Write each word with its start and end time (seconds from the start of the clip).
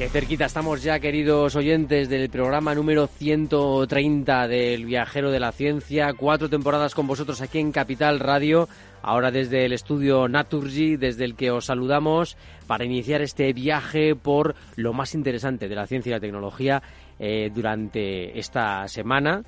Qué 0.00 0.08
cerquita 0.08 0.46
estamos 0.46 0.82
ya, 0.82 0.98
queridos 0.98 1.56
oyentes, 1.56 2.08
del 2.08 2.30
programa 2.30 2.74
número 2.74 3.06
130 3.06 4.48
del 4.48 4.86
Viajero 4.86 5.30
de 5.30 5.38
la 5.38 5.52
Ciencia. 5.52 6.14
Cuatro 6.14 6.48
temporadas 6.48 6.94
con 6.94 7.06
vosotros 7.06 7.42
aquí 7.42 7.58
en 7.58 7.70
Capital 7.70 8.18
Radio. 8.18 8.66
Ahora 9.02 9.30
desde 9.30 9.66
el 9.66 9.74
estudio 9.74 10.26
Naturgy, 10.26 10.96
desde 10.96 11.26
el 11.26 11.34
que 11.34 11.50
os 11.50 11.66
saludamos 11.66 12.38
para 12.66 12.86
iniciar 12.86 13.20
este 13.20 13.52
viaje 13.52 14.16
por 14.16 14.54
lo 14.76 14.94
más 14.94 15.14
interesante 15.14 15.68
de 15.68 15.74
la 15.74 15.86
ciencia 15.86 16.08
y 16.08 16.14
la 16.14 16.20
tecnología 16.20 16.82
eh, 17.18 17.50
durante 17.54 18.38
esta 18.38 18.88
semana. 18.88 19.42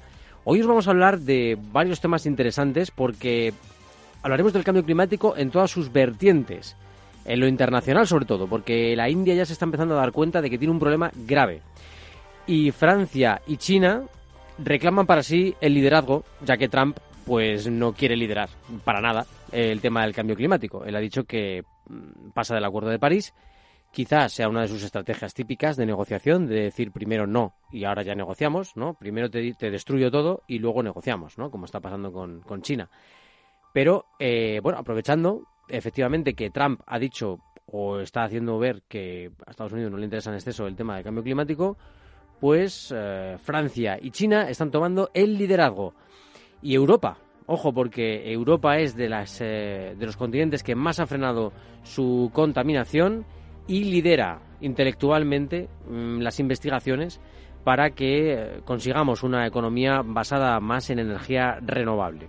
Hoy 0.45 0.61
os 0.61 0.67
vamos 0.67 0.87
a 0.87 0.91
hablar 0.91 1.21
de 1.21 1.57
varios 1.73 2.03
temas 2.03 2.27
interesantes 2.27 2.91
porque 2.91 3.55
hablaremos 4.23 4.53
del 4.53 4.65
cambio 4.65 4.85
climático 4.85 5.35
en 5.35 5.51
todas 5.51 5.71
sus 5.71 5.91
vertientes 5.91 6.77
en 7.25 7.41
lo 7.41 7.47
internacional 7.47 8.07
sobre 8.07 8.27
todo, 8.27 8.47
porque 8.47 8.97
la 8.97 9.09
India 9.09 9.35
ya 9.35 9.45
se 9.45 9.53
está 9.53 9.65
empezando 9.65 9.95
a 9.95 10.01
dar 10.01 10.13
cuenta 10.13 10.41
de 10.41 10.51
que 10.51 10.59
tiene 10.59 10.73
un 10.73 10.81
problema 10.81 11.11
grave. 11.15 11.63
Y 12.47 12.71
Francia 12.73 13.41
y 13.47 13.57
China 13.57 14.03
reclaman 14.59 15.07
para 15.07 15.23
sí 15.23 15.55
el 15.61 15.75
liderazgo, 15.75 16.25
ya 16.45 16.57
que 16.57 16.69
Trump 16.69 16.99
pues 17.25 17.69
no 17.69 17.93
quiere 17.93 18.17
liderar 18.17 18.49
para 18.85 19.01
nada 19.01 19.25
el 19.53 19.81
tema 19.81 20.03
del 20.03 20.15
cambio 20.15 20.37
climático. 20.37 20.85
Él 20.85 20.97
ha 20.97 21.01
dicho 21.01 21.25
que 21.25 21.63
mm, 21.89 22.31
pasa 22.31 22.55
del 22.55 22.65
Acuerdo 22.65 22.91
de 22.91 22.99
París, 22.99 23.33
quizás 23.93 24.33
sea 24.33 24.49
una 24.49 24.63
de 24.63 24.69
sus 24.69 24.83
estrategias 24.83 25.35
típicas 25.35 25.77
de 25.77 25.87
negociación, 25.87 26.47
de 26.47 26.63
decir 26.63 26.91
primero 26.91 27.27
no 27.27 27.55
y 27.71 27.85
ahora 27.85 28.03
ya 28.03 28.15
negociamos, 28.15 28.77
¿no? 28.77 28.95
Primero 28.95 29.31
te, 29.31 29.55
destruyo 29.71 30.11
todo 30.11 30.43
y 30.49 30.59
luego 30.59 30.83
negociamos, 30.83 31.39
¿no? 31.39 31.51
Como 31.51 31.67
está 31.67 31.81
pasando 31.81 32.13
con, 32.13 32.41
con 32.41 32.63
China. 32.63 32.91
Pero, 33.73 34.07
eh, 34.19 34.61
bueno, 34.63 34.79
aprovechando 34.79 35.47
efectivamente 35.73 36.35
que 36.35 36.51
Trump 36.51 36.81
ha 36.87 36.99
dicho 36.99 37.39
o 37.67 38.01
está 38.01 38.25
haciendo 38.25 38.59
ver 38.59 38.83
que 38.89 39.31
a 39.47 39.51
Estados 39.51 39.73
Unidos 39.73 39.91
no 39.91 39.99
le 39.99 40.05
interesa 40.05 40.31
en 40.31 40.37
exceso 40.37 40.67
el 40.67 40.77
tema 40.77 40.97
del 40.97 41.05
cambio 41.05 41.23
climático, 41.23 41.77
pues 42.41 42.93
eh, 42.95 43.37
Francia 43.39 43.99
y 44.01 44.11
China 44.11 44.49
están 44.49 44.71
tomando 44.71 45.11
el 45.15 45.39
liderazgo. 45.39 45.95
Y 46.61 46.75
Europa, 46.75 47.19
ojo, 47.47 47.73
porque 47.73 48.31
Europa 48.31 48.79
es 48.79 48.95
de, 48.95 49.09
las, 49.09 49.41
eh, 49.41 49.95
de 49.99 50.07
los 50.07 50.17
continentes 50.17 50.63
que 50.63 50.75
más 50.75 51.01
ha 51.01 51.07
frenado 51.07 51.53
su 51.83 52.31
contaminación 52.33 53.25
y 53.67 53.85
lidera 53.85 54.43
intelectualmente 54.61 55.69
mm, 55.89 56.19
las 56.19 56.41
investigaciones 56.41 57.21
para 57.65 57.91
que 57.91 58.33
eh, 58.33 58.61
consigamos 58.65 59.23
una 59.23 59.47
economía 59.47 60.03
basada 60.05 60.59
más 60.61 60.91
en 60.91 60.99
energía 60.99 61.59
renovable. 61.61 62.29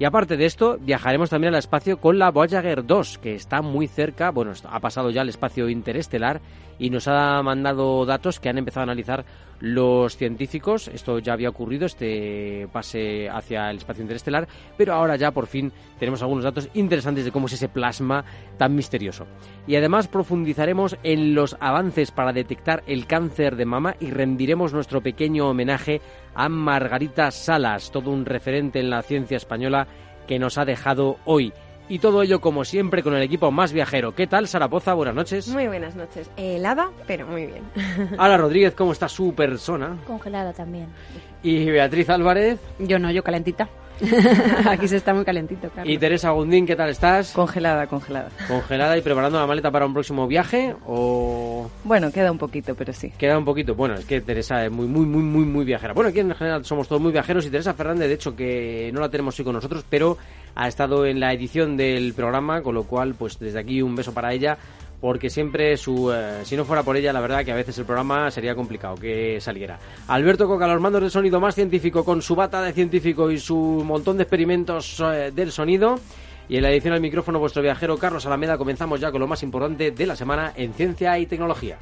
Y 0.00 0.06
aparte 0.06 0.38
de 0.38 0.46
esto, 0.46 0.78
viajaremos 0.80 1.28
también 1.28 1.52
al 1.52 1.58
espacio 1.58 2.00
con 2.00 2.18
la 2.18 2.30
Voyager 2.30 2.86
2, 2.86 3.18
que 3.18 3.34
está 3.34 3.60
muy 3.60 3.86
cerca, 3.86 4.30
bueno, 4.30 4.52
ha 4.64 4.80
pasado 4.80 5.10
ya 5.10 5.20
al 5.20 5.28
espacio 5.28 5.68
interestelar 5.68 6.40
y 6.80 6.90
nos 6.90 7.06
ha 7.06 7.40
mandado 7.42 8.04
datos 8.06 8.40
que 8.40 8.48
han 8.48 8.58
empezado 8.58 8.80
a 8.80 8.90
analizar 8.90 9.24
los 9.60 10.16
científicos. 10.16 10.88
Esto 10.88 11.18
ya 11.18 11.34
había 11.34 11.50
ocurrido, 11.50 11.84
este 11.86 12.66
pase 12.72 13.28
hacia 13.28 13.70
el 13.70 13.76
espacio 13.76 14.02
interestelar, 14.02 14.48
pero 14.76 14.94
ahora 14.94 15.16
ya 15.16 15.30
por 15.30 15.46
fin 15.46 15.70
tenemos 15.98 16.22
algunos 16.22 16.42
datos 16.42 16.70
interesantes 16.72 17.26
de 17.26 17.30
cómo 17.30 17.46
es 17.46 17.52
ese 17.52 17.68
plasma 17.68 18.24
tan 18.56 18.74
misterioso. 18.74 19.26
Y 19.66 19.76
además 19.76 20.08
profundizaremos 20.08 20.96
en 21.02 21.34
los 21.34 21.56
avances 21.60 22.10
para 22.10 22.32
detectar 22.32 22.82
el 22.86 23.06
cáncer 23.06 23.56
de 23.56 23.66
mama 23.66 23.94
y 24.00 24.10
rendiremos 24.10 24.72
nuestro 24.72 25.02
pequeño 25.02 25.48
homenaje 25.48 26.00
a 26.34 26.48
Margarita 26.48 27.30
Salas, 27.30 27.90
todo 27.90 28.10
un 28.10 28.24
referente 28.24 28.80
en 28.80 28.88
la 28.88 29.02
ciencia 29.02 29.36
española 29.36 29.86
que 30.26 30.38
nos 30.38 30.56
ha 30.56 30.64
dejado 30.64 31.18
hoy. 31.26 31.52
Y 31.90 31.98
todo 31.98 32.22
ello, 32.22 32.40
como 32.40 32.64
siempre, 32.64 33.02
con 33.02 33.14
el 33.14 33.22
equipo 33.22 33.50
más 33.50 33.72
viajero. 33.72 34.14
¿Qué 34.14 34.28
tal, 34.28 34.46
Sarapoza? 34.46 34.94
Buenas 34.94 35.16
noches. 35.16 35.48
Muy 35.48 35.66
buenas 35.66 35.96
noches. 35.96 36.30
Helada, 36.36 36.92
pero 37.08 37.26
muy 37.26 37.46
bien. 37.46 37.64
Ala 38.18 38.36
Rodríguez, 38.36 38.74
¿cómo 38.76 38.92
está 38.92 39.08
su 39.08 39.34
persona? 39.34 39.98
Congelada 40.06 40.52
también. 40.52 40.86
Y 41.42 41.68
Beatriz 41.68 42.08
Álvarez. 42.08 42.60
Yo 42.78 43.00
no, 43.00 43.10
yo 43.10 43.24
calentita. 43.24 43.68
Aquí 44.66 44.88
se 44.88 44.96
está 44.96 45.12
muy 45.14 45.24
calentito, 45.24 45.68
Carlos. 45.74 45.92
Y 45.92 45.98
Teresa 45.98 46.30
Gundín, 46.30 46.66
¿qué 46.66 46.76
tal 46.76 46.90
estás? 46.90 47.32
Congelada, 47.32 47.86
congelada. 47.86 48.30
¿Congelada 48.48 48.96
y 48.96 49.02
preparando 49.02 49.38
la 49.38 49.46
maleta 49.46 49.70
para 49.70 49.86
un 49.86 49.92
próximo 49.92 50.26
viaje 50.26 50.74
o...? 50.86 51.70
Bueno, 51.84 52.10
queda 52.10 52.32
un 52.32 52.38
poquito, 52.38 52.74
pero 52.74 52.92
sí. 52.92 53.12
Queda 53.18 53.38
un 53.38 53.44
poquito. 53.44 53.74
Bueno, 53.74 53.94
es 53.94 54.04
que 54.04 54.20
Teresa 54.20 54.64
es 54.64 54.70
muy, 54.70 54.86
muy, 54.86 55.06
muy, 55.06 55.22
muy, 55.22 55.44
muy 55.44 55.64
viajera. 55.64 55.92
Bueno, 55.92 56.10
aquí 56.10 56.20
en 56.20 56.34
general 56.34 56.64
somos 56.64 56.88
todos 56.88 57.00
muy 57.00 57.12
viajeros 57.12 57.46
y 57.46 57.50
Teresa 57.50 57.74
Fernández, 57.74 58.08
de 58.08 58.14
hecho, 58.14 58.34
que 58.34 58.90
no 58.92 59.00
la 59.00 59.08
tenemos 59.08 59.38
hoy 59.38 59.44
con 59.44 59.54
nosotros, 59.54 59.84
pero 59.88 60.16
ha 60.54 60.68
estado 60.68 61.06
en 61.06 61.20
la 61.20 61.32
edición 61.32 61.76
del 61.76 62.14
programa, 62.14 62.62
con 62.62 62.74
lo 62.74 62.84
cual, 62.84 63.14
pues 63.14 63.38
desde 63.38 63.60
aquí 63.60 63.82
un 63.82 63.94
beso 63.94 64.12
para 64.12 64.32
ella 64.32 64.58
porque 65.00 65.30
siempre 65.30 65.76
su 65.76 66.12
eh, 66.12 66.44
si 66.44 66.56
no 66.56 66.64
fuera 66.64 66.82
por 66.82 66.96
ella 66.96 67.12
la 67.12 67.20
verdad 67.20 67.44
que 67.44 67.52
a 67.52 67.56
veces 67.56 67.78
el 67.78 67.84
programa 67.84 68.30
sería 68.30 68.54
complicado 68.54 68.96
que 68.96 69.40
saliera. 69.40 69.78
Alberto 70.08 70.46
Coca 70.46 70.66
los 70.66 70.80
mandos 70.80 71.00
del 71.02 71.10
sonido 71.10 71.40
más 71.40 71.54
científico 71.54 72.04
con 72.04 72.22
su 72.22 72.34
bata 72.34 72.62
de 72.62 72.72
científico 72.72 73.30
y 73.30 73.38
su 73.38 73.56
montón 73.56 74.16
de 74.16 74.24
experimentos 74.24 75.00
eh, 75.00 75.32
del 75.34 75.52
sonido. 75.52 75.98
Y 76.48 76.56
en 76.56 76.62
la 76.62 76.70
edición 76.72 76.94
al 76.94 77.00
micrófono 77.00 77.38
vuestro 77.38 77.62
viajero 77.62 77.96
Carlos 77.96 78.26
Alameda 78.26 78.58
comenzamos 78.58 79.00
ya 79.00 79.12
con 79.12 79.20
lo 79.20 79.28
más 79.28 79.42
importante 79.42 79.92
de 79.92 80.06
la 80.06 80.16
semana 80.16 80.52
en 80.56 80.74
ciencia 80.74 81.16
y 81.18 81.26
tecnología. 81.26 81.78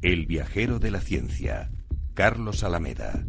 El 0.00 0.26
viajero 0.26 0.78
de 0.78 0.90
la 0.90 1.00
ciencia 1.00 1.70
Carlos 2.14 2.64
Alameda 2.64 3.24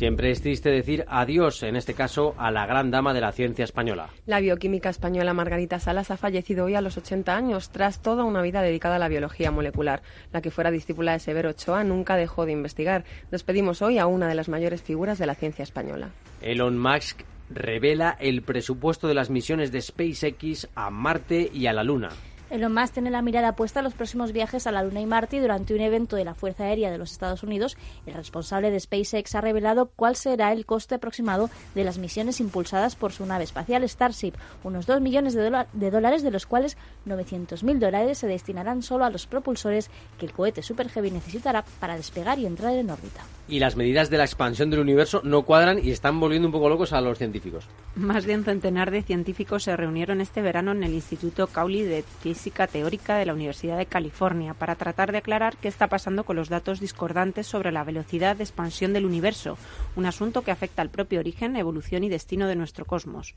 Siempre 0.00 0.30
es 0.30 0.40
triste 0.40 0.70
decir 0.70 1.04
adiós, 1.08 1.62
en 1.62 1.76
este 1.76 1.92
caso, 1.92 2.34
a 2.38 2.50
la 2.50 2.64
gran 2.64 2.90
dama 2.90 3.12
de 3.12 3.20
la 3.20 3.32
ciencia 3.32 3.66
española. 3.66 4.08
La 4.24 4.40
bioquímica 4.40 4.88
española 4.88 5.34
Margarita 5.34 5.78
Salas 5.78 6.10
ha 6.10 6.16
fallecido 6.16 6.64
hoy 6.64 6.74
a 6.74 6.80
los 6.80 6.96
80 6.96 7.36
años, 7.36 7.68
tras 7.68 8.00
toda 8.00 8.24
una 8.24 8.40
vida 8.40 8.62
dedicada 8.62 8.96
a 8.96 8.98
la 8.98 9.08
biología 9.08 9.50
molecular. 9.50 10.00
La 10.32 10.40
que 10.40 10.50
fuera 10.50 10.70
discípula 10.70 11.12
de 11.12 11.18
Severo 11.18 11.50
Ochoa 11.50 11.84
nunca 11.84 12.16
dejó 12.16 12.46
de 12.46 12.52
investigar. 12.52 13.04
Despedimos 13.30 13.82
hoy 13.82 13.98
a 13.98 14.06
una 14.06 14.26
de 14.26 14.34
las 14.34 14.48
mayores 14.48 14.80
figuras 14.80 15.18
de 15.18 15.26
la 15.26 15.34
ciencia 15.34 15.64
española. 15.64 16.12
Elon 16.40 16.78
Musk 16.78 17.20
revela 17.50 18.16
el 18.20 18.40
presupuesto 18.40 19.06
de 19.06 19.12
las 19.12 19.28
misiones 19.28 19.70
de 19.70 19.82
SpaceX 19.82 20.66
a 20.74 20.88
Marte 20.88 21.50
y 21.52 21.66
a 21.66 21.74
la 21.74 21.84
Luna. 21.84 22.08
Musk 22.50 22.94
tiene 22.94 23.10
la 23.10 23.22
mirada 23.22 23.54
puesta 23.54 23.80
en 23.80 23.84
los 23.84 23.94
próximos 23.94 24.32
viajes 24.32 24.66
a 24.66 24.72
la 24.72 24.82
Luna 24.82 25.00
y 25.00 25.06
Marte 25.06 25.40
durante 25.40 25.74
un 25.74 25.80
evento 25.80 26.16
de 26.16 26.24
la 26.24 26.34
Fuerza 26.34 26.64
Aérea 26.64 26.90
de 26.90 26.98
los 26.98 27.12
Estados 27.12 27.42
Unidos, 27.42 27.76
el 28.06 28.14
responsable 28.14 28.70
de 28.70 28.80
SpaceX 28.80 29.34
ha 29.34 29.40
revelado 29.40 29.90
cuál 29.94 30.16
será 30.16 30.52
el 30.52 30.66
coste 30.66 30.96
aproximado 30.96 31.48
de 31.74 31.84
las 31.84 31.98
misiones 31.98 32.40
impulsadas 32.40 32.96
por 32.96 33.12
su 33.12 33.24
nave 33.24 33.44
espacial 33.44 33.88
Starship, 33.88 34.34
unos 34.64 34.86
2 34.86 35.00
millones 35.00 35.34
de, 35.34 35.90
dólares, 35.90 36.22
de 36.22 36.30
los 36.30 36.46
cuales 36.46 36.76
900.000 37.06 37.78
dólares 37.78 38.18
se 38.18 38.26
destinarán 38.26 38.82
solo 38.82 39.04
a 39.04 39.10
los 39.10 39.26
propulsores 39.26 39.90
que 40.18 40.26
el 40.26 40.32
cohete 40.32 40.62
Super 40.62 40.88
Heavy 40.88 41.10
necesitará 41.10 41.64
para 41.78 41.96
despegar 41.96 42.38
y 42.38 42.46
entrar 42.46 42.74
en 42.74 42.90
órbita. 42.90 43.22
Y 43.50 43.58
las 43.58 43.74
medidas 43.74 44.10
de 44.10 44.16
la 44.16 44.24
expansión 44.24 44.70
del 44.70 44.78
universo 44.78 45.22
no 45.24 45.42
cuadran 45.42 45.84
y 45.84 45.90
están 45.90 46.20
volviendo 46.20 46.46
un 46.46 46.52
poco 46.52 46.68
locos 46.68 46.92
a 46.92 47.00
los 47.00 47.18
científicos. 47.18 47.66
Más 47.96 48.24
de 48.24 48.36
un 48.36 48.44
centenar 48.44 48.92
de 48.92 49.02
científicos 49.02 49.64
se 49.64 49.76
reunieron 49.76 50.20
este 50.20 50.40
verano 50.40 50.70
en 50.70 50.84
el 50.84 50.94
Instituto 50.94 51.48
Cowley 51.48 51.82
de 51.82 52.04
Física 52.20 52.68
Teórica 52.68 53.16
de 53.16 53.26
la 53.26 53.34
Universidad 53.34 53.76
de 53.76 53.86
California 53.86 54.54
para 54.54 54.76
tratar 54.76 55.10
de 55.10 55.18
aclarar 55.18 55.56
qué 55.56 55.66
está 55.66 55.88
pasando 55.88 56.22
con 56.22 56.36
los 56.36 56.48
datos 56.48 56.78
discordantes 56.78 57.48
sobre 57.48 57.72
la 57.72 57.82
velocidad 57.82 58.36
de 58.36 58.44
expansión 58.44 58.92
del 58.92 59.04
universo, 59.04 59.58
un 59.96 60.06
asunto 60.06 60.42
que 60.42 60.52
afecta 60.52 60.80
al 60.80 60.90
propio 60.90 61.18
origen, 61.18 61.56
evolución 61.56 62.04
y 62.04 62.08
destino 62.08 62.46
de 62.46 62.54
nuestro 62.54 62.84
cosmos. 62.84 63.34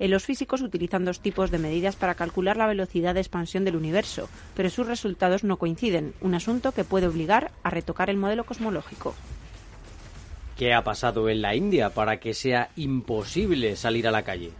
En 0.00 0.10
los 0.10 0.24
físicos 0.24 0.62
utilizan 0.62 1.04
dos 1.04 1.20
tipos 1.20 1.52
de 1.52 1.58
medidas 1.58 1.94
para 1.94 2.16
calcular 2.16 2.56
la 2.56 2.66
velocidad 2.66 3.14
de 3.14 3.20
expansión 3.20 3.64
del 3.64 3.76
universo, 3.76 4.28
pero 4.56 4.68
sus 4.68 4.88
resultados 4.88 5.44
no 5.44 5.56
coinciden, 5.56 6.14
un 6.20 6.34
asunto 6.34 6.72
que 6.72 6.82
puede 6.82 7.06
obligar 7.06 7.52
a 7.62 7.70
retocar 7.70 8.10
el 8.10 8.16
modelo 8.16 8.42
cosmológico. 8.44 9.14
¿Qué 10.56 10.72
ha 10.72 10.84
pasado 10.84 11.28
en 11.28 11.42
la 11.42 11.56
India 11.56 11.90
para 11.90 12.20
que 12.20 12.32
sea 12.32 12.70
imposible 12.76 13.74
salir 13.74 14.06
a 14.06 14.12
la 14.12 14.22
calle? 14.22 14.52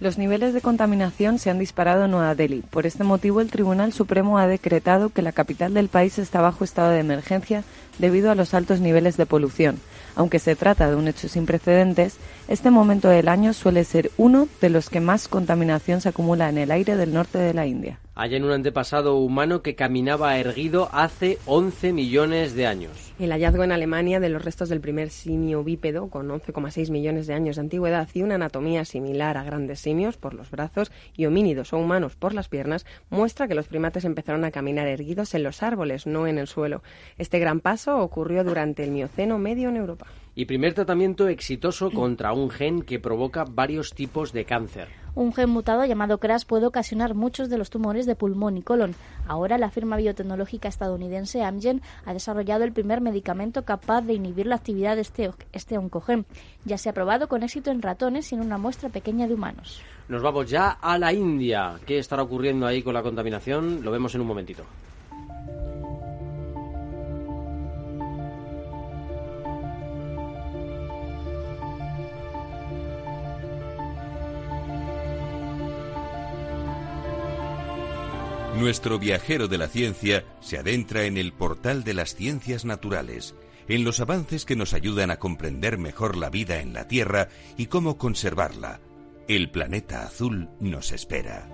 Los 0.00 0.18
niveles 0.18 0.52
de 0.52 0.60
contaminación 0.60 1.38
se 1.38 1.50
han 1.50 1.58
disparado 1.58 2.04
en 2.04 2.10
Nueva 2.10 2.34
Delhi. 2.34 2.62
Por 2.62 2.84
este 2.84 3.04
motivo, 3.04 3.40
el 3.40 3.50
Tribunal 3.50 3.92
Supremo 3.92 4.38
ha 4.38 4.46
decretado 4.46 5.08
que 5.08 5.22
la 5.22 5.32
capital 5.32 5.72
del 5.72 5.88
país 5.88 6.18
está 6.18 6.40
bajo 6.42 6.64
estado 6.64 6.90
de 6.90 6.98
emergencia 6.98 7.64
debido 7.98 8.30
a 8.30 8.34
los 8.34 8.52
altos 8.54 8.80
niveles 8.80 9.16
de 9.16 9.24
polución. 9.24 9.78
Aunque 10.16 10.38
se 10.38 10.56
trata 10.56 10.90
de 10.90 10.96
un 10.96 11.08
hecho 11.08 11.28
sin 11.28 11.46
precedentes, 11.46 12.18
este 12.48 12.70
momento 12.70 13.08
del 13.08 13.28
año 13.28 13.54
suele 13.54 13.84
ser 13.84 14.10
uno 14.18 14.48
de 14.60 14.68
los 14.68 14.90
que 14.90 15.00
más 15.00 15.28
contaminación 15.28 16.00
se 16.00 16.08
acumula 16.10 16.50
en 16.50 16.58
el 16.58 16.72
aire 16.72 16.96
del 16.96 17.14
norte 17.14 17.38
de 17.38 17.54
la 17.54 17.66
India. 17.66 17.98
Hay 18.18 18.34
en 18.34 18.44
un 18.44 18.52
antepasado 18.52 19.16
humano 19.16 19.60
que 19.60 19.74
caminaba 19.74 20.38
erguido 20.38 20.88
hace 20.90 21.36
11 21.44 21.92
millones 21.92 22.54
de 22.54 22.66
años. 22.66 23.12
El 23.18 23.30
hallazgo 23.30 23.62
en 23.62 23.72
Alemania 23.72 24.20
de 24.20 24.30
los 24.30 24.42
restos 24.42 24.70
del 24.70 24.80
primer 24.80 25.10
simio 25.10 25.62
bípedo, 25.62 26.08
con 26.08 26.30
11,6 26.30 26.90
millones 26.90 27.26
de 27.26 27.34
años 27.34 27.56
de 27.56 27.60
antigüedad 27.60 28.08
y 28.14 28.22
una 28.22 28.36
anatomía 28.36 28.86
similar 28.86 29.36
a 29.36 29.44
grandes 29.44 29.80
simios 29.80 30.16
por 30.16 30.32
los 30.32 30.50
brazos 30.50 30.90
y 31.14 31.26
homínidos 31.26 31.74
o 31.74 31.78
humanos 31.78 32.16
por 32.16 32.32
las 32.32 32.48
piernas, 32.48 32.86
muestra 33.10 33.48
que 33.48 33.54
los 33.54 33.68
primates 33.68 34.06
empezaron 34.06 34.46
a 34.46 34.50
caminar 34.50 34.88
erguidos 34.88 35.34
en 35.34 35.42
los 35.42 35.62
árboles, 35.62 36.06
no 36.06 36.26
en 36.26 36.38
el 36.38 36.46
suelo. 36.46 36.82
Este 37.18 37.38
gran 37.38 37.60
paso 37.60 37.98
ocurrió 37.98 38.44
durante 38.44 38.82
el 38.82 38.92
Mioceno 38.92 39.36
medio 39.36 39.68
en 39.68 39.76
Europa. 39.76 40.06
Y 40.34 40.46
primer 40.46 40.72
tratamiento 40.72 41.28
exitoso 41.28 41.90
contra 41.90 42.32
un 42.32 42.48
gen 42.48 42.80
que 42.80 42.98
provoca 42.98 43.44
varios 43.44 43.92
tipos 43.92 44.32
de 44.32 44.46
cáncer. 44.46 45.05
Un 45.16 45.32
gen 45.32 45.48
mutado 45.48 45.82
llamado 45.86 46.18
CRAS 46.18 46.44
puede 46.44 46.66
ocasionar 46.66 47.14
muchos 47.14 47.48
de 47.48 47.56
los 47.56 47.70
tumores 47.70 48.04
de 48.04 48.14
pulmón 48.14 48.58
y 48.58 48.62
colon. 48.62 48.94
Ahora 49.26 49.56
la 49.56 49.70
firma 49.70 49.96
biotecnológica 49.96 50.68
estadounidense 50.68 51.42
Amgen 51.42 51.80
ha 52.04 52.12
desarrollado 52.12 52.64
el 52.64 52.72
primer 52.72 53.00
medicamento 53.00 53.64
capaz 53.64 54.02
de 54.02 54.12
inhibir 54.12 54.46
la 54.46 54.56
actividad 54.56 54.94
de 54.94 55.00
este, 55.00 55.30
este 55.54 55.78
oncogen. 55.78 56.26
Ya 56.66 56.76
se 56.76 56.90
ha 56.90 56.92
probado 56.92 57.28
con 57.28 57.42
éxito 57.42 57.70
en 57.70 57.80
ratones 57.80 58.30
y 58.30 58.34
en 58.34 58.42
una 58.42 58.58
muestra 58.58 58.90
pequeña 58.90 59.26
de 59.26 59.32
humanos. 59.32 59.80
Nos 60.08 60.20
vamos 60.20 60.50
ya 60.50 60.72
a 60.72 60.98
la 60.98 61.14
India. 61.14 61.80
¿Qué 61.86 61.96
estará 61.98 62.22
ocurriendo 62.22 62.66
ahí 62.66 62.82
con 62.82 62.92
la 62.92 63.02
contaminación? 63.02 63.82
Lo 63.82 63.90
vemos 63.90 64.14
en 64.14 64.20
un 64.20 64.26
momentito. 64.26 64.64
Nuestro 78.58 78.98
viajero 78.98 79.48
de 79.48 79.58
la 79.58 79.68
ciencia 79.68 80.24
se 80.40 80.56
adentra 80.56 81.04
en 81.04 81.18
el 81.18 81.32
portal 81.32 81.84
de 81.84 81.92
las 81.92 82.14
ciencias 82.14 82.64
naturales, 82.64 83.34
en 83.68 83.84
los 83.84 84.00
avances 84.00 84.46
que 84.46 84.56
nos 84.56 84.72
ayudan 84.72 85.10
a 85.10 85.18
comprender 85.18 85.76
mejor 85.76 86.16
la 86.16 86.30
vida 86.30 86.60
en 86.60 86.72
la 86.72 86.88
Tierra 86.88 87.28
y 87.58 87.66
cómo 87.66 87.98
conservarla. 87.98 88.80
El 89.28 89.50
planeta 89.50 90.04
azul 90.04 90.48
nos 90.58 90.90
espera. 90.92 91.48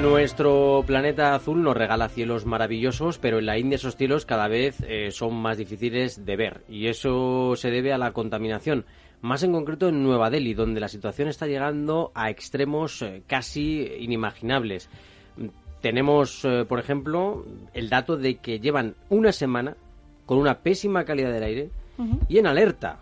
Nuestro 0.00 0.82
planeta 0.86 1.34
azul 1.34 1.62
nos 1.62 1.76
regala 1.76 2.08
cielos 2.08 2.46
maravillosos, 2.46 3.18
pero 3.18 3.38
en 3.38 3.46
la 3.46 3.58
India 3.58 3.76
esos 3.76 3.96
cielos 3.96 4.26
cada 4.26 4.48
vez 4.48 4.78
eh, 4.88 5.10
son 5.12 5.34
más 5.34 5.58
difíciles 5.58 6.24
de 6.24 6.36
ver 6.36 6.64
y 6.68 6.88
eso 6.88 7.54
se 7.54 7.70
debe 7.70 7.92
a 7.92 7.98
la 7.98 8.12
contaminación 8.12 8.86
más 9.22 9.44
en 9.44 9.52
concreto 9.52 9.88
en 9.88 10.02
Nueva 10.02 10.30
Delhi, 10.30 10.52
donde 10.52 10.80
la 10.80 10.88
situación 10.88 11.28
está 11.28 11.46
llegando 11.46 12.10
a 12.14 12.28
extremos 12.28 13.00
eh, 13.02 13.22
casi 13.26 13.82
inimaginables. 14.00 14.90
Tenemos, 15.80 16.44
eh, 16.44 16.64
por 16.68 16.78
ejemplo, 16.78 17.46
el 17.72 17.88
dato 17.88 18.16
de 18.16 18.36
que 18.36 18.60
llevan 18.60 18.94
una 19.08 19.32
semana 19.32 19.76
con 20.26 20.38
una 20.38 20.58
pésima 20.58 21.04
calidad 21.04 21.32
del 21.32 21.42
aire 21.42 21.70
y 22.28 22.38
en 22.38 22.46
alerta 22.48 22.98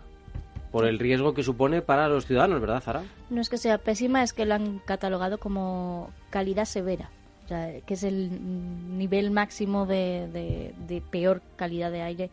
por 0.71 0.87
el 0.87 0.99
riesgo 0.99 1.33
que 1.33 1.43
supone 1.43 1.81
para 1.81 2.07
los 2.07 2.27
ciudadanos, 2.27 2.61
¿verdad, 2.61 2.81
Zara? 2.81 3.03
No 3.29 3.41
es 3.41 3.49
que 3.49 3.57
sea 3.57 3.79
pésima, 3.79 4.21
es 4.21 4.31
que 4.31 4.45
lo 4.45 4.53
han 4.53 4.79
catalogado 4.79 5.39
como 5.39 6.11
calidad 6.29 6.65
severa, 6.65 7.09
que 7.47 7.93
es 7.93 8.03
el 8.03 8.97
nivel 8.97 9.31
máximo 9.31 9.85
de, 9.85 10.71
de 10.87 11.01
peor 11.01 11.41
calidad 11.55 11.91
de 11.91 12.01
aire 12.03 12.29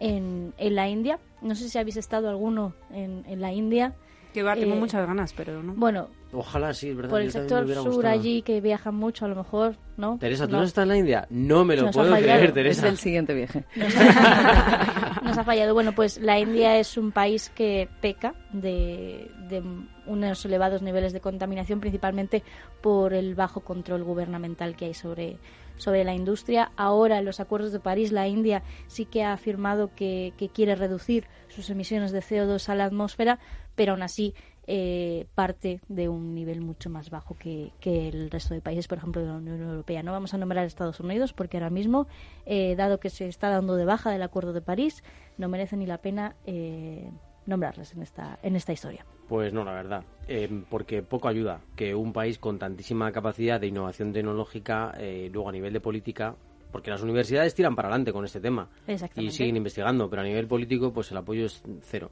en, 0.00 0.54
en 0.58 0.74
la 0.74 0.88
India. 0.88 1.18
No 1.40 1.54
sé 1.54 1.68
si 1.68 1.78
habéis 1.78 1.96
estado 1.96 2.28
alguno 2.28 2.74
en, 2.92 3.24
en 3.26 3.40
la 3.40 3.52
India. 3.52 3.94
Que 4.32 4.42
va, 4.42 4.54
tengo 4.54 4.74
eh, 4.74 4.78
muchas 4.78 5.06
ganas, 5.06 5.32
pero 5.32 5.62
no. 5.62 5.74
Bueno, 5.74 6.08
Ojalá 6.34 6.72
sí, 6.72 6.94
verdad. 6.94 7.10
Por 7.10 7.20
el 7.20 7.30
sector 7.30 7.68
sur 7.74 8.06
allí 8.06 8.40
que 8.40 8.62
viajan 8.62 8.94
mucho, 8.94 9.26
a 9.26 9.28
lo 9.28 9.36
mejor, 9.36 9.76
¿no? 9.98 10.16
Teresa, 10.18 10.46
¿tú 10.46 10.56
no, 10.56 10.62
estás 10.62 10.84
en 10.84 10.88
la 10.88 10.96
India? 10.96 11.26
No 11.28 11.64
me 11.64 11.76
lo 11.76 11.90
puedo 11.90 12.14
creer, 12.16 12.52
Teresa. 12.52 12.86
Es 12.86 12.92
el 12.92 12.98
siguiente 12.98 13.34
viaje. 13.34 13.64
Nos 13.76 15.38
ha, 15.38 15.44
fallado. 15.44 15.74
Bueno, 15.74 15.92
pues 15.92 16.18
la 16.18 16.38
India 16.38 16.78
es 16.78 16.96
un 16.96 17.12
país 17.12 17.50
que 17.54 17.86
peca 18.00 18.34
de, 18.50 19.30
de 19.48 19.62
unos 20.06 20.44
elevados 20.46 20.80
niveles 20.80 21.12
de 21.12 21.20
contaminación, 21.20 21.80
principalmente 21.80 22.42
por 22.80 23.12
el 23.12 23.34
bajo 23.34 23.60
control 23.60 24.02
gubernamental 24.02 24.74
que 24.74 24.86
hay 24.86 24.94
sobre 24.94 25.36
sobre 25.76 26.04
la 26.04 26.14
industria. 26.14 26.72
Ahora, 26.76 27.18
en 27.18 27.24
los 27.24 27.40
acuerdos 27.40 27.72
de 27.72 27.80
París, 27.80 28.12
la 28.12 28.28
India 28.28 28.62
sí 28.86 29.06
que 29.06 29.24
ha 29.24 29.32
afirmado 29.32 29.90
que, 29.94 30.32
quiere 30.52 30.74
reducir 30.74 31.26
sus 31.48 31.70
emisiones 31.70 32.12
de 32.12 32.20
CO2 32.20 32.68
a 32.68 32.74
la 32.74 32.84
atmósfera, 32.84 33.38
pero 33.74 33.92
aún 33.92 34.02
así 34.02 34.34
eh, 34.66 35.26
parte 35.34 35.80
de 35.88 36.08
un 36.08 36.34
nivel 36.34 36.60
mucho 36.60 36.88
más 36.88 37.10
bajo 37.10 37.36
que, 37.36 37.72
el 37.84 38.30
resto 38.30 38.54
de 38.54 38.60
países, 38.60 38.88
por 38.88 38.98
ejemplo, 38.98 39.22
de 39.22 39.28
la 39.28 39.34
Unión 39.34 39.60
Europea. 39.60 40.02
No 40.02 40.12
vamos 40.12 40.34
a 40.34 40.38
nombrar 40.38 40.64
a 40.64 40.66
Estados 40.66 41.00
Unidos 41.00 41.32
porque 41.32 41.56
ahora 41.56 41.70
mismo, 41.70 42.06
eh, 42.46 42.74
dado 42.76 43.00
que 43.00 43.10
se 43.10 43.28
está 43.28 43.48
dando 43.50 43.76
de 43.76 43.84
baja 43.84 44.10
del 44.10 44.22
Acuerdo 44.22 44.52
de 44.52 44.62
París, 44.62 45.02
no 45.38 45.48
merece 45.48 45.76
ni 45.76 45.86
la 45.86 45.98
pena 45.98 46.36
eh, 46.46 47.10
nombrarles 47.46 47.92
en 47.94 48.02
esta, 48.02 48.38
en 48.42 48.56
esta 48.56 48.72
historia. 48.72 49.04
Pues 49.28 49.52
no, 49.52 49.64
la 49.64 49.72
verdad, 49.72 50.04
eh, 50.28 50.48
porque 50.68 51.02
poco 51.02 51.28
ayuda 51.28 51.60
que 51.74 51.94
un 51.94 52.12
país 52.12 52.38
con 52.38 52.58
tantísima 52.58 53.10
capacidad 53.12 53.60
de 53.60 53.68
innovación 53.68 54.12
tecnológica, 54.12 54.92
eh, 54.98 55.30
luego 55.32 55.48
a 55.48 55.52
nivel 55.52 55.72
de 55.72 55.80
política, 55.80 56.36
porque 56.70 56.90
las 56.90 57.02
universidades 57.02 57.54
tiran 57.54 57.74
para 57.74 57.88
adelante 57.88 58.12
con 58.12 58.24
este 58.24 58.40
tema 58.40 58.68
y 59.16 59.30
siguen 59.30 59.56
investigando, 59.56 60.08
pero 60.08 60.22
a 60.22 60.24
nivel 60.24 60.46
político, 60.46 60.92
pues 60.92 61.10
el 61.10 61.18
apoyo 61.18 61.46
es 61.46 61.62
cero. 61.82 62.10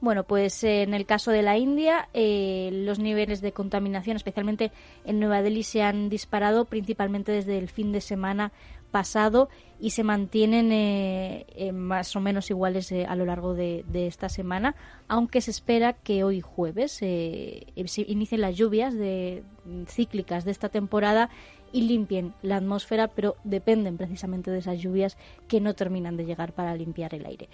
Bueno, 0.00 0.24
pues 0.24 0.64
eh, 0.64 0.82
en 0.82 0.94
el 0.94 1.06
caso 1.06 1.30
de 1.30 1.42
la 1.42 1.56
India, 1.56 2.08
los 2.12 2.98
niveles 2.98 3.40
de 3.40 3.52
contaminación, 3.52 4.16
especialmente 4.16 4.72
en 5.04 5.20
Nueva 5.20 5.42
Delhi, 5.42 5.62
se 5.62 5.82
han 5.82 6.08
disparado 6.08 6.64
principalmente 6.64 7.30
desde 7.30 7.58
el 7.58 7.68
fin 7.68 7.92
de 7.92 8.00
semana 8.00 8.52
pasado 8.92 9.48
y 9.80 9.90
se 9.90 10.04
mantienen 10.04 10.70
eh, 10.70 11.44
eh, 11.56 11.72
más 11.72 12.14
o 12.14 12.20
menos 12.20 12.48
iguales 12.50 12.92
eh, 12.92 13.04
a 13.04 13.16
lo 13.16 13.24
largo 13.24 13.52
de, 13.52 13.84
esta 13.92 14.28
semana, 14.28 14.76
aunque 15.08 15.40
se 15.40 15.50
espera 15.50 15.94
que 15.94 16.22
hoy 16.22 16.40
jueves 16.40 16.92
se 16.92 17.66
inicien 17.74 18.40
las 18.42 18.56
lluvias 18.56 18.94
de, 18.94 19.42
cíclicas 19.88 20.44
de 20.44 20.52
esta 20.52 20.68
temporada 20.68 21.30
y 21.72 21.82
limpien 21.82 22.32
la 22.42 22.56
atmósfera, 22.56 23.08
pero 23.08 23.34
dependen 23.42 23.96
precisamente 23.96 24.52
de 24.52 24.58
esas 24.58 24.78
lluvias 24.78 25.16
que 25.48 25.60
no 25.60 25.74
terminan 25.74 26.16
de 26.16 26.26
llegar 26.26 26.52
para 26.52 26.76
limpiar 26.76 27.12
el 27.14 27.26
aire. 27.26 27.48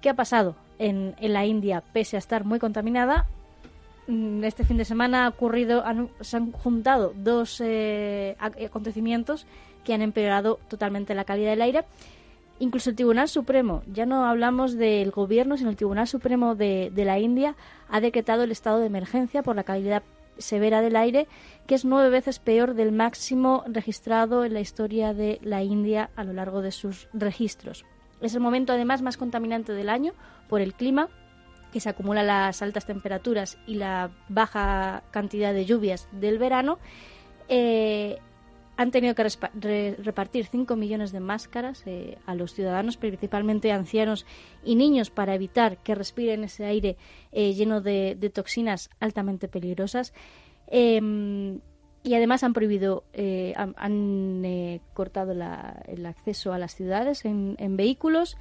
¿Qué 0.00 0.10
ha 0.10 0.14
pasado 0.14 0.54
en, 0.78 1.16
en 1.18 1.32
la 1.32 1.44
India 1.44 1.82
pese 1.92 2.14
a 2.16 2.20
estar 2.20 2.44
muy 2.44 2.60
contaminada? 2.60 3.26
Mm, 4.06 4.44
este 4.44 4.64
fin 4.64 4.76
de 4.76 4.84
semana 4.84 5.24
ha 5.24 5.30
ocurrido, 5.30 5.82
se 6.20 6.36
han 6.36 6.52
juntado 6.52 7.14
dos 7.16 7.60
acontecimientos 8.38 9.46
que 9.84 9.94
han 9.94 10.02
empeorado 10.02 10.58
totalmente 10.68 11.14
la 11.14 11.24
calidad 11.24 11.50
del 11.50 11.62
aire. 11.62 11.84
Incluso 12.60 12.90
el 12.90 12.96
Tribunal 12.96 13.28
Supremo, 13.28 13.82
ya 13.92 14.06
no 14.06 14.24
hablamos 14.24 14.74
del 14.74 15.10
gobierno, 15.10 15.56
sino 15.56 15.70
el 15.70 15.76
Tribunal 15.76 16.06
Supremo 16.06 16.54
de, 16.54 16.90
la 16.94 17.18
India 17.18 17.56
ha 17.88 18.00
decretado 18.00 18.44
el 18.44 18.52
estado 18.52 18.78
de 18.78 18.86
emergencia 18.86 19.42
por 19.42 19.56
la 19.56 19.64
calidad 19.64 20.02
severa 20.38 20.80
del 20.80 20.96
aire, 20.96 21.26
que 21.66 21.74
es 21.74 21.84
nueve 21.84 22.10
veces 22.10 22.38
peor 22.38 22.74
del 22.74 22.92
máximo 22.92 23.64
registrado 23.66 24.44
en 24.44 24.54
la 24.54 24.60
historia 24.60 25.14
de 25.14 25.40
la 25.42 25.62
India 25.62 26.10
a 26.16 26.24
lo 26.24 26.32
largo 26.32 26.62
de 26.62 26.72
sus 26.72 27.08
registros. 27.12 27.84
Es 28.20 28.34
el 28.34 28.40
momento 28.40 28.72
además 28.72 29.02
más 29.02 29.16
contaminante 29.16 29.72
del 29.72 29.88
año 29.88 30.12
por 30.48 30.60
el 30.60 30.74
clima, 30.74 31.08
que 31.72 31.80
se 31.80 31.88
acumulan 31.88 32.28
las 32.28 32.62
altas 32.62 32.86
temperaturas 32.86 33.58
y 33.66 33.74
la 33.74 34.10
baja 34.28 35.02
cantidad 35.10 35.52
de 35.52 35.64
lluvias 35.64 36.08
del 36.12 36.38
verano. 36.38 36.78
Eh, 37.48 38.18
han 38.76 38.90
tenido 38.90 39.14
que 39.14 39.96
repartir 40.02 40.46
5 40.46 40.74
millones 40.76 41.12
de 41.12 41.20
máscaras 41.20 41.82
eh, 41.86 42.18
a 42.26 42.34
los 42.34 42.54
ciudadanos, 42.54 42.96
principalmente 42.96 43.70
ancianos 43.70 44.26
y 44.64 44.74
niños, 44.74 45.10
para 45.10 45.34
evitar 45.34 45.78
que 45.78 45.94
respiren 45.94 46.44
ese 46.44 46.64
aire 46.64 46.96
eh, 47.30 47.52
lleno 47.54 47.80
de, 47.80 48.16
toxinas 48.34 48.90
altamente 48.98 49.46
peligrosas. 49.48 50.12
Em, 50.66 51.60
y 52.02 52.14
además 52.14 52.42
han 52.42 52.52
prohibido, 52.52 53.04
eh, 53.12 53.54
han, 53.56 54.80
cortado 54.92 55.32
el 55.32 56.06
acceso 56.06 56.52
a 56.52 56.58
las 56.58 56.74
ciudades 56.74 57.24
en, 57.24 57.76
vehículos, 57.76 58.36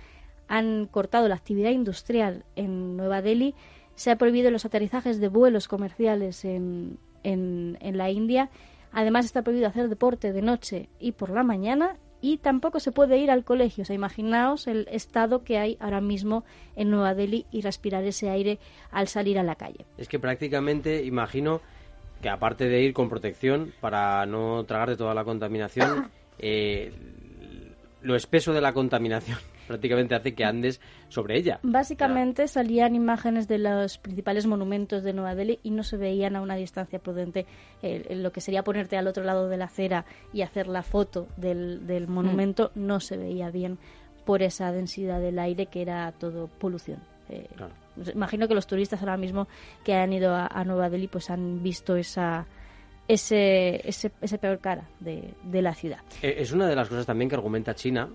han 0.47 0.87
cortado 0.87 1.27
la 1.29 1.35
actividad 1.35 1.71
industrial 1.71 2.43
en 2.55 2.97
Nueva 2.97 3.21
Delhi, 3.21 3.53
se 3.95 4.11
ha 4.11 4.17
prohibido 4.17 4.49
los 4.51 4.65
aterrizajes 4.65 5.19
de 5.19 5.27
vuelos 5.27 5.67
comerciales 5.67 6.43
en, 6.43 6.97
en 7.23 7.97
la 7.97 8.09
India 8.09 8.49
Además 8.93 9.25
está 9.25 9.41
prohibido 9.41 9.67
hacer 9.67 9.89
deporte 9.89 10.31
de 10.31 10.41
noche 10.41 10.89
y 11.00 11.13
por 11.13 11.31
la 11.31 11.43
mañana 11.43 11.97
y 12.21 12.38
tampoco 12.38 12.79
se 12.79 12.91
puede 12.91 13.17
ir 13.17 13.31
al 13.31 13.43
colegio. 13.43 13.81
O 13.81 13.85
sea, 13.85 13.95
imaginaos 13.95 14.67
el 14.67 14.88
estado 14.89 15.43
que 15.43 15.57
hay 15.57 15.77
ahora 15.79 16.00
mismo 16.00 16.45
en 16.75 16.89
Nueva 16.89 17.13
Delhi 17.13 17.45
y 17.51 17.62
respirar 17.62 18.03
ese 18.05 18.29
aire 18.29 18.59
al 18.91 19.07
salir 19.07 19.38
a 19.38 19.43
la 19.43 19.55
calle. 19.55 19.85
Es 19.97 20.07
que 20.07 20.19
prácticamente 20.19 21.03
imagino 21.03 21.62
que 22.21 22.29
aparte 22.29 22.69
de 22.69 22.81
ir 22.81 22.93
con 22.93 23.09
protección 23.09 23.73
para 23.81 24.25
no 24.25 24.63
tragar 24.63 24.89
de 24.89 24.95
toda 24.95 25.13
la 25.13 25.25
contaminación, 25.25 26.09
eh, 26.39 26.93
lo 28.01 28.15
espeso 28.15 28.53
de 28.53 28.62
la 28.62 28.71
contaminación 28.71 29.39
prácticamente 29.67 30.15
hace 30.15 30.34
que 30.34 30.43
andes 30.46 30.82
sobre 31.10 31.38
ella. 31.38 31.60
Básicamente 31.63 32.48
salían 32.48 32.96
imágenes 32.96 33.48
de 33.48 33.58
los 33.58 33.98
principales 33.98 34.46
monumentos 34.46 35.03
de 35.03 35.13
Nueva 35.13 35.36
Delhi 35.36 35.60
y 35.63 35.72
no 35.72 35.84
se 35.84 35.98
veían 35.98 36.36
a 36.36 36.41
una 36.41 36.55
distancia 36.55 37.00
prudente 37.00 37.46
lo 37.82 38.32
que 38.32 38.41
sería 38.41 38.63
ponerte 38.63 38.98
al 38.98 39.08
otro 39.08 39.24
lado 39.24 39.50
de 39.50 39.58
la 39.58 39.65
acera 39.65 40.05
y 40.32 40.41
hacer 40.41 40.67
la 40.67 40.84
foto 40.84 41.27
del, 41.38 41.86
del 41.88 42.08
monumento, 42.08 42.72
no 42.75 43.00
se 43.00 43.17
veía 43.17 43.50
bien 43.50 43.77
por 44.25 44.41
esa 44.41 44.72
densidad 44.72 45.20
del 45.20 45.39
aire 45.39 45.67
que 45.67 45.82
era 45.82 46.12
todo 46.13 46.48
polución. 46.48 47.00
Eh, 47.29 47.48
imagino 48.13 48.48
que 48.48 48.55
los 48.55 48.67
turistas 48.67 49.00
ahora 49.01 49.17
mismo 49.17 49.48
que 49.84 49.93
han 49.93 50.12
ido 50.13 50.34
a, 50.36 50.63
Nueva 50.65 50.89
Delhi 50.89 51.08
pues 51.08 51.29
han 51.29 51.63
visto 51.63 51.96
esa 51.96 52.46
ese, 53.08 53.88
ese, 53.88 54.12
ese 54.22 54.38
peor 54.38 54.60
cara 54.60 54.88
de, 55.00 55.34
de 55.43 55.62
la 55.62 55.74
ciudad. 55.74 56.00
Eh, 56.22 56.36
es 56.38 56.51
una 56.51 56.67
de 56.67 56.75
las 56.75 56.88
cosas 56.88 57.05
también 57.05 57.29
que 57.29 57.36
argumenta 57.36 57.75
China 57.75 58.10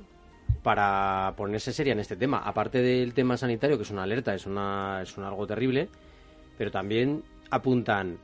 para 0.62 1.34
ponerse 1.36 1.72
seria 1.72 1.92
en 1.92 2.00
este 2.00 2.16
tema. 2.16 2.38
Aparte 2.38 2.82
del 2.82 3.14
tema 3.14 3.36
sanitario, 3.36 3.76
que 3.76 3.82
es 3.82 3.90
una 3.90 4.02
alerta, 4.02 4.34
es, 4.34 4.46
una, 4.46 5.00
es 5.02 5.16
un 5.16 5.24
algo 5.24 5.46
terrible, 5.46 5.88
pero 6.56 6.70
también 6.70 7.22
apuntan, 7.50 8.18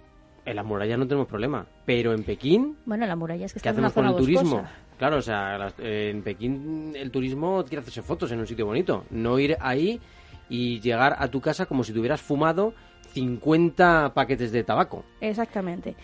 en 0.44 0.56
las 0.56 0.64
murallas 0.64 0.98
no 0.98 1.06
tenemos 1.06 1.28
problema, 1.28 1.66
pero 1.86 2.12
en 2.12 2.24
Pekín... 2.24 2.76
Bueno, 2.84 3.06
la 3.06 3.16
muralla 3.16 3.46
es 3.46 3.54
que 3.54 3.60
¿Qué 3.60 3.68
hacemos 3.68 3.92
con 3.92 4.06
el 4.06 4.16
turismo? 4.16 4.64
Claro, 4.98 5.18
o 5.18 5.22
sea, 5.22 5.72
en 5.78 6.22
Pekín 6.22 6.94
el 6.94 7.10
turismo 7.10 7.64
quiere 7.64 7.80
hacerse 7.80 8.02
fotos 8.02 8.30
en 8.32 8.40
un 8.40 8.46
sitio 8.46 8.66
bonito, 8.66 9.04
no 9.10 9.38
ir 9.38 9.56
ahí 9.60 10.00
y 10.48 10.80
llegar 10.80 11.16
a 11.18 11.28
tu 11.28 11.40
casa 11.40 11.66
como 11.66 11.82
si 11.82 11.92
tuvieras 11.92 12.20
fumado 12.20 12.74
50 13.12 14.12
paquetes 14.14 14.52
de 14.52 14.64
tabaco. 14.64 15.04
Exactamente. 15.20 15.96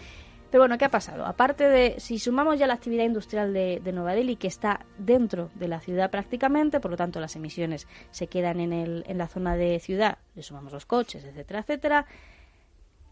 Pero 0.50 0.62
bueno, 0.62 0.78
¿qué 0.78 0.84
ha 0.84 0.90
pasado? 0.90 1.24
Aparte 1.26 1.68
de, 1.68 2.00
si 2.00 2.18
sumamos 2.18 2.58
ya 2.58 2.66
la 2.66 2.74
actividad 2.74 3.04
industrial 3.04 3.52
de, 3.52 3.92
Nueva 3.92 4.14
Delhi, 4.14 4.36
que 4.36 4.48
está 4.48 4.84
dentro 4.98 5.50
de 5.54 5.68
la 5.68 5.80
ciudad 5.80 6.10
prácticamente, 6.10 6.80
por 6.80 6.90
lo 6.90 6.96
tanto 6.96 7.20
las 7.20 7.36
emisiones 7.36 7.86
se 8.10 8.26
quedan 8.26 8.58
en, 8.58 8.72
el, 8.72 9.04
en 9.06 9.18
la 9.18 9.28
zona 9.28 9.54
de 9.54 9.78
ciudad, 9.78 10.18
le 10.34 10.42
sumamos 10.42 10.72
los 10.72 10.86
coches, 10.86 11.24
etcétera, 11.24 11.60
etcétera, 11.60 12.06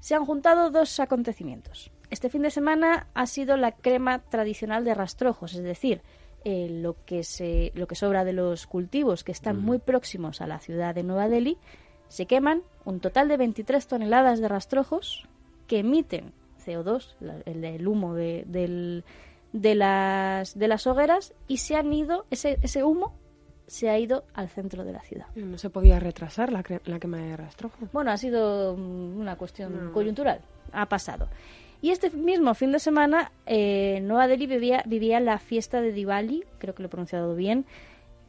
se 0.01 0.17
han 0.17 0.25
juntado 0.25 0.71
dos 0.71 0.99
acontecimientos. 0.99 1.93
Este 2.11 2.29
fin 2.29 2.43
de 2.43 2.51
semana 2.51 3.07
ha 3.15 3.27
sido 3.27 3.57
la 3.57 3.73
crema 3.73 4.19
tradicional 4.19 4.85
de 4.85 4.95
rastrojos, 4.95 5.55
es 5.55 5.63
decir, 5.63 6.03
eh, 6.45 6.69
lo, 6.71 7.05
que 7.05 7.23
se, 7.23 7.73
lo 7.75 7.87
que 7.87 7.95
sobra 7.95 8.25
de 8.25 8.33
los 8.33 8.67
cultivos 8.67 9.23
que 9.23 9.33
están 9.33 9.61
muy 9.61 9.79
próximos 9.79 10.41
a 10.41 10.47
la 10.47 10.59
ciudad 10.59 10.95
de 10.95 11.03
Nueva 11.03 11.29
Delhi, 11.29 11.59
se 12.09 12.27
queman 12.27 12.63
un 12.85 13.01
total 13.01 13.29
de 13.29 13.37
23 13.37 13.87
toneladas 13.87 14.41
de 14.41 14.49
rastrojos 14.49 15.29
que 15.67 15.81
emiten 15.81 16.33
CO2, 16.69 17.15
el, 17.47 17.89
humo 17.89 18.15
de, 18.15 18.45
de, 19.53 19.75
las, 19.75 20.59
de 20.59 20.69
las 20.69 20.87
hogueras, 20.87 21.35
y 21.47 21.59
se 21.59 21.77
han 21.77 21.93
ido, 21.93 22.27
ese, 22.31 22.59
ese 22.63 22.85
humo 22.85 23.15
se 23.67 23.91
ha 23.91 23.99
ido 23.99 24.25
al 24.35 24.49
centro 24.49 24.85
de 24.85 24.93
la 24.93 25.01
ciudad. 25.03 25.27
No 25.35 25.59
se 25.59 25.71
podía 25.71 26.01
retrasar 26.01 26.53
la, 26.53 26.65
la 26.85 26.99
quema 26.99 27.19
de 27.19 27.37
rastrojos. 27.37 27.91
Bueno, 27.93 28.11
ha 28.11 28.17
sido 28.17 28.77
mm, 28.77 29.21
una 29.21 29.37
cuestión 29.37 29.93
coyuntural, 29.93 30.41
ha 30.73 30.87
pasado. 30.87 31.29
Y 31.81 31.91
este 31.91 32.11
mismo 32.11 32.55
fin 32.55 32.73
de 32.73 32.81
semana, 32.81 33.31
eh, 33.47 34.01
Nueva 34.03 34.27
Delhi 34.27 34.47
vivía, 34.47 34.83
vivía 34.87 35.21
la 35.21 35.39
fiesta 35.39 35.81
de 35.81 35.93
Diwali, 35.93 36.45
creo 36.59 36.75
que 36.75 36.83
lo 36.83 36.87
he 36.87 36.91
pronunciado 36.91 37.37
bien, 37.37 37.67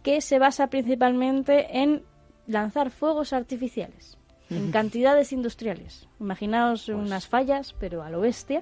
que 0.03 0.21
se 0.21 0.39
basa 0.39 0.67
principalmente 0.67 1.79
en 1.79 2.03
lanzar 2.45 2.91
fuegos 2.91 3.33
artificiales 3.33 4.18
en 4.49 4.71
cantidades 4.71 5.31
industriales. 5.31 6.07
Imaginaos 6.19 6.85
pues 6.85 6.97
unas 6.97 7.27
fallas, 7.27 7.75
pero 7.79 8.03
a 8.03 8.09
lo 8.09 8.21
bestia. 8.21 8.61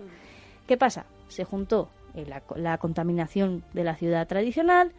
¿Qué 0.67 0.77
pasa? 0.77 1.05
Se 1.27 1.43
juntó 1.43 1.89
la, 2.13 2.43
la, 2.55 2.77
contaminación 2.77 3.63
de 3.73 3.83
la 3.83 3.95
ciudad 3.95 4.27
tradicional, 4.27 4.91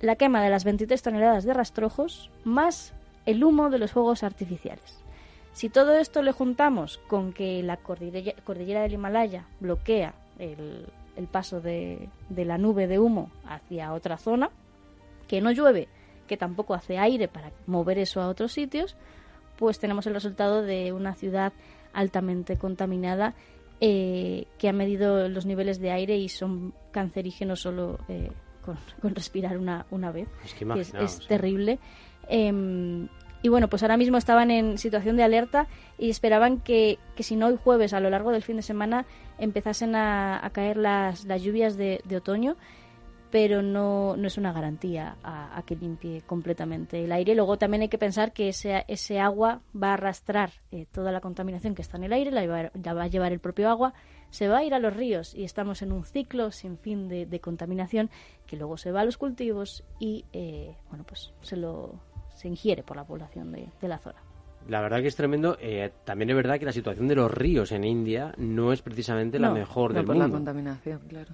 la 0.00 0.16
quema 0.16 0.42
de 0.42 0.50
las 0.50 0.64
23 0.64 1.02
toneladas 1.02 1.44
de 1.44 1.54
rastrojos, 1.54 2.30
más 2.44 2.94
el 3.26 3.42
humo 3.44 3.70
de 3.70 3.78
los 3.78 3.92
fuegos 3.92 4.22
artificiales. 4.22 4.98
Si 5.52 5.68
todo 5.68 5.94
esto 5.94 6.22
le 6.22 6.32
juntamos 6.32 6.98
con 7.08 7.32
que 7.32 7.62
la 7.62 7.76
cordillera, 7.76 8.82
del 8.82 8.92
Himalaya 8.92 9.46
bloquea 9.58 10.14
el, 10.38 10.86
el 11.16 11.26
paso 11.26 11.60
de, 11.60 12.08
de 12.28 12.44
la 12.44 12.58
nube 12.58 12.86
de 12.86 12.98
humo 12.98 13.30
hacia 13.44 13.92
otra 13.92 14.16
zona, 14.16 14.50
que 15.26 15.40
no 15.40 15.50
llueve, 15.50 15.88
que 16.26 16.36
tampoco 16.36 16.74
hace 16.74 16.98
aire 16.98 17.28
para 17.28 17.50
mover 17.66 17.98
eso 17.98 18.20
a 18.20 18.28
otros 18.28 18.52
sitios, 18.52 18.96
pues 19.60 19.78
tenemos 19.78 20.06
el 20.06 20.14
resultado 20.14 20.62
de 20.62 20.92
una 20.92 21.14
ciudad 21.14 21.52
altamente 21.92 22.56
contaminada 22.56 23.34
eh, 23.80 24.46
que 24.58 24.68
ha 24.68 24.72
medido 24.72 25.28
los 25.28 25.44
niveles 25.46 25.80
de 25.80 25.90
aire 25.90 26.16
y 26.16 26.28
son 26.28 26.74
cancerígenos 26.90 27.60
solo 27.60 27.98
eh, 28.08 28.30
con, 28.64 28.78
respirar 29.14 29.58
una, 29.58 29.86
una 29.90 30.10
vez. 30.10 30.28
Es 30.44 30.54
que 30.54 30.66
es, 30.98 31.26
terrible. 31.28 31.78
Em, 32.26 33.08
y 33.42 33.48
bueno, 33.48 33.68
pues 33.68 33.82
ahora 33.82 33.98
mismo 33.98 34.16
estaban 34.16 34.50
en 34.50 34.78
situación 34.78 35.16
de 35.16 35.24
alerta 35.24 35.66
y 35.98 36.08
esperaban 36.08 36.60
que, 36.60 36.98
que 37.14 37.22
si 37.22 37.36
no 37.36 37.46
hoy 37.46 37.58
jueves, 37.62 37.92
a 37.92 38.00
lo 38.00 38.08
largo 38.08 38.32
del 38.32 38.42
fin 38.42 38.56
de 38.56 38.62
semana, 38.62 39.04
empezasen 39.38 39.94
a, 39.94 40.50
caer 40.52 40.78
las, 40.78 41.26
las 41.26 41.42
lluvias 41.42 41.76
de, 41.76 42.00
de 42.04 42.16
otoño 42.16 42.56
pero 43.30 43.62
no, 43.62 44.16
no 44.16 44.26
es 44.26 44.38
una 44.38 44.52
garantía 44.52 45.16
a, 45.22 45.62
que 45.66 45.76
limpie 45.76 46.22
completamente 46.22 47.04
el 47.04 47.12
aire. 47.12 47.34
Luego 47.34 47.58
también 47.58 47.82
hay 47.82 47.88
que 47.88 47.98
pensar 47.98 48.32
que 48.32 48.48
ese, 48.48 48.84
ese 48.88 49.20
agua 49.20 49.60
va 49.80 49.90
a 49.90 49.94
arrastrar 49.94 50.50
eh, 50.72 50.86
toda 50.90 51.12
la 51.12 51.20
contaminación 51.20 51.74
que 51.74 51.82
está 51.82 51.96
en 51.96 52.04
el 52.04 52.12
aire, 52.12 52.30
la, 52.30 52.46
va 52.46 53.02
a 53.02 53.06
llevar 53.06 53.32
el 53.32 53.38
propio 53.38 53.68
agua, 53.68 53.94
se 54.30 54.48
va 54.48 54.58
a 54.58 54.64
ir 54.64 54.74
a 54.74 54.78
los 54.78 54.94
ríos 54.94 55.34
y 55.34 55.44
estamos 55.44 55.82
en 55.82 55.92
un 55.92 56.04
ciclo 56.04 56.50
sin 56.50 56.78
fin 56.78 57.08
de, 57.08 57.40
contaminación 57.40 58.10
que 58.46 58.56
luego 58.56 58.76
se 58.76 58.92
va 58.92 59.00
a 59.00 59.04
los 59.04 59.16
cultivos 59.16 59.82
y 59.98 60.26
eh, 60.32 60.76
bueno 60.90 61.04
pues 61.04 61.32
se 61.40 61.56
lo 61.56 62.00
se 62.34 62.48
ingiere 62.48 62.82
por 62.82 62.96
la 62.96 63.04
población 63.04 63.52
de, 63.52 63.88
la 63.88 63.98
zona. 63.98 64.18
La 64.68 64.80
verdad 64.80 65.00
que 65.00 65.08
es 65.08 65.16
tremendo. 65.16 65.58
Eh, 65.60 65.90
también 66.04 66.30
es 66.30 66.36
verdad 66.36 66.58
que 66.58 66.64
la 66.64 66.72
situación 66.72 67.06
de 67.06 67.14
los 67.14 67.30
ríos 67.30 67.70
en 67.72 67.84
India 67.84 68.32
no 68.38 68.72
es 68.72 68.80
precisamente 68.80 69.38
la 69.38 69.50
mejor 69.50 69.92
del 69.92 70.04
por 70.04 70.14
mundo. 70.14 70.28
la 70.28 70.34
contaminación, 70.34 71.00
claro. 71.06 71.32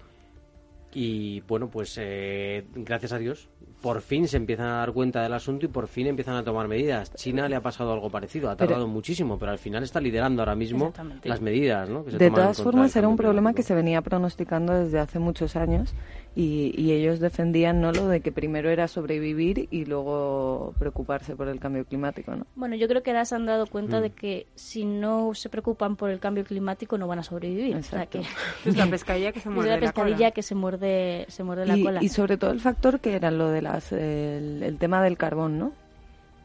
Y 0.98 1.42
bueno, 1.42 1.68
pues 1.68 1.98
eh, 2.00 2.64
gracias 2.74 3.12
a 3.12 3.18
Dios, 3.18 3.50
por 3.80 4.00
fin 4.00 4.26
se 4.26 4.36
empiezan 4.36 4.66
a 4.66 4.78
dar 4.78 4.92
cuenta 4.92 5.22
del 5.22 5.32
asunto 5.32 5.66
y 5.66 5.68
por 5.68 5.86
fin 5.86 6.06
empiezan 6.06 6.34
a 6.36 6.42
tomar 6.42 6.68
medidas. 6.68 7.12
China 7.14 7.48
le 7.48 7.56
ha 7.56 7.60
pasado 7.60 7.92
algo 7.92 8.10
parecido, 8.10 8.50
ha 8.50 8.56
tardado 8.56 8.88
muchísimo, 8.88 9.38
pero 9.38 9.52
al 9.52 9.58
final 9.58 9.82
está 9.82 10.00
liderando 10.00 10.42
ahora 10.42 10.54
mismo 10.54 10.92
las 11.22 11.40
medidas. 11.40 11.88
¿no? 11.88 12.02
de 12.02 12.30
todas 12.30 12.62
formas, 12.62 12.94
era 12.96 13.08
un 13.08 13.16
problema 13.16 13.52
que 13.54 13.62
se 13.62 13.74
venía 13.74 14.00
pronosticando 14.02 14.72
desde 14.72 14.98
hace 14.98 15.18
muchos 15.18 15.56
años 15.56 15.94
y, 16.36 16.92
ellos 16.96 17.18
defendían 17.18 17.80
no 17.80 17.92
lo 17.92 18.08
de 18.08 18.20
que 18.20 18.30
primero 18.30 18.70
era 18.70 18.88
sobrevivir 18.88 19.68
y 19.70 19.86
luego 19.86 20.74
preocuparse 20.78 21.34
por 21.34 21.48
el 21.48 21.58
cambio 21.58 21.84
climático, 21.84 22.34
¿no? 22.34 22.46
Bueno, 22.54 22.76
yo 22.76 22.88
creo 22.88 23.02
que 23.02 23.10
ahora 23.10 23.24
se 23.24 23.34
han 23.34 23.46
dado 23.46 23.66
cuenta 23.66 24.00
de 24.00 24.10
mm. 24.10 24.12
que 24.12 24.46
si 24.54 24.84
no 24.84 25.34
se 25.34 25.48
preocupan 25.48 25.96
por 25.96 26.10
el 26.10 26.20
cambio 26.20 26.44
climático 26.44 26.98
no 26.98 27.06
van 27.06 27.20
a 27.20 27.22
sobrevivir. 27.22 27.76
que 28.10 28.22
es 28.64 28.76
la 28.76 28.86
pescadilla 28.86 29.32
que 29.32 29.40
se 29.40 29.50
muerde 29.50 29.74
es 29.74 29.80
la 29.80 29.80
pescadilla 29.80 30.30
que 30.30 30.42
se 30.42 30.54
muerde, 30.54 31.26
se 31.28 31.42
muerde 31.42 31.66
la 31.66 31.78
cola. 31.82 32.02
Y 32.02 32.08
sobre 32.08 32.36
todo 32.36 32.50
el 32.50 32.60
factor 32.60 33.00
que 33.00 33.14
era 33.14 33.30
lo 33.30 33.50
de 33.50 33.62
el 33.92 34.76
tema 34.78 35.02
del 35.02 35.16
carbón, 35.16 35.58
¿no? 35.58 35.72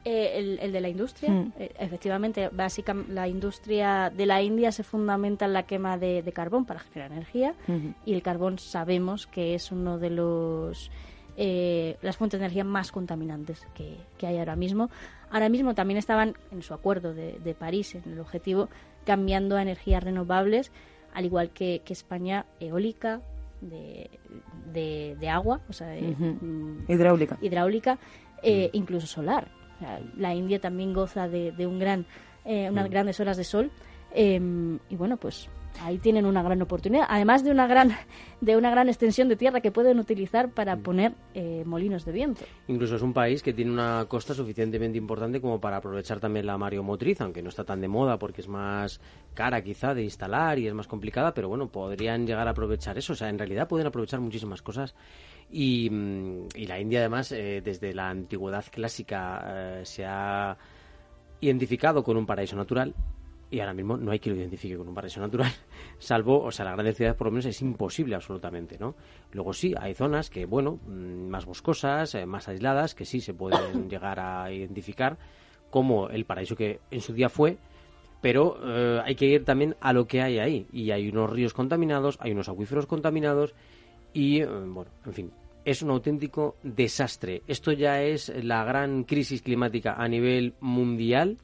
Eh, 0.04 0.58
el, 0.60 0.72
de 0.72 0.82
la 0.82 0.90
industria, 0.90 1.30
mm. 1.30 1.54
eh, 1.60 1.72
efectivamente, 1.78 2.50
básicamente 2.52 3.14
la 3.14 3.28
industria 3.28 4.10
de 4.10 4.26
la 4.26 4.42
India 4.42 4.72
se 4.72 4.82
fundamenta 4.82 5.46
en 5.46 5.54
la 5.54 5.62
quema 5.64 5.96
de, 6.00 6.24
carbón 6.34 6.66
para 6.66 6.80
generar 6.80 7.12
energía 7.12 7.54
y 8.04 8.16
el 8.16 8.24
carbón 8.24 8.58
sabemos 8.58 9.28
que 9.28 9.54
es 9.54 9.72
uno 9.72 10.00
de 10.00 10.10
los 10.10 10.90
eh, 11.38 11.98
las 12.02 12.18
fuentes 12.18 12.40
de 12.40 12.46
energía 12.48 12.64
más 12.64 12.92
contaminantes 12.92 13.68
que, 13.76 14.26
hay 14.26 14.40
ahora 14.40 14.56
mismo. 14.56 14.90
Ahora 15.30 15.50
mismo 15.50 15.76
también 15.76 16.00
estaban 16.00 16.36
en 16.52 16.64
su 16.64 16.74
acuerdo 16.74 17.14
de, 17.14 17.56
París, 17.60 17.94
en 17.94 18.12
el 18.12 18.20
objetivo, 18.20 18.70
cambiando 19.06 19.56
a 19.56 19.62
energías 19.62 20.04
renovables, 20.04 20.72
al 21.14 21.26
igual 21.26 21.52
que, 21.52 21.84
España, 21.88 22.48
eólica, 22.60 23.22
de, 23.62 24.10
de, 25.20 25.30
agua, 25.30 25.62
o 25.70 25.74
sea, 25.74 25.88
mm, 25.88 26.86
hidráulica, 26.88 27.38
hidráulica 27.42 27.96
mm. 27.96 28.70
incluso 28.74 29.08
solar 29.08 29.48
la 30.18 30.34
India 30.34 30.60
también 30.60 30.94
goza 30.94 31.28
de, 31.28 31.66
un 31.66 31.80
gran, 31.80 32.06
eh, 32.46 32.70
unas 32.70 32.88
mm. 32.88 32.92
grandes 32.92 33.20
horas 33.20 33.38
de 33.38 33.44
sol. 33.44 33.72
Em, 34.14 34.80
y 34.90 34.96
bueno, 34.96 35.18
pues 35.18 35.50
ahí 35.82 35.98
tienen 35.98 36.26
una 36.26 36.44
gran 36.44 36.62
oportunidad, 36.62 37.06
además 37.10 37.44
de 37.44 37.52
una 37.52 37.68
gran, 37.68 37.92
de 38.42 38.58
una 38.58 38.70
gran 38.72 38.90
extensión 38.90 39.30
de 39.30 39.36
tierra 39.36 39.62
que 39.62 39.72
pueden 39.72 40.00
utilizar 40.00 40.50
para 40.50 40.76
mm. 40.76 40.82
poner 40.82 41.14
eh, 41.34 41.64
molinos 41.66 42.06
de 42.06 42.12
viento. 42.12 42.46
Incluso 42.68 42.96
es 42.96 43.02
un 43.02 43.14
país 43.14 43.42
que 43.42 43.54
tiene 43.54 43.72
una 43.72 44.06
costa 44.08 44.34
suficientemente 44.34 44.98
importante 44.98 45.42
como 45.42 45.60
para 45.60 45.78
aprovechar 45.78 46.20
también 46.20 46.46
la 46.46 46.58
mareomotriz, 46.58 47.22
aunque 47.22 47.42
no 47.42 47.50
está 47.50 47.64
tan 47.64 47.82
de 47.82 47.88
moda 47.88 48.20
porque 48.20 48.42
es 48.42 48.48
más 48.48 49.02
cara 49.34 49.64
quizá 49.64 49.94
de 49.94 50.04
instalar 50.04 50.60
y 50.60 50.68
es 50.68 50.74
más 50.74 50.88
complicada, 50.88 51.34
pero 51.34 51.50
bueno, 51.50 51.72
podrían 51.72 52.26
llegar 52.28 52.48
a 52.48 52.52
aprovechar 52.52 52.98
eso. 52.98 53.14
O 53.14 53.16
sea, 53.16 53.30
en 53.30 53.38
realidad 53.38 53.68
pueden 53.68 53.88
aprovechar 53.88 54.20
muchísimas 54.20 54.62
cosas 54.62 54.96
Y, 55.50 55.90
la 55.90 56.80
India, 56.80 57.00
además, 57.00 57.32
eh, 57.32 57.62
desde 57.64 57.94
la 57.94 58.10
antigüedad 58.10 58.66
clásica 58.72 59.44
eh, 59.46 59.82
se 59.84 60.06
ha 60.06 60.58
identificado 61.42 62.04
con 62.04 62.18
un 62.18 62.26
paraíso 62.26 62.56
natural 62.56 62.94
y 63.52 63.60
ahora 63.60 63.74
mismo 63.74 63.98
no 63.98 64.12
hay 64.12 64.20
quien 64.20 64.36
lo 64.36 64.42
identifique 64.42 64.78
con 64.78 64.88
un 64.88 64.96
paraíso 64.96 65.20
natural, 65.20 65.52
salvo, 66.00 66.42
o 66.42 66.52
sea, 66.52 66.66
las 66.66 66.74
grandes 66.74 66.96
ciudades 66.96 67.18
por 67.18 67.28
lo 67.28 67.32
menos 67.32 67.46
es 67.46 67.62
imposible 67.62 68.16
absolutamente, 68.16 68.78
¿no? 68.80 68.96
Luego 69.34 69.54
sí, 69.54 69.76
hay 69.78 69.94
zonas 69.94 70.30
que, 70.30 70.46
bueno, 70.46 70.80
mm, 70.88 71.28
más 71.28 71.46
boscosas, 71.46 72.16
eh, 72.16 72.26
más 72.26 72.48
aisladas, 72.48 72.96
que 72.96 73.06
sí 73.06 73.20
se 73.20 73.34
pueden 73.34 73.90
llegar 73.90 74.20
a 74.20 74.52
identificar 74.52 75.18
como 75.70 76.10
el 76.10 76.26
paraíso 76.26 76.56
que 76.56 76.80
en 76.90 77.02
su 77.02 77.14
día 77.14 77.30
fue, 77.30 77.58
pero 78.22 78.58
eh, 78.64 79.02
hay 79.04 79.16
que 79.16 79.26
ir 79.26 79.44
también 79.44 79.76
a 79.82 79.94
lo 79.94 80.06
que 80.06 80.22
hay 80.22 80.40
ahí. 80.40 80.68
Y 80.72 80.92
hay 80.92 81.10
unos 81.10 81.30
ríos 81.30 81.54
contaminados, 81.54 82.18
hay 82.22 82.32
unos 82.32 82.50
acuíferos 82.50 82.86
contaminados 82.86 83.54
y, 84.14 84.42
eh, 84.42 84.46
bueno, 84.46 84.92
en 85.06 85.14
fin, 85.14 85.32
es 85.66 85.82
un 85.82 85.90
auténtico 85.90 86.56
desastre. 86.64 87.42
Esto 87.48 87.72
ya 87.72 88.02
es 88.02 88.32
la 88.44 88.64
gran 88.64 89.04
crisis 89.04 89.42
climática 89.42 89.96
a 89.98 90.08
nivel 90.08 90.54
mundial 90.60 91.38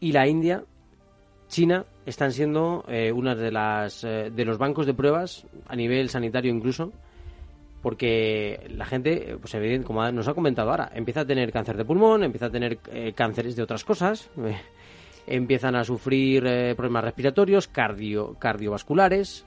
y 0.00 0.12
la 0.12 0.26
India, 0.26 0.64
China, 1.48 1.84
están 2.04 2.32
siendo 2.32 2.84
eh, 2.88 3.12
una 3.12 3.34
de 3.34 3.52
las 3.52 4.02
de 4.02 4.44
los 4.44 4.58
bancos 4.58 4.86
de 4.86 4.94
pruebas 4.94 5.46
a 5.68 5.76
nivel 5.76 6.08
sanitario 6.08 6.52
incluso 6.52 6.92
porque 7.82 8.66
la 8.70 8.84
gente, 8.84 9.36
pues 9.40 9.54
evidente, 9.54 9.86
como 9.86 10.10
nos 10.10 10.26
ha 10.26 10.34
comentado 10.34 10.70
ahora, 10.70 10.90
empieza 10.92 11.20
a 11.20 11.24
tener 11.24 11.52
cáncer 11.52 11.76
de 11.76 11.84
pulmón, 11.84 12.24
empieza 12.24 12.46
a 12.46 12.50
tener 12.50 12.78
cánceres 13.14 13.54
de 13.54 13.62
otras 13.62 13.84
cosas, 13.84 14.28
empiezan 15.26 15.74
a 15.74 15.84
sufrir 15.84 16.46
eh, 16.46 16.74
problemas 16.74 17.04
respiratorios, 17.04 17.68
cardio, 17.68 18.34
cardiovasculares 18.38 19.44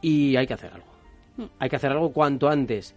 y 0.00 0.36
hay 0.36 0.46
que 0.46 0.54
hacer 0.54 0.72
algo. 0.72 0.86
Mm. 1.36 1.44
Hay 1.58 1.68
que 1.68 1.76
hacer 1.76 1.90
algo 1.90 2.12
cuanto 2.12 2.48
antes. 2.48 2.94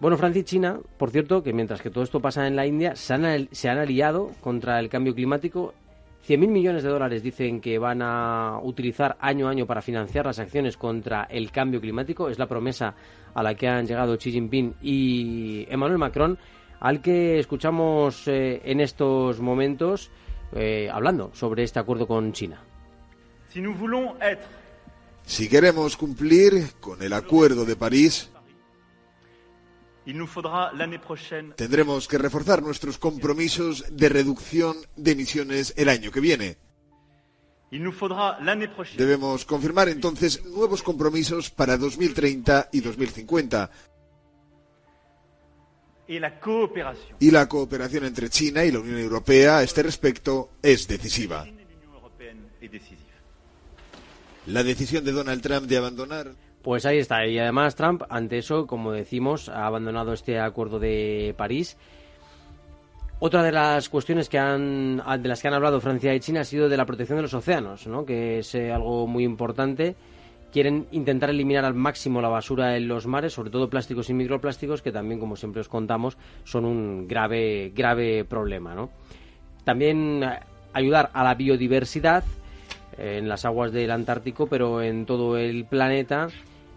Bueno, 0.00 0.16
Francia 0.16 0.40
y 0.40 0.44
China, 0.44 0.78
por 0.96 1.10
cierto, 1.10 1.42
que 1.42 1.52
mientras 1.52 1.82
que 1.82 1.90
todo 1.90 2.04
esto 2.04 2.20
pasa 2.20 2.46
en 2.46 2.54
la 2.54 2.66
India, 2.66 2.94
se 2.94 3.14
han, 3.14 3.48
se 3.50 3.68
han 3.68 3.78
aliado 3.78 4.32
contra 4.40 4.78
el 4.78 4.88
cambio 4.88 5.14
climático. 5.14 5.74
100.000 6.28 6.48
millones 6.48 6.82
de 6.82 6.90
dólares 6.90 7.22
dicen 7.22 7.58
que 7.58 7.78
van 7.78 8.02
a 8.02 8.58
utilizar 8.62 9.16
año 9.18 9.48
a 9.48 9.50
año 9.50 9.66
para 9.66 9.80
financiar 9.80 10.26
las 10.26 10.38
acciones 10.38 10.76
contra 10.76 11.24
el 11.24 11.50
cambio 11.50 11.80
climático. 11.80 12.28
Es 12.28 12.38
la 12.38 12.46
promesa 12.46 12.94
a 13.32 13.42
la 13.42 13.54
que 13.54 13.66
han 13.66 13.86
llegado 13.86 14.18
Xi 14.18 14.32
Jinping 14.32 14.74
y 14.82 15.66
Emmanuel 15.70 15.98
Macron 15.98 16.38
al 16.80 17.00
que 17.00 17.38
escuchamos 17.38 18.28
eh, 18.28 18.60
en 18.62 18.80
estos 18.80 19.40
momentos 19.40 20.10
eh, 20.52 20.90
hablando 20.92 21.30
sobre 21.32 21.62
este 21.62 21.78
acuerdo 21.78 22.06
con 22.06 22.32
China. 22.32 22.62
Si 25.24 25.48
queremos 25.48 25.96
cumplir 25.96 26.74
con 26.78 27.02
el 27.02 27.14
acuerdo 27.14 27.64
de 27.64 27.74
París, 27.74 28.30
tendremos 31.56 32.08
que 32.08 32.18
reforzar 32.18 32.62
nuestros 32.62 32.98
compromisos 32.98 33.84
de 33.90 34.08
reducción 34.08 34.76
de 34.96 35.12
emisiones 35.12 35.74
el 35.76 35.88
año 35.88 36.10
que 36.10 36.20
viene. 36.20 36.56
Debemos 38.96 39.44
confirmar 39.44 39.88
entonces 39.90 40.44
nuevos 40.46 40.82
compromisos 40.82 41.50
para 41.50 41.76
2030 41.76 42.70
y 42.72 42.80
2050 42.80 43.70
y 46.08 47.30
la 47.30 47.48
cooperación 47.48 48.04
entre 48.04 48.30
China 48.30 48.64
y 48.64 48.72
la 48.72 48.80
Unión 48.80 48.98
Europea 48.98 49.58
a 49.58 49.62
este 49.62 49.82
respecto 49.82 50.52
es 50.62 50.88
decisiva. 50.88 51.46
La 54.46 54.62
decisión 54.62 55.04
de 55.04 55.12
Donald 55.12 55.42
Trump 55.42 55.66
de 55.66 55.76
abandonar. 55.76 56.47
Pues 56.62 56.86
ahí 56.86 56.98
está. 56.98 57.26
Y 57.26 57.38
además 57.38 57.74
Trump, 57.74 58.02
ante 58.08 58.38
eso, 58.38 58.66
como 58.66 58.92
decimos, 58.92 59.48
ha 59.48 59.66
abandonado 59.66 60.12
este 60.12 60.40
acuerdo 60.40 60.78
de 60.78 61.34
París. 61.36 61.76
Otra 63.20 63.42
de 63.42 63.52
las 63.52 63.88
cuestiones 63.88 64.28
que 64.28 64.38
han, 64.38 64.98
de 64.98 65.28
las 65.28 65.42
que 65.42 65.48
han 65.48 65.54
hablado 65.54 65.80
Francia 65.80 66.14
y 66.14 66.20
China 66.20 66.40
ha 66.40 66.44
sido 66.44 66.68
de 66.68 66.76
la 66.76 66.86
protección 66.86 67.16
de 67.16 67.22
los 67.22 67.34
océanos, 67.34 67.86
¿no? 67.86 68.04
que 68.04 68.38
es 68.38 68.54
eh, 68.54 68.72
algo 68.72 69.06
muy 69.08 69.24
importante 69.24 69.96
quieren 70.52 70.86
intentar 70.92 71.30
eliminar 71.30 71.64
al 71.64 71.74
máximo 71.74 72.20
la 72.20 72.28
basura 72.28 72.76
en 72.76 72.88
los 72.88 73.06
mares, 73.06 73.32
sobre 73.32 73.50
todo 73.50 73.68
plásticos 73.68 74.08
y 74.10 74.14
microplásticos, 74.14 74.82
que 74.82 74.92
también, 74.92 75.20
como 75.20 75.36
siempre 75.36 75.60
os 75.60 75.68
contamos, 75.68 76.16
son 76.44 76.64
un 76.64 77.06
grave, 77.06 77.72
grave 77.74 78.24
problema. 78.24 78.74
¿no? 78.74 78.90
También 79.64 80.22
eh, 80.22 80.40
ayudar 80.72 81.10
a 81.12 81.24
la 81.24 81.34
biodiversidad 81.34 82.24
en 82.96 83.28
las 83.28 83.44
aguas 83.44 83.72
del 83.72 83.90
Antártico, 83.90 84.46
pero 84.46 84.82
en 84.82 85.06
todo 85.06 85.36
el 85.36 85.64
planeta, 85.64 86.28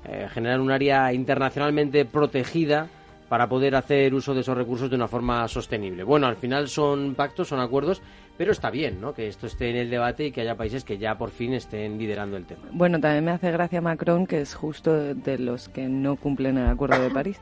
eh, 0.06 0.28
generar 0.32 0.60
un 0.60 0.72
área 0.72 1.14
internacionalmente 1.14 2.06
protegida 2.06 2.88
para 3.30 3.48
poder 3.48 3.76
hacer 3.76 4.14
uso 4.14 4.34
de 4.34 4.42
esos 4.42 4.58
recursos 4.58 4.90
de 4.90 4.98
una 4.98 5.08
forma 5.08 5.48
sostenible. 5.48 6.04
Bueno, 6.04 6.28
al 6.28 6.36
final 6.36 6.68
son 6.68 7.16
pactos, 7.16 7.48
son 7.48 7.62
acuerdos 7.62 8.02
pero 8.42 8.54
está 8.54 8.72
bien, 8.72 9.00
¿no? 9.00 9.14
Que 9.14 9.28
esto 9.28 9.46
esté 9.46 9.70
en 9.70 9.76
el 9.76 9.92
debate 9.92 10.26
y 10.26 10.32
que 10.32 10.42
haya 10.42 10.56
países 10.56 10.84
que 10.84 10.98
ya 10.98 11.16
por 11.16 11.30
fin 11.30 11.54
estén 11.54 12.00
liderando 12.00 12.38
el 12.38 12.46
tema. 12.46 12.64
Bueno, 12.72 13.00
también 13.00 13.24
me 13.24 13.30
hace 13.30 13.52
gracia 13.52 13.82
Macron, 13.82 14.26
que 14.26 14.42
es 14.42 14.56
justo 14.56 15.14
de 15.14 15.38
los 15.38 15.70
que 15.70 15.88
no 15.88 16.16
cumplen 16.16 16.58
el 16.58 16.68
Acuerdo 16.68 17.04
de 17.04 17.12
París. 17.12 17.40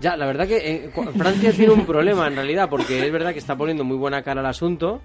Ya, 0.00 0.16
la 0.16 0.24
verdad 0.24 0.46
que 0.46 0.56
eh, 0.56 0.90
Francia 1.14 1.52
tiene 1.52 1.74
un 1.74 1.84
problema 1.84 2.26
en 2.26 2.36
realidad, 2.36 2.70
porque 2.70 3.04
es 3.04 3.12
verdad 3.12 3.34
que 3.34 3.38
está 3.38 3.54
poniendo 3.54 3.84
muy 3.84 3.98
buena 3.98 4.22
cara 4.22 4.40
al 4.40 4.46
asunto, 4.46 5.02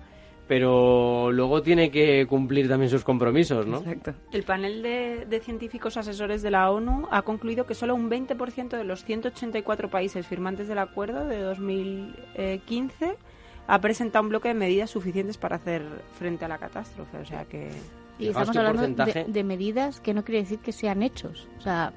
pero 0.49 1.31
luego 1.31 1.61
tiene 1.61 1.91
que 1.91 2.25
cumplir 2.25 2.67
también 2.67 2.89
sus 2.89 3.03
compromisos, 3.03 3.67
¿no? 3.67 3.77
Exacto. 3.77 4.15
El 4.31 4.41
panel 4.41 4.81
de, 4.81 5.27
de, 5.29 5.39
científicos 5.41 5.95
asesores 5.95 6.41
de 6.41 6.49
la 6.49 6.71
ONU 6.71 7.07
ha 7.11 7.21
concluido 7.21 7.67
que 7.67 7.75
solo 7.75 7.93
un 7.93 8.09
20% 8.09 8.69
de 8.69 8.83
los 8.83 9.05
184 9.05 9.91
países 9.91 10.25
firmantes 10.25 10.67
del 10.67 10.79
acuerdo 10.79 11.27
de 11.27 11.39
2015 11.41 13.15
ha 13.67 13.79
presentado 13.79 14.23
un 14.23 14.29
bloque 14.29 14.47
de 14.47 14.55
medidas 14.55 14.89
suficientes 14.89 15.37
para 15.37 15.57
hacer 15.57 15.83
frente 16.17 16.45
a 16.45 16.47
la 16.47 16.57
catástrofe. 16.57 17.19
O 17.19 17.25
sea 17.25 17.45
que. 17.45 17.69
Y 18.17 18.29
estamos 18.29 18.57
hablando 18.57 19.05
de, 19.05 19.43
medidas 19.43 19.99
que 19.99 20.15
no 20.15 20.25
quiere 20.25 20.41
decir 20.41 20.57
que 20.57 20.71
sean 20.71 21.03
hechos. 21.03 21.47
O 21.59 21.61
sea, 21.61 21.93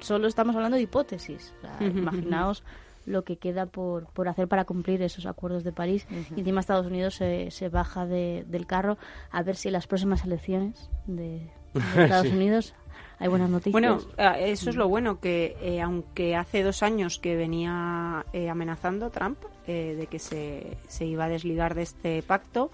solo 0.00 0.28
estamos 0.28 0.56
hablando 0.56 0.78
de 0.78 0.84
hipótesis. 0.84 1.52
imaginaos 1.78 2.64
lo 3.06 3.24
que 3.24 3.36
queda 3.36 3.66
por, 3.66 4.06
por 4.12 4.28
hacer 4.28 4.48
para 4.48 4.64
cumplir 4.64 5.02
esos 5.02 5.26
acuerdos 5.26 5.64
de 5.64 5.72
París. 5.72 6.06
Y 6.36 6.40
encima 6.40 6.60
Estados 6.60 6.86
Unidos 6.86 7.16
se, 7.16 7.50
se 7.50 7.68
baja 7.68 8.06
del 8.06 8.66
carro 8.66 8.98
a 9.30 9.42
ver 9.42 9.56
si 9.56 9.70
las 9.70 9.86
próximas 9.86 10.24
elecciones 10.24 10.90
de, 11.06 11.50
Estados 11.96 12.28
Unidos 12.28 12.74
hay 13.18 13.28
buenas 13.28 13.50
noticias. 13.50 13.72
Bueno, 13.72 14.00
eh, 14.16 14.50
eso 14.50 14.70
es 14.70 14.76
lo 14.76 14.88
bueno, 14.88 15.20
que 15.20 15.56
eh, 15.60 15.80
aunque 15.80 16.34
hace 16.34 16.62
dos 16.62 16.82
años 16.82 17.18
que 17.18 17.36
venía 17.36 18.26
eh, 18.32 18.48
amenazando 18.48 19.10
Trump 19.10 19.38
de 19.64 20.08
que 20.10 20.18
se, 20.18 20.76
se, 20.88 21.06
iba 21.06 21.26
a 21.26 21.28
desligar 21.28 21.76
de 21.76 21.82
este 21.82 22.20
pacto, 22.24 22.72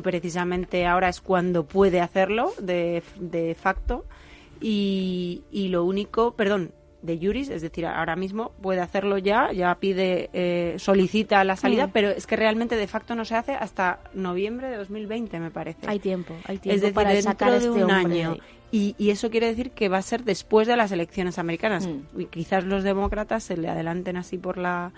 precisamente 0.00 0.86
ahora 0.86 1.08
es 1.08 1.20
cuando 1.20 1.64
puede 1.64 2.00
hacerlo 2.00 2.52
de, 2.60 3.02
de 3.18 3.56
facto. 3.56 4.04
Y, 4.60 5.42
y 5.50 5.68
lo 5.68 5.84
único, 5.84 6.34
perdón, 6.34 6.70
de 7.02 7.18
Juris, 7.20 7.50
es 7.50 7.62
decir, 7.62 7.84
ahora 7.84 8.16
mismo 8.16 8.52
puede 8.62 8.80
hacerlo 8.80 9.18
ya, 9.18 9.52
ya 9.52 9.74
pide, 9.74 10.30
eh, 10.32 10.76
solicita 10.78 11.42
la 11.44 11.56
salida, 11.56 11.88
mm. 11.88 11.90
pero 11.92 12.10
es 12.10 12.26
que 12.26 12.36
realmente 12.36 12.76
de 12.76 12.86
facto 12.86 13.14
no 13.14 13.24
se 13.24 13.34
hace 13.34 13.52
hasta 13.52 14.00
noviembre 14.14 14.68
de 14.68 14.76
2020, 14.76 15.40
me 15.40 15.50
parece. 15.50 15.86
Hay 15.86 15.98
tiempo, 15.98 16.34
hay 16.46 16.58
tiempo 16.58 16.76
es 16.76 16.80
decir, 16.80 16.94
para 16.94 17.20
sacar 17.20 17.50
de 17.50 17.58
este 17.58 17.70
un 17.70 17.90
año. 17.90 18.36
Y, 18.70 18.94
y, 18.96 19.10
eso 19.10 19.30
quiere 19.30 19.48
decir 19.48 19.72
que 19.72 19.90
va 19.90 19.98
a 19.98 20.02
ser 20.02 20.24
después 20.24 20.66
de 20.66 20.76
las 20.76 20.92
elecciones 20.92 21.38
americanas. 21.38 21.86
Mm. 21.86 22.20
Y 22.20 22.26
quizás 22.26 22.64
los 22.64 22.84
demócratas 22.84 23.42
se 23.42 23.58
le 23.58 23.68
adelanten 23.68 24.16
así 24.16 24.38
por 24.38 24.56
la, 24.56 24.92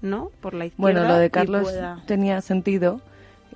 ¿no? 0.00 0.30
Por 0.40 0.54
la 0.54 0.64
izquierda. 0.64 0.80
Bueno, 0.80 1.06
lo 1.06 1.18
de 1.18 1.28
Carlos 1.28 1.70
tenía 2.06 2.40
sentido. 2.40 3.02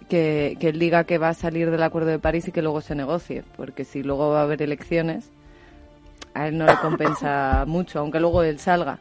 Que, 0.09 0.59
que 0.61 0.71
él 0.71 0.79
diga 0.79 1.05
que 1.05 1.17
va 1.17 1.31
a 1.31 1.35
salir 1.35 1.71
del 1.71 1.83
Acuerdo 1.83 2.11
de 2.11 2.19
París 2.19 2.47
y 2.47 2.53
que 2.53 2.61
luego 2.61 2.83
se 2.83 2.95
negocie, 2.95 3.45
porque 3.57 3.85
si 3.85 4.03
luego 4.03 4.29
va 4.29 4.41
a 4.41 4.43
haber 4.43 4.61
elecciones, 4.61 5.31
a 6.35 6.49
él 6.49 6.59
no 6.59 6.67
le 6.67 6.77
compensa 6.77 7.65
mucho, 7.67 8.01
aunque 8.01 8.21
luego 8.21 8.43
él 8.43 8.59
salga. 8.59 8.99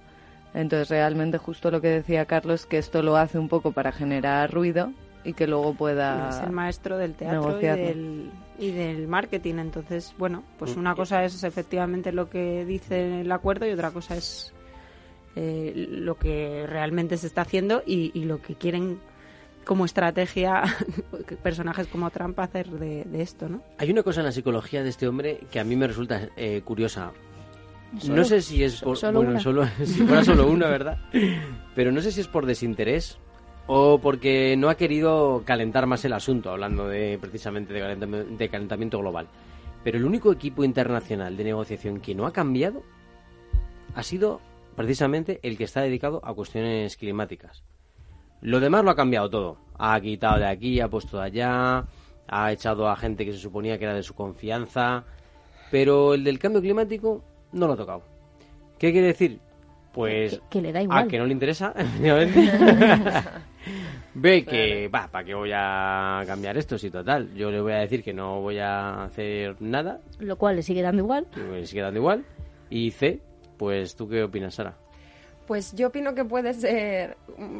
Entonces 0.54 0.90
realmente 0.90 1.38
justo 1.38 1.72
lo 1.72 1.82
que 1.82 1.88
decía 1.88 2.26
Carlos, 2.26 2.66
que 2.66 2.78
esto 2.78 3.02
lo 3.02 3.16
hace 3.16 3.40
un 3.40 3.48
poco 3.48 3.72
para 3.72 3.92
generar 3.92 4.52
ruido 4.52 4.92
y 5.24 5.34
que 5.34 5.48
luego 5.48 5.74
pueda... 5.74 6.30
Es 6.30 6.40
el 6.42 6.52
maestro 6.52 6.98
del 6.98 7.14
teatro 7.14 7.60
y 7.60 7.66
del, 7.66 8.32
y 8.58 8.72
del, 8.72 9.08
marketing. 9.08 9.56
Entonces, 9.56 10.14
bueno, 10.18 10.44
pues 10.58 10.76
una 10.76 10.96
cosa 10.96 11.24
es 11.24 11.44
efectivamente 11.44 12.12
lo 12.12 12.30
que 12.30 12.66
dice 12.66 13.22
el 13.22 13.32
acuerdo 13.32 13.66
y 13.68 13.72
otra 13.72 13.92
cosa 13.92 14.16
es 14.18 14.54
eh, 15.36 15.88
lo 15.90 16.16
que 16.16 16.66
realmente 16.68 17.18
se 17.18 17.28
está 17.28 17.42
haciendo 17.42 17.84
y, 17.86 18.12
y 18.14 18.26
lo 18.26 18.42
que 18.42 18.56
quieren 18.56 19.00
como 19.65 19.86
estrategia 19.86 20.63
personajes 21.43 21.88
como 21.88 22.10
Trump 22.10 22.39
hacer 22.39 22.69
de, 22.69 23.06
esto, 23.21 23.50
¿no? 23.50 23.62
Hay 23.78 23.91
una 23.91 24.04
cosa 24.04 24.21
en 24.21 24.26
la 24.28 24.32
psicología 24.32 24.84
de 24.84 24.89
este 24.89 25.08
hombre 25.08 25.41
que 25.52 25.60
a 25.60 25.63
mí 25.63 25.76
me 25.76 25.88
resulta 25.88 26.30
eh, 26.36 26.62
curiosa. 26.63 27.12
no 28.08 28.24
sé 28.24 28.41
si 28.41 28.63
es 28.63 28.82
por... 28.82 29.00
bueno, 29.13 29.39
Solo, 29.39 29.65
si 29.84 30.06
fuera 30.06 30.24
solo 30.24 30.47
una, 30.47 30.67
¿verdad? 30.67 30.97
Pero 31.76 31.91
no 31.91 32.02
sé 32.02 32.12
si 32.12 32.21
es 32.21 32.28
por 32.28 32.45
desinterés 32.45 33.17
o 33.67 34.00
porque 34.00 34.56
no 34.58 34.69
ha 34.69 34.76
querido 34.76 35.43
calentar 35.45 35.86
más 35.88 36.04
el 36.06 36.13
asunto, 36.13 36.50
hablando 36.50 36.88
de 36.88 37.17
precisamente 37.19 37.74
de 37.74 38.50
calentamiento 38.50 39.00
global. 39.00 39.28
Pero 39.84 39.97
el 39.97 40.06
único 40.06 40.32
equipo 40.32 40.63
internacional 40.63 41.38
de 41.38 41.43
negociación 41.43 42.02
que 42.02 42.13
no 42.13 42.26
ha 42.26 42.34
cambiado 42.34 42.84
ha 43.95 44.04
sido 44.04 44.41
precisamente 44.76 45.39
el 45.43 45.58
que 45.58 45.63
está 45.63 45.82
dedicado 45.82 46.21
a 46.24 46.34
cuestiones 46.34 46.97
climáticas. 46.97 47.63
Lo 48.42 48.60
demás 48.60 48.84
lo 48.84 48.92
ha 48.92 48.96
cambiado 48.96 49.30
todo. 49.30 49.58
Ha 49.78 50.00
quitado 50.02 50.40
de 50.40 50.48
aquí, 50.48 50.80
ha 50.80 50.88
puesto 50.88 51.18
de 51.18 51.26
allá, 51.26 51.86
ha 52.28 52.52
echado 52.52 52.90
a 52.90 52.96
gente 52.96 53.26
que 53.26 53.34
se 53.34 53.40
suponía 53.40 53.78
que 53.78 53.86
era 53.86 53.94
de 53.94 54.04
su 54.04 54.14
confianza, 54.14 55.04
pero 55.70 56.14
el 56.14 56.24
del 56.24 56.40
cambio 56.40 56.62
climático 56.62 57.24
no 57.52 57.68
lo 57.68 57.74
ha 57.74 57.78
tocado. 57.78 58.04
¿Qué 58.78 58.92
quiere 58.92 59.08
decir? 59.08 59.40
Pues 59.94 60.40
que, 60.50 60.62
le 60.62 60.72
da 60.72 60.82
igual. 60.82 61.06
a 61.06 61.08
que 61.08 61.18
no 61.18 61.26
le 61.26 61.34
interesa, 61.34 61.74
ve 64.14 64.46
que, 64.46 64.88
va, 64.88 65.10
¿para 65.10 65.26
qué 65.26 65.34
voy 65.34 65.52
a 65.54 66.24
cambiar 66.26 66.58
esto? 66.58 66.78
Si 66.78 66.90
total, 66.90 67.34
yo 67.36 67.52
le 67.52 67.60
voy 67.60 67.74
a 67.74 67.80
decir 67.80 68.02
que 68.02 68.14
no 68.14 68.40
voy 68.40 68.60
a 68.60 69.04
hacer 69.04 69.62
nada. 69.62 70.00
Lo 70.20 70.38
cual 70.38 70.56
le 70.56 70.64
sigue 70.64 70.82
dando 70.82 71.04
igual. 71.04 71.28
Le 71.36 71.68
sigue 71.68 71.82
dando 71.82 72.00
igual. 72.00 72.24
Y 72.70 72.92
C, 72.92 73.20
pues 73.58 73.98
tú 73.98 74.08
qué 74.08 74.24
opinas, 74.24 74.56
Sara? 74.56 74.78
Pues 75.52 75.76
yo 75.76 75.88
opino 75.88 76.16
que 76.16 76.24
puede 76.24 76.54
ser, 76.54 77.18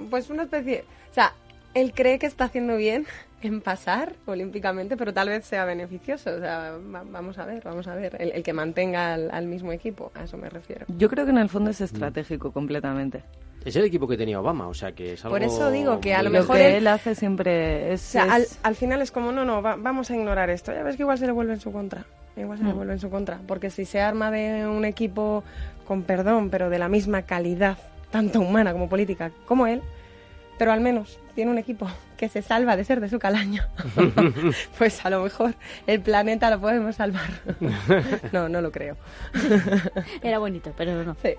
pues 0.10 0.30
una 0.30 0.43
especie, 0.43 0.86
o 1.10 1.13
sea, 1.13 1.34
él 1.73 1.91
cree 1.93 2.19
que 2.19 2.25
está 2.25 2.45
haciendo 2.45 2.77
bien 2.77 3.06
en 3.41 3.60
pasar 3.60 4.13
olímpicamente, 4.27 4.95
pero 4.95 5.13
tal 5.13 5.27
vez 5.27 5.43
sea 5.43 5.65
beneficioso. 5.65 6.34
O 6.34 6.39
sea, 6.39 6.77
vamos 6.88 7.38
a 7.38 7.43
ver, 7.43 7.62
vamos 7.65 7.89
a 7.89 7.95
ver. 7.95 8.15
El, 8.17 8.43
que 8.43 8.54
mantenga 8.54 9.15
al, 9.15 9.45
mismo 9.45 9.73
equipo, 9.73 10.10
a 10.15 10.23
eso 10.23 10.38
me 10.38 10.49
refiero. 10.49 10.86
Yo 10.88 11.10
creo 11.10 11.25
que 11.25 11.32
en 11.32 11.39
el 11.39 11.49
fondo 11.49 11.69
es 11.69 11.82
estratégico 11.82 12.54
completamente. 12.54 13.25
Es 13.65 13.75
el 13.75 13.84
equipo 13.84 14.08
que 14.08 14.15
tenía 14.15 14.39
Obama, 14.39 14.69
o 14.69 14.73
sea 14.73 14.93
que 14.93 15.12
es 15.12 15.25
algo... 15.25 15.36
Por 15.36 15.43
eso 15.43 15.69
digo 15.69 15.99
que 15.99 16.13
a 16.13 16.23
lo 16.23 16.30
mejor 16.30 16.60
él, 16.60 16.88
hace 16.88 17.13
siempre 17.13 17.91
es... 17.91 18.08
O 18.08 18.12
sea, 18.12 18.38
Al, 18.63 18.75
final 18.75 19.01
es 19.01 19.12
como, 19.12 19.34
no, 19.34 19.43
no, 19.43 19.62
vamos 19.62 20.10
a 20.10 20.15
ignorar 20.15 20.49
esto. 20.49 20.71
Ya 20.71 20.82
ves 20.84 20.95
que 20.95 21.04
igual 21.04 21.17
se 21.17 21.25
le 21.25 21.34
vuelve 21.34 21.51
en 21.51 21.60
su 21.60 21.73
contra. 21.73 22.06
Igual 22.36 22.58
se 22.58 22.63
le 22.63 22.74
mm. 22.74 22.76
vuelve 22.76 22.94
en 22.94 23.00
su 23.00 23.10
contra. 23.10 23.39
Porque 23.48 23.70
si 23.70 23.86
se 23.86 24.00
arma 24.00 24.32
de 24.32 24.67
un 24.67 24.86
equipo, 24.86 25.44
con 25.86 26.04
perdón, 26.04 26.50
pero 26.50 26.70
de 26.70 26.80
la 26.80 26.89
misma 26.89 27.24
calidad, 27.24 27.78
tanto 28.10 28.39
humana 28.39 28.72
como 28.72 28.89
política, 28.89 29.32
como 29.46 29.67
él, 29.67 29.82
pero 30.58 30.72
al 30.72 30.82
menos 30.82 31.20
tiene 31.34 31.50
un 31.50 31.58
equipo 31.58 31.88
que 32.17 32.30
se 32.30 32.41
salva 32.41 32.76
de 32.76 32.84
ser 32.84 33.00
de 33.00 33.10
su 33.10 33.17
calaño, 33.17 33.63
pues 34.78 35.04
a 35.04 35.10
lo 35.10 35.24
mejor 35.24 35.56
el 35.88 36.02
planeta 36.02 36.52
lo 36.52 36.62
podemos 36.62 36.96
salvar. 36.96 37.32
no, 38.32 38.48
no 38.48 38.62
lo 38.62 38.72
creo. 38.72 38.96
Era 40.22 40.38
bonito, 40.38 40.72
pero 40.78 41.04
no. 41.04 41.15
Sí. 41.24 41.36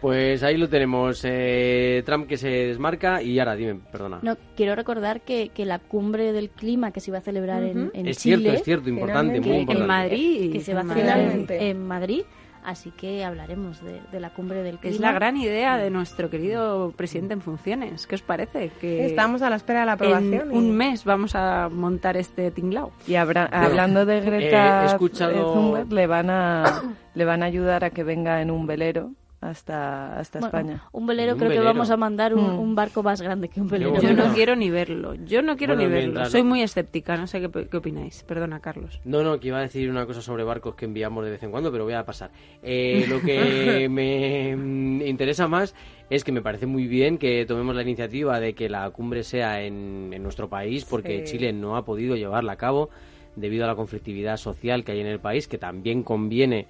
Pues 0.00 0.42
ahí 0.42 0.56
lo 0.56 0.68
tenemos. 0.68 1.22
Eh, 1.24 2.02
Trump 2.04 2.26
que 2.26 2.36
se 2.36 2.48
desmarca 2.48 3.22
y 3.22 3.38
ahora, 3.38 3.56
dime, 3.56 3.80
perdona. 3.90 4.18
No, 4.22 4.36
quiero 4.56 4.74
recordar 4.74 5.22
que, 5.22 5.50
que 5.50 5.64
la 5.64 5.78
cumbre 5.78 6.32
del 6.32 6.50
clima 6.50 6.92
que 6.92 7.00
se 7.00 7.10
iba 7.10 7.18
a 7.18 7.22
celebrar 7.22 7.62
en, 7.62 7.90
en, 7.94 8.06
es 8.06 8.18
Chile... 8.18 8.36
Es 8.36 8.42
cierto, 8.42 8.50
es 8.50 8.64
cierto, 8.64 8.88
importante, 8.88 9.40
muy 9.40 9.58
importante. 9.58 9.82
En 9.82 9.86
Madrid. 9.86 10.52
Que 10.52 10.60
se 10.60 10.74
va 10.74 10.80
a 10.80 10.84
celebrar 10.84 11.46
en 11.48 11.86
Madrid 11.86 12.22
Así 12.66 12.90
que 12.90 13.24
hablaremos 13.24 13.80
de, 13.80 14.18
la 14.18 14.30
cumbre 14.30 14.64
del 14.64 14.78
clima. 14.78 14.96
Es 14.96 15.00
la 15.00 15.12
gran 15.12 15.36
idea 15.36 15.76
de 15.76 15.88
nuestro 15.88 16.28
querido 16.30 16.92
presidente 16.96 17.32
en 17.34 17.40
funciones. 17.40 18.08
¿Qué 18.08 18.16
os 18.16 18.22
parece? 18.22 18.72
Que 18.80 19.06
Estamos 19.06 19.40
a 19.42 19.50
la 19.50 19.54
espera 19.54 19.80
de 19.80 19.86
la 19.86 19.92
aprobación. 19.92 20.50
En 20.50 20.52
un 20.52 20.76
mes 20.76 21.04
vamos 21.04 21.36
a 21.36 21.68
montar 21.68 22.16
este 22.16 22.50
tinglao. 22.50 22.90
Y 23.06 23.14
hablando 23.14 24.04
de 24.04 24.20
Greta 24.20 24.98
Thunberg, 24.98 25.92
le 25.92 26.08
van 26.08 26.28
a 26.28 26.82
le 27.14 27.24
van 27.24 27.44
a 27.44 27.46
ayudar 27.46 27.84
a 27.84 27.90
que 27.90 28.02
venga 28.02 28.42
en 28.42 28.50
un 28.50 28.66
velero 28.66 29.12
hasta, 29.40 30.18
hasta 30.18 30.38
España. 30.38 30.84
Un 30.92 31.06
velero, 31.06 31.36
creo 31.36 31.50
que 31.50 31.60
vamos 31.60 31.90
a 31.90 31.96
mandar 31.96 32.34
mm. 32.34 32.58
un, 32.58 32.74
barco 32.74 33.02
más 33.02 33.20
grande 33.20 33.48
que 33.48 33.60
un 33.60 33.68
velero. 33.68 34.00
Yo 34.00 34.12
no 34.14 34.32
quiero 34.34 34.56
ni 34.56 34.70
verlo. 34.70 35.14
Yo 35.14 35.42
no 35.42 35.56
quiero 35.56 35.76
ni 35.76 35.86
verlo. 35.86 36.24
Soy 36.26 36.42
muy 36.42 36.62
escéptica. 36.62 37.16
No 37.16 37.26
sé 37.26 37.40
qué, 37.40 37.76
opináis. 37.76 38.22
Perdona, 38.24 38.60
Carlos. 38.60 39.00
No, 39.04 39.22
no, 39.22 39.38
que 39.38 39.48
iba 39.48 39.58
a 39.58 39.62
decir 39.62 39.90
una 39.90 40.06
cosa 40.06 40.22
sobre 40.22 40.44
barcos 40.44 40.74
que 40.74 40.84
enviamos 40.84 41.24
de 41.24 41.30
vez 41.30 41.42
en 41.42 41.50
cuando, 41.50 41.70
pero 41.70 41.84
voy 41.84 41.94
a 41.94 42.04
pasar. 42.04 42.30
Eh, 42.62 43.06
lo 43.08 43.20
que 43.20 43.88
me 43.90 44.56
mm, 44.56 45.02
interesa 45.02 45.48
más 45.48 45.74
es 46.08 46.24
que 46.24 46.32
me 46.32 46.42
parece 46.42 46.66
muy 46.66 46.86
bien 46.86 47.18
que 47.18 47.44
tomemos 47.46 47.74
la 47.74 47.82
iniciativa 47.82 48.40
de 48.40 48.54
que 48.54 48.68
la 48.68 48.88
cumbre 48.90 49.22
sea 49.22 49.62
en, 49.62 50.10
nuestro 50.22 50.48
país, 50.48 50.84
porque 50.84 51.24
Chile 51.24 51.52
no 51.52 51.76
ha 51.76 51.84
podido 51.84 52.16
llevarla 52.16 52.52
a 52.52 52.56
cabo 52.56 52.90
debido 53.34 53.64
a 53.64 53.68
la 53.68 53.76
conflictividad 53.76 54.36
social 54.38 54.84
que 54.84 54.92
hay 54.92 55.00
en 55.00 55.06
el 55.06 55.20
país, 55.20 55.46
que 55.46 55.58
también 55.58 56.02
conviene 56.02 56.66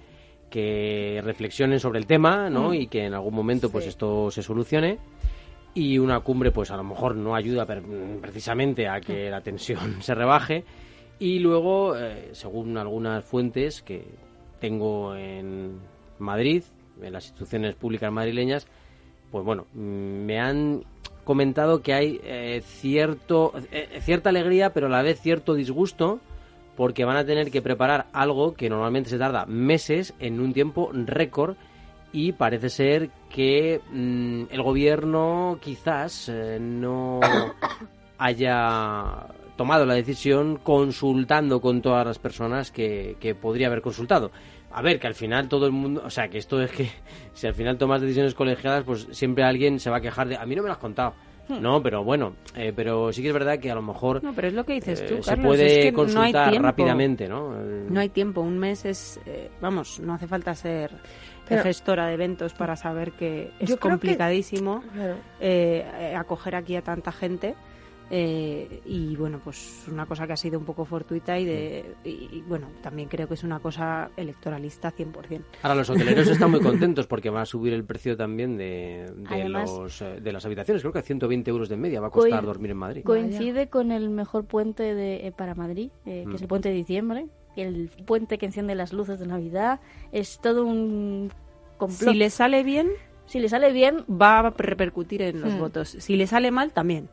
que 0.49 1.21
reflexionen 1.23 1.79
sobre 1.79 1.99
el 1.99 2.05
tema, 2.05 2.49
¿no? 2.49 2.69
Mm. 2.69 2.73
Y 2.73 2.87
que 2.87 3.05
en 3.05 3.13
algún 3.13 3.33
momento 3.33 3.69
pues 3.69 3.85
esto 3.85 4.31
se 4.31 4.41
solucione. 4.41 4.99
Y 5.73 5.99
una 5.99 6.19
cumbre 6.21 6.51
pues 6.51 6.71
a 6.71 6.77
lo 6.77 6.83
mejor 6.83 7.15
no 7.15 7.35
ayuda 7.35 7.65
precisamente 8.21 8.87
a 8.87 8.99
que 8.99 9.29
la 9.29 9.41
tensión 9.41 9.97
se 10.01 10.15
rebaje. 10.15 10.63
Y 11.19 11.39
luego, 11.39 11.97
eh, 11.97 12.29
según 12.33 12.77
algunas 12.77 13.23
fuentes 13.25 13.81
que 13.81 14.05
tengo 14.59 15.15
en 15.15 15.79
Madrid, 16.19 16.63
en 17.01 17.13
las 17.13 17.25
instituciones 17.25 17.75
públicas 17.75 18.11
madrileñas, 18.11 18.67
pues 19.31 19.43
bueno, 19.43 19.65
mm, 19.73 19.79
me 19.79 20.39
han 20.39 20.83
comentado 21.23 21.81
que 21.81 21.93
hay 21.93 22.21
eh, 22.23 22.61
cierto, 22.63 23.53
eh, 23.71 23.99
cierta 24.01 24.29
alegría, 24.29 24.73
pero 24.73 24.87
a 24.87 24.89
la 24.89 25.01
vez 25.01 25.19
cierto 25.19 25.55
disgusto 25.55 26.19
porque 26.77 27.03
van 27.05 27.17
a 27.17 27.25
tener 27.25 27.49
que 27.51 27.61
preparar 27.61 28.05
algo 28.13 28.53
que 28.53 28.69
normalmente 28.69 29.09
se 29.09 29.17
tarda 29.17 29.45
meses 29.47 30.13
en 30.19 30.39
un 30.39 30.53
tiempo 30.53 30.91
récord 30.93 31.57
y 32.13 32.33
parece 32.33 32.69
ser 32.69 33.09
que 33.29 33.81
mm, 33.91 34.43
el 34.51 34.61
gobierno 34.61 35.57
quizás 35.59 36.29
eh, 36.29 36.59
no 36.61 37.19
haya 38.19 39.25
tomado 39.57 39.87
la 39.87 39.95
decisión 39.95 40.57
consultando 40.57 41.59
con 41.59 41.81
todas 41.81 42.05
las 42.05 42.19
personas 42.19 42.71
que, 42.71 43.17
que 43.19 43.33
podría 43.33 43.67
haber 43.67 43.81
consultado. 43.81 44.31
A 44.71 44.83
ver, 44.83 44.99
que 44.99 45.07
al 45.07 45.15
final 45.15 45.49
todo 45.49 45.65
el 45.65 45.71
mundo, 45.71 46.03
o 46.05 46.09
sea, 46.11 46.27
que 46.27 46.37
esto 46.37 46.61
es 46.61 46.71
que 46.71 46.91
si 47.33 47.47
al 47.47 47.55
final 47.55 47.79
tomas 47.79 48.01
decisiones 48.01 48.35
colegiadas, 48.35 48.83
pues 48.83 49.07
siempre 49.11 49.43
alguien 49.43 49.79
se 49.79 49.89
va 49.89 49.97
a 49.97 50.01
quejar 50.01 50.27
de, 50.27 50.37
a 50.37 50.45
mí 50.45 50.55
no 50.55 50.61
me 50.61 50.67
lo 50.67 50.73
has 50.73 50.79
contado. 50.79 51.15
Hmm. 51.47 51.61
No, 51.61 51.81
pero 51.81 52.03
bueno, 52.03 52.33
eh, 52.55 52.73
pero 52.75 53.11
sí 53.13 53.21
que 53.21 53.29
es 53.29 53.33
verdad 53.33 53.59
que 53.59 53.71
a 53.71 53.75
lo 53.75 53.81
mejor 53.81 54.23
no, 54.23 54.33
pero 54.33 54.49
es 54.49 54.53
lo 54.53 54.65
que 54.65 54.73
dices 54.73 55.05
tú, 55.05 55.15
eh, 55.15 55.23
se 55.23 55.37
puede 55.37 55.93
consultar 55.93 56.53
rápidamente, 56.61 57.27
¿no? 57.27 57.55
No 57.55 57.99
hay 57.99 58.09
tiempo, 58.09 58.41
un 58.41 58.57
mes 58.57 58.85
es, 58.85 59.19
eh, 59.25 59.49
vamos, 59.61 59.99
no 59.99 60.13
hace 60.13 60.27
falta 60.27 60.53
ser 60.55 60.91
gestora 61.47 62.07
de 62.07 62.15
eventos 62.15 62.53
para 62.53 62.75
saber 62.75 63.13
que 63.13 63.51
es 63.59 63.75
complicadísimo 63.77 64.83
acoger 66.15 66.55
aquí 66.55 66.75
a 66.75 66.81
tanta 66.81 67.11
gente 67.11 67.55
eh, 68.09 68.81
y 68.85 69.15
bueno, 69.15 69.41
pues 69.43 69.85
una 69.91 70.05
cosa 70.05 70.25
que 70.25 70.33
ha 70.33 70.37
sido 70.37 70.57
un 70.57 70.65
poco 70.65 70.85
fortuita 70.85 71.37
y, 71.37 71.45
de, 71.45 71.95
y, 72.05 72.41
bueno, 72.47 72.69
también 72.81 73.09
creo 73.09 73.27
que 73.27 73.33
es 73.33 73.43
una 73.43 73.59
cosa 73.59 74.09
electoralista 74.15 74.93
100%. 74.93 75.43
Ahora 75.61 75.75
los 75.75 75.89
hoteleros 75.89 76.27
están 76.27 76.51
muy 76.51 76.61
contentos 76.61 77.05
porque 77.05 77.29
va 77.29 77.41
a 77.41 77.45
subir 77.45 77.73
el 77.73 77.83
precio 77.83 78.15
también 78.15 78.57
de, 78.57 79.11
de, 79.29 79.49
los, 79.49 80.01
eh, 80.01 80.21
de 80.21 80.31
las 80.31 80.45
habitaciones. 80.45 80.81
Creo 80.81 80.93
que 80.93 80.99
a 80.99 81.03
120 81.03 81.49
euros 81.49 81.67
de 81.67 81.77
media 81.77 81.99
va 81.99 82.07
a 82.07 82.11
costar 82.11 82.45
dormir 82.45 82.71
en 82.71 82.77
Madrid. 82.77 83.03
Coincide 83.03 83.67
con 83.67 83.91
el 83.91 84.09
mejor 84.09 84.45
puente 84.45 84.95
de, 84.95 85.27
eh, 85.27 85.33
para 85.35 85.53
Madrid, 85.55 85.91
que 86.05 86.21
es 86.21 86.41
el 86.41 86.45
mm. 86.45 86.47
puente 86.47 86.69
de 86.69 86.75
diciembre, 86.75 87.27
el 87.57 87.89
puente 88.05 88.37
que 88.37 88.45
enciende 88.45 88.73
las 88.75 88.93
luces 88.93 89.19
de 89.19 89.27
Navidad. 89.27 89.81
Es 90.13 90.39
todo 90.39 90.65
un 90.65 91.31
complot. 91.77 92.11
Si 92.11 92.17
le 92.17 92.29
sale 92.29 92.63
bien... 92.63 92.87
Si 93.25 93.41
le 93.41 93.49
sale 93.49 93.73
bien, 93.73 94.05
va 94.09 94.39
a 94.39 94.49
repercutir 94.51 95.21
en 95.21 95.41
los 95.41 95.53
hmm. 95.53 95.59
votos. 95.59 95.89
Si 95.99 96.15
le 96.15 96.27
sale 96.27 96.49
mal, 96.49 96.71
también. 96.71 97.09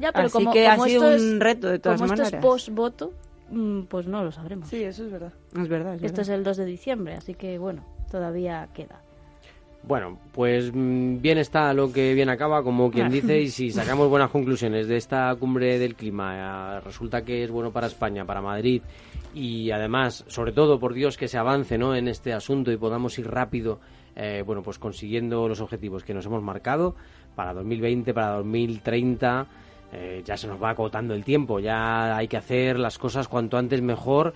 Ya, 0.00 0.12
pero 0.12 0.26
Así 0.26 0.32
como, 0.32 0.52
que 0.52 0.66
ha 0.66 0.78
sido 0.78 1.14
un 1.14 1.40
reto 1.40 1.68
de 1.68 1.78
todas 1.78 2.00
como 2.00 2.08
maneras. 2.08 2.32
esto 2.32 2.38
es 2.38 2.42
post-voto, 2.42 3.12
mm, 3.50 3.82
pues 3.82 4.06
no 4.06 4.24
lo 4.24 4.32
sabremos. 4.32 4.68
Sí, 4.68 4.82
eso 4.82 5.04
es 5.04 5.12
verdad. 5.12 5.32
Es 5.56 5.68
verdad. 5.68 6.02
esto 6.02 6.22
es 6.22 6.28
el 6.30 6.42
2 6.42 6.56
de 6.56 6.64
diciembre, 6.64 7.14
así 7.14 7.34
que 7.34 7.58
bueno, 7.58 7.84
todavía 8.10 8.68
queda. 8.74 9.00
Bueno, 9.82 10.18
pues 10.32 10.70
mm, 10.74 11.20
bien 11.20 11.38
está 11.38 11.72
lo 11.72 11.92
que 11.92 12.14
bien 12.14 12.28
acaba, 12.28 12.62
como 12.62 12.90
quien 12.90 13.10
dice, 13.10 13.40
y 13.40 13.48
si 13.48 13.70
sacamos 13.70 14.08
buenas 14.08 14.30
conclusiones 14.30 14.88
de 14.88 14.96
esta 14.96 15.34
cumbre 15.36 15.78
del 15.78 15.94
clima, 15.94 16.76
eh, 16.76 16.80
resulta 16.80 17.22
que 17.22 17.44
es 17.44 17.50
bueno 17.50 17.70
para 17.70 17.86
España, 17.86 18.26
para 18.26 18.42
Madrid, 18.42 18.82
y 19.34 19.70
además, 19.70 20.24
sobre 20.28 20.52
todo, 20.52 20.78
por 20.78 20.92
Dios, 20.92 21.16
que 21.16 21.28
se 21.28 21.38
avance 21.38 21.78
¿no? 21.78 21.94
en 21.94 22.08
este 22.08 22.32
asunto 22.34 22.70
y 22.70 22.76
podamos 22.76 23.18
ir 23.18 23.30
rápido, 23.30 23.80
eh, 24.16 24.42
bueno, 24.44 24.62
pues 24.62 24.78
consiguiendo 24.78 25.48
los 25.48 25.60
objetivos 25.60 26.04
que 26.04 26.12
nos 26.12 26.26
hemos 26.26 26.42
marcado 26.42 26.94
para 27.34 27.54
2020, 27.54 28.12
para 28.12 28.36
2030 28.36 29.46
eh, 29.92 30.22
ya 30.24 30.36
se 30.36 30.46
nos 30.46 30.62
va 30.62 30.70
acotando 30.70 31.14
el 31.14 31.24
tiempo, 31.24 31.58
ya 31.58 32.16
hay 32.16 32.28
que 32.28 32.36
hacer 32.36 32.78
las 32.78 32.98
cosas 32.98 33.28
cuanto 33.28 33.56
antes 33.56 33.82
mejor 33.82 34.34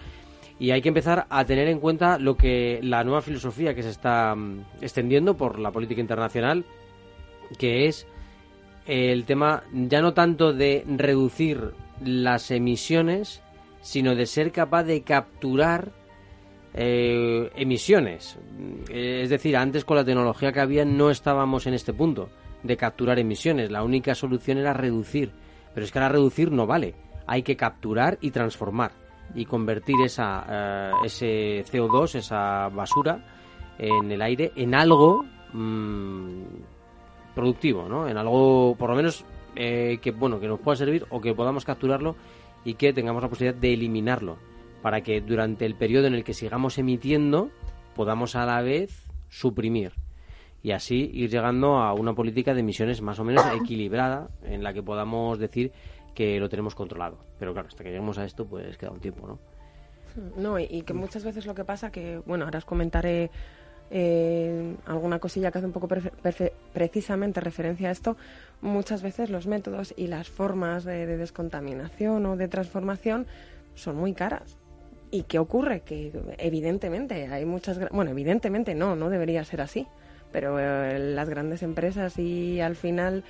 y 0.59 0.71
hay 0.71 0.83
que 0.83 0.89
empezar 0.89 1.27
a 1.29 1.45
tener 1.45 1.69
en 1.69 1.81
cuenta 1.81 2.19
lo 2.19 2.37
que 2.37 2.81
la 2.83 3.05
nueva 3.05 3.23
filosofía 3.23 3.75
que 3.75 3.83
se 3.83 3.91
está 3.91 4.35
mm, 4.35 4.65
extendiendo 4.81 5.37
por 5.37 5.59
la 5.59 5.71
política 5.71 6.01
internacional, 6.01 6.65
que 7.59 7.87
es 7.87 8.07
el 8.87 9.25
tema 9.25 9.63
ya 9.73 10.01
no 10.01 10.13
tanto 10.13 10.53
de 10.53 10.85
reducir 10.87 11.73
las 12.05 12.51
emisiones, 12.51 13.43
sino 13.81 14.15
de 14.15 14.27
ser 14.27 14.53
capaz 14.53 14.85
de 14.85 15.03
capturar 15.03 15.93
eh, 16.75 17.51
emisiones. 17.55 18.39
Es 18.91 19.31
decir, 19.31 19.57
antes 19.57 19.85
con 19.85 19.97
la 19.97 20.05
tecnología 20.05 20.53
que 20.53 20.61
había 20.61 20.85
no 20.85 21.11
estábamos 21.11 21.67
en 21.67 21.75
este 21.75 21.93
punto 21.93 22.29
de 22.63 22.77
capturar 22.77 23.19
emisiones. 23.19 23.71
La 23.71 23.85
única 23.85 24.15
solución 24.15 24.59
era 24.59 24.73
reducir 24.73 25.33
pero 25.75 25.85
es 25.85 25.93
que 25.93 25.99
ahora 25.99 26.13
reducir 26.13 26.53
no 26.53 26.67
vale. 26.67 26.95
Hay 27.27 27.43
que 27.43 27.57
capturar 27.57 28.19
y 28.21 28.31
transformar 28.31 28.93
y 29.35 29.45
convertir 29.47 29.97
esa, 30.05 30.47
eh, 30.49 30.93
ese 31.05 31.65
CO2, 31.65 32.15
esa 32.17 32.69
basura, 32.69 33.25
en 33.79 34.11
el 34.11 34.23
aire 34.23 34.53
en 34.55 34.75
algo 34.75 35.25
mm, 35.53 36.43
productivo, 37.35 37.89
¿no? 37.89 38.09
En 38.09 38.17
algo, 38.17 38.77
por 38.79 38.91
lo 38.91 38.97
menos, 38.97 39.25
eh, 39.57 39.99
que 40.01 40.13
bueno 40.13 40.39
que 40.39 40.49
nos 40.49 40.61
pueda 40.61 40.77
servir 40.77 41.07
o 41.11 41.21
que 41.21 41.35
podamos 41.35 41.65
capturarlo 41.65 42.17
y 42.65 42.75
que 42.75 42.93
tengamos 42.93 43.23
la 43.23 43.29
posibilidad 43.29 43.61
de 43.61 43.75
eliminarlo 43.75 44.37
para 44.83 45.01
que 45.03 45.21
durante 45.21 45.67
el 45.67 45.75
periodo 45.75 46.07
en 46.07 46.15
el 46.15 46.25
que 46.25 46.35
sigamos 46.35 46.79
emitiendo 46.79 47.51
podamos 47.95 48.37
a 48.37 48.47
la 48.47 48.61
vez 48.63 49.09
suprimir 49.29 49.93
y 50.65 50.73
así 50.73 51.11
ir 51.13 51.31
llegando 51.31 51.77
a 51.77 51.93
una 51.93 52.15
política 52.15 52.55
de 52.55 52.61
emisiones 52.61 53.03
más 53.03 53.21
o 53.21 53.25
menos 53.25 53.45
equilibrada 53.63 54.29
en 54.43 54.65
la 54.65 54.73
que 54.73 54.83
podamos 54.83 55.39
decir 55.39 55.71
que 56.15 56.41
lo 56.41 56.49
tenemos 56.49 56.75
controlado. 56.75 57.19
Pero 57.39 57.53
claro, 57.53 57.69
hasta 57.69 57.85
que 57.85 57.91
lleguemos 57.91 58.19
a 58.19 58.25
esto, 58.25 58.47
pues 58.47 58.79
queda 58.79 58.91
un 58.91 59.01
tiempo, 59.01 59.29
¿no? 59.29 59.39
No, 60.37 60.59
y, 60.59 60.83
que 60.83 60.95
muchas 60.95 61.23
veces 61.25 61.45
lo 61.45 61.55
que 61.55 61.65
pasa 61.65 61.91
que, 61.91 62.23
bueno, 62.25 62.45
ahora 62.45 62.59
os 62.59 62.65
comentaré 62.65 63.31
eh, 63.91 64.77
alguna 64.87 65.19
cosilla 65.19 65.51
que 65.51 65.59
hace 65.59 65.67
un 65.67 65.73
poco 65.73 65.89
precisamente 66.73 67.41
referencia 67.41 67.89
a 67.89 67.93
esto, 67.93 68.17
muchas 68.63 69.03
veces 69.03 69.29
los 69.29 69.47
métodos 69.47 69.93
y 69.97 70.07
las 70.07 70.31
formas 70.31 70.85
de, 70.85 71.05
de, 71.05 71.17
descontaminación 71.19 72.25
o 72.27 72.37
de 72.37 72.49
transformación 72.49 73.27
son 73.75 73.97
muy 73.97 74.15
caras. 74.15 74.57
¿Y 75.11 75.25
qué 75.25 75.41
ocurre? 75.41 75.81
Que 75.81 76.13
evidentemente 76.39 77.27
hay 77.27 77.45
muchas... 77.45 77.79
Bueno, 77.91 78.13
evidentemente 78.13 78.75
no, 78.75 78.95
no 78.97 79.11
debería 79.11 79.45
ser 79.45 79.61
así, 79.61 79.87
pero 80.35 80.59
eh, 80.59 80.99
las 80.99 81.29
grandes 81.29 81.63
empresas 81.63 82.19
y 82.19 82.61
al 82.61 82.75
final 82.75 83.23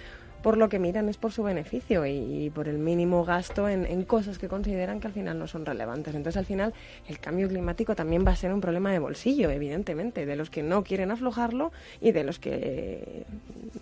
por 0.43 0.57
lo 0.57 0.71
que 0.71 0.79
miran 0.79 1.11
es 1.11 1.19
por 1.19 1.33
su 1.33 1.43
beneficio 1.43 2.07
y, 2.07 2.51
por 2.55 2.67
el 2.67 2.79
mínimo 2.79 3.27
gasto 3.27 3.69
en, 3.69 4.05
cosas 4.05 4.39
que 4.39 4.49
consideran 4.49 5.01
que 5.01 5.07
al 5.07 5.13
final 5.13 5.39
no 5.39 5.47
son 5.47 5.65
relevantes. 5.67 6.15
Entonces, 6.15 6.39
al 6.39 6.45
final, 6.45 6.75
el 7.09 7.19
cambio 7.19 7.49
climático 7.49 7.95
también 7.95 8.27
va 8.27 8.33
a 8.33 8.37
ser 8.37 8.53
un 8.53 8.61
problema 8.61 8.93
de 8.93 8.99
bolsillo, 8.99 9.49
evidentemente, 9.51 10.27
de 10.27 10.37
los 10.37 10.51
que 10.51 10.63
no 10.63 10.83
quieren 10.83 11.11
aflojarlo 11.11 11.73
y 12.01 12.13
de 12.13 12.25
los 12.25 12.39
que 12.39 13.25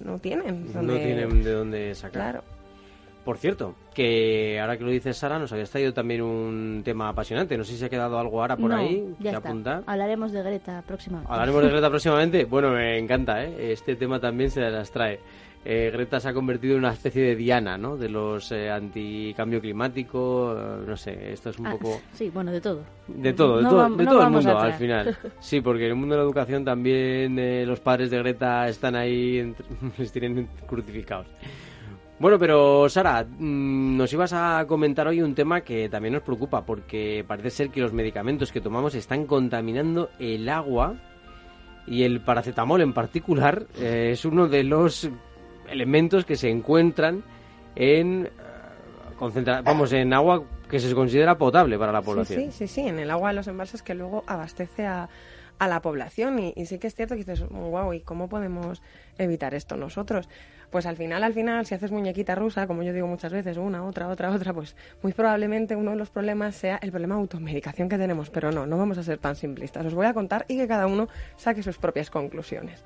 no 0.04 0.20
tienen. 0.20 0.66
No 0.72 0.94
tienen 0.94 1.42
de 1.42 1.52
dónde 1.52 1.94
sacar. 1.96 2.12
Claro. 2.12 2.62
Por 3.24 3.38
cierto, 3.38 3.74
que 3.94 4.58
ahora 4.61 4.76
que 4.76 4.85
lo 4.85 4.90
dice 4.90 5.12
Sara, 5.12 5.38
nos 5.38 5.52
había 5.52 5.64
traído 5.64 5.92
también 5.92 6.22
un 6.22 6.82
tema 6.85 7.08
apasionante. 7.08 7.56
No 7.56 7.64
sé 7.64 7.76
si 7.76 7.85
ha 7.85 7.88
quedado 7.88 8.18
algo 8.18 8.40
ahora 8.40 8.56
por 8.56 8.72
ahí 8.72 9.14
ya 9.20 9.37
apuntar. 9.37 9.85
Hablaremos 9.87 10.32
de 10.32 10.42
Greta 10.42 10.82
próximamente. 10.87 11.32
Hablaremos 11.32 11.62
de 11.62 11.68
Greta 11.68 11.90
próximamente. 11.90 12.44
Bueno, 12.44 12.70
me 12.72 12.98
encanta, 12.98 13.44
¿eh? 13.44 13.72
Este 13.72 13.94
tema 13.96 14.18
también 14.18 14.50
se 14.50 14.61
las 14.61 14.90
trae 14.90 15.20
eh, 15.64 15.90
Greta 15.92 16.18
se 16.18 16.28
ha 16.28 16.35
convertido 16.35 16.74
en 16.74 16.80
una 16.80 16.92
especie 16.92 17.22
de 17.22 17.37
diana, 17.37 17.78
¿no? 17.78 17.96
De 17.96 18.08
los 18.08 18.50
eh, 18.50 18.68
anticambio 18.68 19.61
climático, 19.61 20.54
eh, 20.56 20.85
no 20.87 20.96
sé, 20.96 21.32
esto 21.32 21.50
es 21.50 21.58
un 21.58 21.68
ah, 21.68 21.72
poco... 21.72 22.00
Sí, 22.12 22.30
bueno, 22.30 22.50
de 22.50 22.61
todo. 22.61 22.82
De 23.06 23.32
todo, 23.32 23.58
de, 23.58 23.64
todo, 23.64 23.90
de 23.90 24.04
todo 24.04 24.22
el 24.22 24.30
mundo 24.30 24.58
al 24.58 24.72
final. 24.74 25.16
Sí, 25.40 25.61
porque 25.61 25.85
en 25.85 25.90
el 25.90 25.96
mundo 25.96 26.14
de 26.14 26.20
la 26.20 26.24
educación 26.24 26.64
también 26.64 27.38
eh, 27.38 27.64
los 27.64 27.80
padres 27.80 28.11
de 28.11 28.18
Greta 28.18 28.66
están 28.68 28.96
ahí, 28.96 29.54
les 29.98 30.12
tienen 30.12 30.48
crucificados. 30.66 31.28
Bueno, 32.22 32.38
pero 32.38 32.88
Sara, 32.88 33.24
mm, 33.24 33.96
nos 33.96 34.12
ibas 34.12 34.32
a 34.32 34.64
comentar 34.68 35.08
hoy 35.08 35.20
un 35.20 35.35
tema 35.35 35.62
que 35.62 35.88
también 35.88 36.14
nos 36.14 36.22
preocupa, 36.22 36.64
porque 36.64 37.24
parece 37.26 37.50
ser 37.50 37.70
que 37.70 37.80
los 37.80 37.92
medicamentos 37.92 38.52
que 38.52 38.61
tomamos 38.61 38.94
están 38.94 39.26
contaminando 39.26 40.08
el 40.20 40.48
agua 40.48 40.94
y 41.85 42.04
el 42.04 42.20
paracetamol 42.20 42.80
en 42.80 42.92
particular 42.92 43.66
es 43.76 44.24
uno 44.24 44.46
de 44.46 44.62
los 44.62 45.11
elementos 45.68 46.24
que 46.24 46.37
se 46.37 46.48
encuentran 46.48 47.24
en 47.74 48.26
eh, 48.26 49.62
vamos 49.64 49.92
en 49.92 50.14
agua 50.14 50.44
que 50.70 50.78
se 50.78 50.94
considera 50.94 51.37
potable 51.37 51.76
para 51.76 51.90
la 51.90 52.02
población. 52.02 52.40
Sí, 52.40 52.52
sí, 52.52 52.68
sí, 52.68 52.82
en 52.82 53.00
el 53.00 53.11
agua 53.11 53.30
de 53.30 53.35
los 53.35 53.48
embalses 53.48 53.82
que 53.82 53.96
luego 53.96 54.22
abastece 54.28 54.87
a, 54.87 55.08
a 55.62 55.68
la 55.68 55.81
población 55.81 56.40
y, 56.40 56.66
sí 56.66 56.81
que 56.81 56.88
es 56.88 56.94
cierto 56.96 57.14
que 57.14 57.20
dices, 57.25 57.48
wow, 57.48 57.92
¿y 57.92 58.01
cómo 58.01 58.29
podemos 58.29 58.83
evitar 59.16 59.55
esto 59.55 59.77
nosotros? 59.77 60.29
Pues 60.70 60.87
al 60.87 60.96
final, 60.96 61.22
al 61.22 61.35
final, 61.35 61.66
si 61.66 61.77
haces 61.77 61.92
muñequita 61.92 62.35
rusa, 62.35 62.66
como 62.66 62.83
yo 62.83 62.92
digo 62.92 63.07
muchas 63.07 63.33
veces, 63.33 63.59
una, 63.59 63.85
otra, 63.85 64.09
otra, 64.09 64.33
otra, 64.33 64.53
pues 64.53 64.75
muy 65.03 65.12
probablemente 65.12 65.77
uno 65.77 65.92
de 65.92 65.98
los 65.98 66.11
problemas 66.11 66.57
sea 66.57 66.81
el 66.83 66.90
problema 66.90 67.14
de 67.14 67.20
automedicación 67.20 67.88
que 67.88 67.96
tenemos, 67.96 68.29
pero 68.29 68.51
no, 68.51 68.66
no 68.66 68.77
vamos 68.77 68.98
a 68.98 69.05
ser 69.05 69.18
tan 69.18 69.37
simplistas. 69.37 69.87
Os 69.87 69.94
voy 69.94 70.07
a 70.07 70.14
contar 70.14 70.46
y 70.48 70.57
que 70.57 70.66
cada 70.66 70.88
uno 70.88 71.07
saque 71.37 71.62
sus 71.62 71.79
propias 71.79 72.11
conclusiones. 72.11 72.83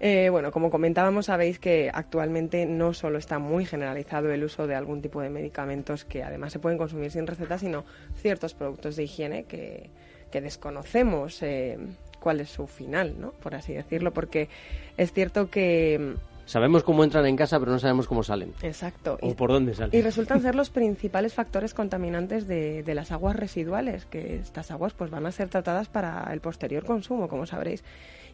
Eh, 0.00 0.28
bueno, 0.30 0.50
como 0.50 0.70
comentábamos, 0.70 1.26
sabéis 1.26 1.58
que 1.58 1.90
actualmente 1.92 2.64
no 2.64 2.94
solo 2.94 3.18
está 3.18 3.38
muy 3.38 3.66
generalizado 3.66 4.32
el 4.32 4.44
uso 4.44 4.66
de 4.66 4.74
algún 4.74 5.02
tipo 5.02 5.20
de 5.20 5.30
medicamentos 5.30 6.04
que 6.04 6.22
además 6.22 6.52
se 6.52 6.58
pueden 6.58 6.78
consumir 6.78 7.10
sin 7.10 7.26
receta, 7.26 7.58
sino 7.58 7.84
ciertos 8.16 8.54
productos 8.54 8.96
de 8.96 9.04
higiene 9.04 9.44
que, 9.44 9.90
desconocemos 10.32 11.44
eh, 11.44 11.78
cuál 12.24 12.40
es 12.40 12.48
su 12.48 12.66
final, 12.66 13.16
¿no? 13.20 13.32
Por 13.32 13.54
así 13.54 13.74
decirlo, 13.74 14.14
porque 14.14 14.48
es 14.96 15.12
cierto 15.12 15.50
que 15.50 16.14
Sabemos 16.46 16.82
cómo 16.82 17.04
entran 17.04 17.24
en 17.24 17.36
casa, 17.36 17.58
pero 17.58 17.72
no 17.72 17.78
sabemos 17.78 18.06
cómo 18.06 18.22
salen. 18.22 18.52
Exacto. 18.62 19.16
O 19.22 19.34
por 19.34 19.50
dónde 19.50 19.74
salen. 19.74 19.98
Y 19.98 20.02
resultan 20.02 20.42
ser 20.42 20.54
los 20.54 20.68
principales 20.68 21.32
factores 21.32 21.72
contaminantes 21.72 22.46
de, 22.46 22.82
de, 22.82 22.94
las 22.94 23.12
aguas 23.12 23.34
residuales, 23.36 24.04
que 24.04 24.36
estas 24.36 24.70
aguas 24.70 24.92
pues 24.92 25.10
van 25.10 25.24
a 25.24 25.32
ser 25.32 25.48
tratadas 25.48 25.88
para 25.88 26.28
el 26.32 26.40
posterior 26.40 26.84
consumo, 26.84 27.28
como 27.28 27.46
sabréis. 27.46 27.82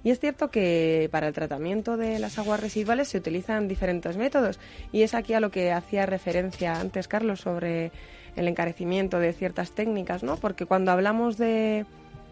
Y 0.03 0.11
es 0.11 0.19
cierto 0.19 0.51
que 0.51 1.09
para 1.13 1.29
el 1.29 1.35
tratamiento 1.35 1.97
de 1.97 2.19
las 2.19 2.39
aguas 2.39 2.59
residuales 2.59 3.09
se 3.09 3.19
utilizan 3.19 3.69
diferentes 3.69 4.17
métodos. 4.17 4.59
Y 4.91 5.03
es 5.03 5.15
aquí 5.15 5.35
a 5.35 5.41
lo 5.41 5.51
que 5.51 5.71
hacía 5.71 6.05
referencia 6.05 6.81
antes 6.81 7.07
Carlos 7.07 7.41
sobre 7.41 7.93
el 8.35 8.49
encarecimiento 8.49 9.21
de 9.21 9.33
ciertas 9.33 9.73
técnicas, 9.73 10.25
¿no? 10.25 10.37
Porque 10.37 10.67
cuando 10.67 10.91
hablamos 10.91 11.37
de 11.37 11.87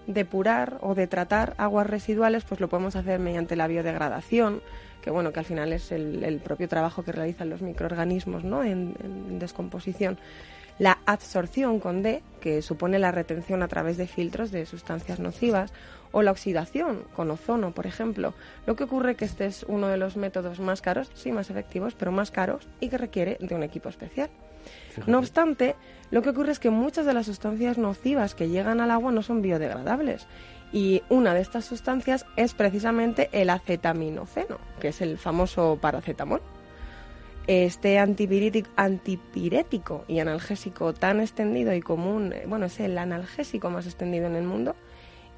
depurar 0.08 0.78
o 0.80 0.96
de 0.96 1.06
tratar 1.06 1.54
aguas 1.56 1.86
residuales, 1.86 2.42
pues 2.44 2.60
lo 2.60 2.68
podemos 2.68 2.96
hacer 2.96 3.20
mediante 3.20 3.54
la 3.54 3.68
biodegradación, 3.68 4.60
que 5.02 5.10
bueno, 5.10 5.32
que 5.32 5.38
al 5.38 5.46
final 5.46 5.72
es 5.72 5.92
el, 5.92 6.40
propio 6.42 6.68
trabajo 6.68 7.04
que 7.04 7.12
realizan 7.12 7.48
los 7.48 7.62
microorganismos, 7.62 8.42
¿no? 8.42 8.64
en 8.64 9.38
descomposición 9.38 10.18
la 10.78 10.98
absorción 11.06 11.80
con 11.80 12.02
D, 12.02 12.22
que 12.40 12.62
supone 12.62 12.98
la 12.98 13.10
retención 13.10 13.62
a 13.62 13.68
través 13.68 13.96
de 13.96 14.06
filtros 14.06 14.50
de 14.50 14.64
sustancias 14.64 15.18
nocivas, 15.18 15.72
o 16.12 16.22
la 16.22 16.30
oxidación 16.30 17.04
con 17.14 17.30
ozono, 17.30 17.72
por 17.72 17.86
ejemplo. 17.86 18.32
Lo 18.66 18.76
que 18.76 18.84
ocurre 18.84 19.16
que 19.16 19.26
este 19.26 19.46
es 19.46 19.64
uno 19.64 19.88
de 19.88 19.98
los 19.98 20.16
métodos 20.16 20.60
más 20.60 20.80
caros, 20.80 21.10
sí 21.14 21.32
más 21.32 21.50
efectivos, 21.50 21.94
pero 21.94 22.12
más 22.12 22.30
caros 22.30 22.66
y 22.80 22.88
que 22.88 22.96
requiere 22.96 23.36
de 23.40 23.54
un 23.54 23.62
equipo 23.62 23.88
especial. 23.88 24.30
No 25.06 25.18
obstante, 25.18 25.76
lo 26.10 26.22
que 26.22 26.30
ocurre 26.30 26.52
es 26.52 26.58
que 26.58 26.70
muchas 26.70 27.04
de 27.06 27.14
las 27.14 27.26
sustancias 27.26 27.78
nocivas 27.78 28.34
que 28.34 28.48
llegan 28.48 28.80
al 28.80 28.90
agua 28.90 29.12
no 29.12 29.22
son 29.22 29.42
biodegradables. 29.42 30.26
Y 30.72 31.02
una 31.08 31.34
de 31.34 31.40
estas 31.40 31.64
sustancias 31.64 32.26
es 32.36 32.54
precisamente 32.54 33.30
el 33.32 33.50
acetaminofeno, 33.50 34.58
que 34.80 34.88
es 34.88 35.00
el 35.00 35.18
famoso 35.18 35.78
paracetamol. 35.80 36.42
Este 37.46 37.98
antipirético 37.98 40.04
y 40.06 40.18
analgésico 40.18 40.92
tan 40.92 41.20
extendido 41.20 41.72
y 41.72 41.80
común, 41.80 42.34
eh, 42.34 42.44
bueno, 42.46 42.66
es 42.66 42.78
el 42.80 42.98
analgésico 42.98 43.70
más 43.70 43.86
extendido 43.86 44.26
en 44.26 44.36
el 44.36 44.44
mundo, 44.44 44.76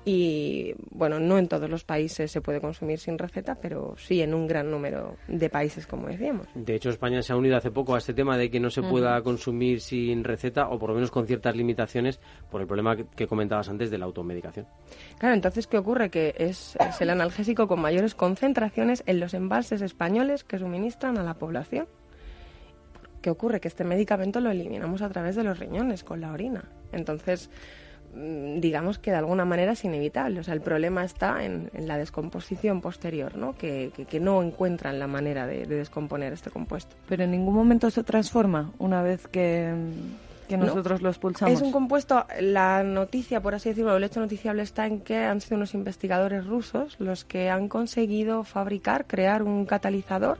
y 0.05 0.75
bueno, 0.91 1.21
no 1.21 1.39
en 1.39 1.47
todos 1.47 1.69
los 1.69 1.85
países 1.85 2.31
se 2.31 2.41
puede 2.41 2.61
consumir 2.61 2.99
sin 2.99 3.19
receta, 3.19 3.57
pero 3.61 3.95
sí 3.99 4.23
en 4.23 4.33
un 4.33 4.47
gran 4.47 4.71
número 4.71 5.17
de 5.29 5.51
países, 5.51 5.87
como 5.87 6.09
decíamos. 6.09 6.47
De 6.55 6.75
hecho, 6.75 6.89
España 6.89 7.23
se 7.23 7.33
ha 7.33 7.37
unido 7.37 7.57
hace 7.57 7.71
poco 7.71 7.95
a 7.95 7.99
este 7.99 8.15
tema 8.15 8.39
de 8.39 8.51
que 8.51 8.61
no 8.61 8.71
se 8.71 8.83
pueda 8.83 9.21
consumir 9.23 9.81
sin 9.81 10.25
receta 10.25 10.69
o 10.69 10.79
por 10.79 10.91
lo 10.91 10.95
menos 10.95 11.11
con 11.11 11.27
ciertas 11.27 11.55
limitaciones 11.55 12.19
por 12.51 12.63
el 12.63 12.67
problema 12.67 12.97
que, 12.97 13.27
comentabas 13.27 13.69
antes 13.69 13.91
de 13.91 13.99
la 13.99 14.07
automedicación. 14.07 14.67
Claro, 15.19 15.35
entonces, 15.35 15.67
¿qué 15.67 15.79
ocurre? 15.79 16.11
Que 16.11 16.35
es, 16.37 16.77
es 16.81 17.01
el 17.01 17.11
analgésico 17.11 17.69
con 17.69 17.81
mayores 17.81 18.15
concentraciones 18.15 19.05
en 19.07 19.21
los 19.21 19.35
embalses 19.35 19.83
españoles 19.83 20.43
que 20.43 20.59
suministran 20.59 21.19
a 21.19 21.23
la 21.23 21.35
población. 21.35 21.87
¿Qué 23.23 23.31
ocurre? 23.31 23.61
Que 23.61 23.69
este 23.69 23.85
medicamento 23.85 24.41
lo 24.41 24.51
eliminamos 24.51 25.03
a 25.03 25.11
través 25.11 25.37
de 25.37 25.45
los 25.45 25.59
riñones, 25.59 26.05
con 26.05 26.21
la 26.21 26.33
orina. 26.33 26.65
Entonces, 26.93 27.51
digamos 28.15 28.99
que 28.99 29.11
de 29.11 29.19
alguna 29.19 29.45
manera 29.45 29.73
es 29.73 29.85
inevitable. 29.85 30.41
O 30.41 30.45
sea, 30.45 30.55
el 30.55 30.61
problema 30.61 31.05
está 31.05 31.45
en, 31.45 31.71
la 31.75 31.97
descomposición 31.97 32.81
posterior, 32.81 33.37
¿no? 33.37 33.57
Que, 33.57 33.93
no 34.21 34.43
encuentran 34.43 34.99
la 34.99 35.07
manera 35.07 35.47
de, 35.47 35.67
descomponer 35.67 36.33
este 36.33 36.51
compuesto. 36.51 36.95
Pero 37.09 37.25
en 37.25 37.31
ningún 37.31 37.55
momento 37.55 37.91
se 37.91 38.03
transforma 38.03 38.73
una 38.79 39.03
vez 39.03 39.27
que, 39.29 39.73
nosotros 40.49 41.01
lo 41.01 41.11
expulsamos. 41.11 41.55
Es 41.55 41.63
un 41.63 41.71
compuesto, 41.71 42.27
la 42.41 42.83
noticia, 42.83 43.41
por 43.41 43.55
así 43.55 43.69
decirlo, 43.69 43.97
el 43.97 44.03
hecho 44.03 44.19
noticiable 44.19 44.63
está 44.63 44.85
en 44.87 45.01
que 45.01 45.19
han 45.19 45.41
sido 45.41 45.57
unos 45.57 45.75
investigadores 45.75 46.45
rusos 46.45 46.97
los 46.99 47.25
que 47.25 47.51
han 47.51 47.69
conseguido 47.69 48.43
fabricar, 48.43 49.07
crear 49.07 49.45
un 49.45 49.65
catalizador 49.65 50.39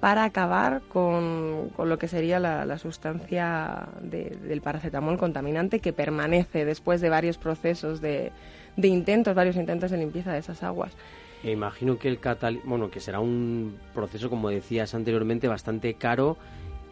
para 0.00 0.24
acabar 0.24 0.80
con, 0.88 1.70
lo 1.78 1.98
que 1.98 2.08
sería 2.08 2.40
la, 2.40 2.78
sustancia 2.78 3.88
del 4.00 4.62
paracetamol 4.62 5.18
contaminante 5.18 5.80
que 5.80 5.92
permanece 5.92 6.64
después 6.64 7.02
de 7.02 7.10
varios 7.10 7.36
procesos 7.36 8.00
de, 8.00 8.32
intentos, 8.82 9.34
varios 9.34 9.56
intentos 9.56 9.90
de 9.90 9.98
limpieza 9.98 10.32
de 10.32 10.38
esas 10.38 10.62
aguas. 10.62 10.92
E 11.44 11.52
imagino 11.52 11.98
que 11.98 12.08
el 12.08 12.18
catal 12.18 12.60
bueno, 12.64 12.90
que 12.90 13.00
será 13.00 13.20
un 13.20 13.76
proceso, 13.94 14.30
como 14.30 14.48
decías 14.48 14.94
anteriormente, 14.94 15.48
bastante 15.48 15.94
caro 15.94 16.38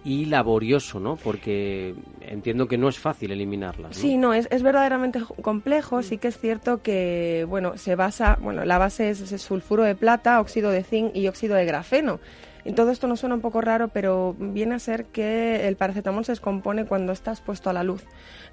y 0.04 0.26
laborioso, 0.26 1.00
¿no? 1.00 1.16
Porque 1.16 1.94
entiendo 2.20 2.68
que 2.68 2.78
no 2.78 2.88
es 2.88 2.98
fácil 2.98 3.30
eliminarlas. 3.30 3.96
Sí, 3.96 4.16
no, 4.16 4.32
es, 4.32 4.48
es 4.50 4.62
verdaderamente 4.62 5.20
complejo. 5.42 6.02
Sí 6.02 6.18
que 6.18 6.28
es 6.28 6.38
cierto 6.38 6.82
que, 6.82 7.46
bueno, 7.48 7.76
se 7.76 7.94
basa, 7.94 8.38
bueno, 8.40 8.64
la 8.64 8.78
base 8.78 9.10
es, 9.10 9.32
es 9.32 9.42
sulfuro 9.42 9.82
de 9.82 9.94
plata, 9.94 10.40
óxido 10.40 10.70
de 10.70 10.82
zinc 10.82 11.16
y 11.16 11.26
óxido 11.28 11.56
de 11.56 11.64
grafeno. 11.64 12.20
Y 12.64 12.72
todo 12.72 12.90
esto 12.90 13.06
nos 13.06 13.20
suena 13.20 13.34
un 13.34 13.40
poco 13.40 13.60
raro, 13.60 13.88
pero 13.88 14.34
viene 14.38 14.74
a 14.74 14.78
ser 14.78 15.06
que 15.06 15.66
el 15.68 15.76
paracetamol 15.76 16.24
se 16.24 16.32
descompone 16.32 16.86
cuando 16.86 17.12
está 17.12 17.30
expuesto 17.30 17.70
a 17.70 17.72
la 17.72 17.82
luz. 17.82 18.04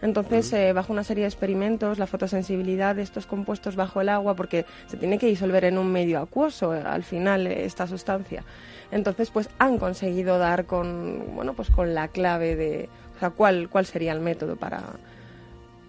Entonces, 0.02 0.52
eh, 0.54 0.74
bajo 0.74 0.94
una 0.94 1.04
serie 1.04 1.24
de 1.24 1.30
experimentos, 1.30 1.98
la 1.98 2.08
fotosensibilidad 2.08 2.96
de 2.96 3.02
estos 3.02 3.26
compuestos 3.26 3.76
bajo 3.76 4.02
el 4.02 4.10
agua, 4.10 4.36
porque 4.36 4.66
se 4.88 4.98
tiene 4.98 5.18
que 5.18 5.28
disolver 5.28 5.66
en 5.66 5.78
un 5.78 5.92
medio 5.92 6.20
acuoso 6.20 6.76
eh, 6.76 6.82
al 6.86 7.04
final 7.04 7.48
eh, 7.48 7.66
esta 7.66 7.88
sustancia. 7.88 8.44
Entonces, 8.92 9.32
pues 9.32 9.50
han 9.58 9.78
conseguido 9.78 10.38
dar 10.38 10.66
con, 10.66 11.36
bueno, 11.36 11.54
pues 11.54 11.70
con 11.70 11.94
la 11.94 12.08
clave 12.08 12.56
de, 12.56 12.90
o 13.16 13.20
sea, 13.20 13.32
cuál, 13.32 13.70
cuál 13.70 13.86
sería 13.86 14.14
el 14.14 14.20
método 14.20 14.56
para, 14.56 14.84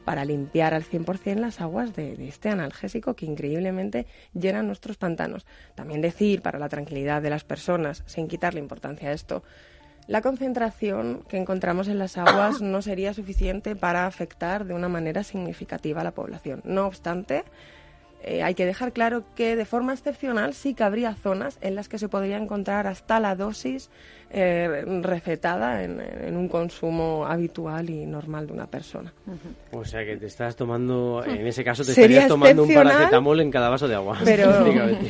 para 0.07 0.25
limpiar 0.25 0.73
al 0.73 0.85
100% 0.85 1.35
las 1.41 1.61
aguas 1.61 1.97
de, 1.97 2.29
este 2.29 2.49
analgésico 2.49 3.15
que 3.15 3.27
increíblemente 3.27 4.07
llenan 4.35 4.69
nuestros 4.69 4.97
pantanos. 4.97 5.45
También 5.75 6.01
decir, 6.01 6.43
para 6.43 6.61
la 6.61 6.69
tranquilidad 6.69 7.21
de 7.23 7.29
las 7.29 7.43
personas, 7.43 8.05
sin 8.07 8.29
quitarle 8.29 8.61
importancia 8.61 9.09
a 9.09 9.13
esto, 9.13 9.43
la 10.07 10.23
concentración 10.23 11.25
que 11.29 11.39
encontramos 11.39 11.89
en 11.89 11.99
las 11.99 12.17
aguas 12.19 12.61
no 12.63 12.83
sería 12.83 13.15
suficiente 13.15 13.75
para 13.75 14.07
afectar 14.07 14.65
de 14.65 14.75
una 14.75 14.89
manera 14.89 15.25
significativa 15.25 16.03
a 16.03 16.05
la 16.05 16.15
población. 16.15 16.63
No 16.63 16.87
obstante, 16.87 17.43
eh, 18.23 18.45
hay 18.45 18.55
que 18.55 18.65
dejar 18.65 18.93
claro 18.93 19.25
que 19.35 19.57
de 19.57 19.65
forma 19.65 19.93
excepcional 19.93 20.55
sí 20.55 20.75
que 20.75 20.85
habría 20.85 21.17
zonas 21.17 21.59
en 21.63 21.75
las 21.75 21.89
que 21.89 21.99
se 21.99 22.09
podría 22.09 22.37
encontrar 22.37 22.87
hasta 22.87 23.19
la 23.19 23.35
dosis 23.35 23.91
eh, 24.31 24.85
recetada 25.03 25.85
en, 25.85 26.01
en, 26.01 26.37
un 26.37 26.49
consumo 26.49 27.25
habitual 27.25 27.89
y 27.89 28.05
normal 28.07 28.47
de 28.47 28.53
una 28.53 28.67
persona. 28.67 29.13
O 29.71 29.85
sea 29.85 30.05
que 30.05 30.17
te 30.17 30.27
estás 30.27 30.57
tomando, 30.57 31.23
en 31.25 31.47
ese 31.47 31.63
caso 31.63 31.85
te 31.85 31.93
estarías 31.93 32.27
tomando 32.27 32.65
un 32.65 32.75
paracetamol 32.75 33.41
en 33.41 33.51
cada 33.51 33.69
vaso 33.69 33.87
de 33.87 33.95
agua. 33.95 34.19
Pero 34.25 34.51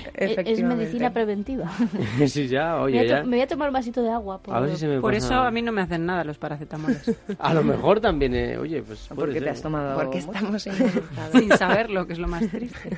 es 0.15 0.63
medicina 0.63 1.11
preventiva. 1.13 1.71
sí, 2.27 2.47
ya, 2.47 2.77
oye, 2.77 3.01
me, 3.01 3.09
ya. 3.09 3.23
me 3.23 3.37
voy 3.37 3.41
a 3.41 3.47
tomar 3.47 3.69
un 3.69 3.75
vasito 3.75 4.03
de 4.03 4.11
agua. 4.11 4.39
Por, 4.39 4.55
a 4.55 4.61
ver 4.61 4.71
si 4.73 4.77
se 4.77 4.89
me 4.89 5.01
por 5.01 5.15
pasa... 5.15 5.27
eso 5.27 5.35
a 5.35 5.51
mí 5.51 5.63
no 5.63 5.73
me 5.73 5.81
hacen 5.81 6.05
nada 6.05 6.23
los 6.23 6.39
paracetamoles. 6.39 7.17
a 7.39 7.55
lo 7.55 7.65
mejor 7.65 8.01
también, 8.01 8.35
eh, 8.35 8.59
oye, 8.59 8.83
pues... 8.83 9.09
Porque 9.15 9.41
te 9.41 9.49
has 9.49 9.63
tomado 9.63 9.99
Porque 9.99 10.19
estamos 10.19 10.63
sin 10.63 11.51
saberlo, 11.57 12.07
que 12.07 12.13
es 12.13 12.19
lo 12.19 12.29
más 12.29 12.47
triste. 12.49 12.91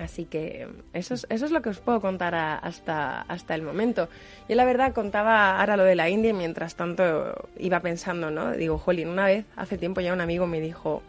Así 0.00 0.24
que 0.24 0.66
eso 0.94 1.14
es, 1.14 1.26
eso 1.28 1.44
es 1.44 1.50
lo 1.50 1.60
que 1.60 1.68
os 1.68 1.78
puedo 1.78 2.00
contar 2.00 2.34
a, 2.34 2.56
hasta, 2.56 3.20
hasta 3.22 3.54
el 3.54 3.62
momento. 3.62 4.08
Yo 4.48 4.56
la 4.56 4.64
verdad 4.64 4.94
contaba 4.94 5.60
ahora 5.60 5.76
lo 5.76 5.84
de 5.84 5.94
la 5.94 6.08
India 6.08 6.30
y 6.30 6.34
mientras 6.34 6.74
tanto 6.74 7.48
iba 7.58 7.80
pensando, 7.80 8.30
¿no? 8.30 8.52
Digo, 8.52 8.78
Jolín, 8.78 9.08
una 9.08 9.26
vez, 9.26 9.44
hace 9.56 9.76
tiempo 9.76 10.00
ya 10.00 10.12
un 10.12 10.20
amigo 10.20 10.46
me 10.46 10.60
dijo, 10.60 11.02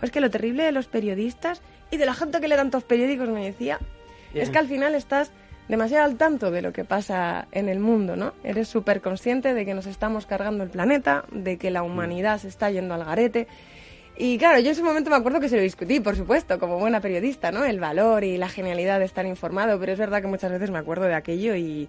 "Oh, 0.00 0.04
es 0.04 0.10
que 0.10 0.20
lo 0.20 0.30
terrible 0.30 0.64
de 0.64 0.72
los 0.72 0.86
periodistas 0.86 1.60
y 1.90 1.98
de 1.98 2.06
la 2.06 2.14
gente 2.14 2.40
que 2.40 2.48
lee 2.48 2.56
tantos 2.56 2.84
periódicos, 2.84 3.28
me 3.28 3.44
decía, 3.44 3.78
es 4.34 4.50
que 4.50 4.58
al 4.58 4.66
final 4.66 4.94
estás 4.94 5.30
demasiado 5.68 6.04
al 6.04 6.16
tanto 6.16 6.50
de 6.50 6.62
lo 6.62 6.72
que 6.72 6.84
pasa 6.84 7.48
en 7.52 7.68
el 7.68 7.80
mundo, 7.80 8.16
¿no? 8.16 8.32
Eres 8.44 8.68
súper 8.68 9.00
consciente 9.02 9.52
de 9.52 9.66
que 9.66 9.74
nos 9.74 9.86
estamos 9.86 10.24
cargando 10.26 10.64
el 10.64 10.70
planeta, 10.70 11.24
de 11.30 11.58
que 11.58 11.70
la 11.70 11.82
humanidad 11.82 12.38
se 12.38 12.48
está 12.48 12.70
yendo 12.70 12.94
al 12.94 13.04
garete 13.04 13.46
y 14.20 14.36
claro, 14.36 14.58
yo 14.58 14.66
en 14.66 14.72
ese 14.72 14.82
momento 14.82 15.10
me 15.10 15.16
acuerdo 15.16 15.38
que 15.38 15.48
se 15.48 15.54
lo 15.54 15.62
discutí, 15.62 16.00
por 16.00 16.16
supuesto, 16.16 16.58
como 16.58 16.76
buena 16.78 17.00
periodista, 17.00 17.52
¿no? 17.52 17.64
El 17.64 17.78
valor 17.78 18.24
y 18.24 18.36
la 18.36 18.48
genialidad 18.48 18.98
de 18.98 19.04
estar 19.04 19.24
informado, 19.24 19.78
pero 19.78 19.92
es 19.92 19.98
verdad 19.98 20.20
que 20.20 20.26
muchas 20.26 20.50
veces 20.50 20.72
me 20.72 20.78
acuerdo 20.78 21.04
de 21.04 21.14
aquello 21.14 21.54
y 21.54 21.88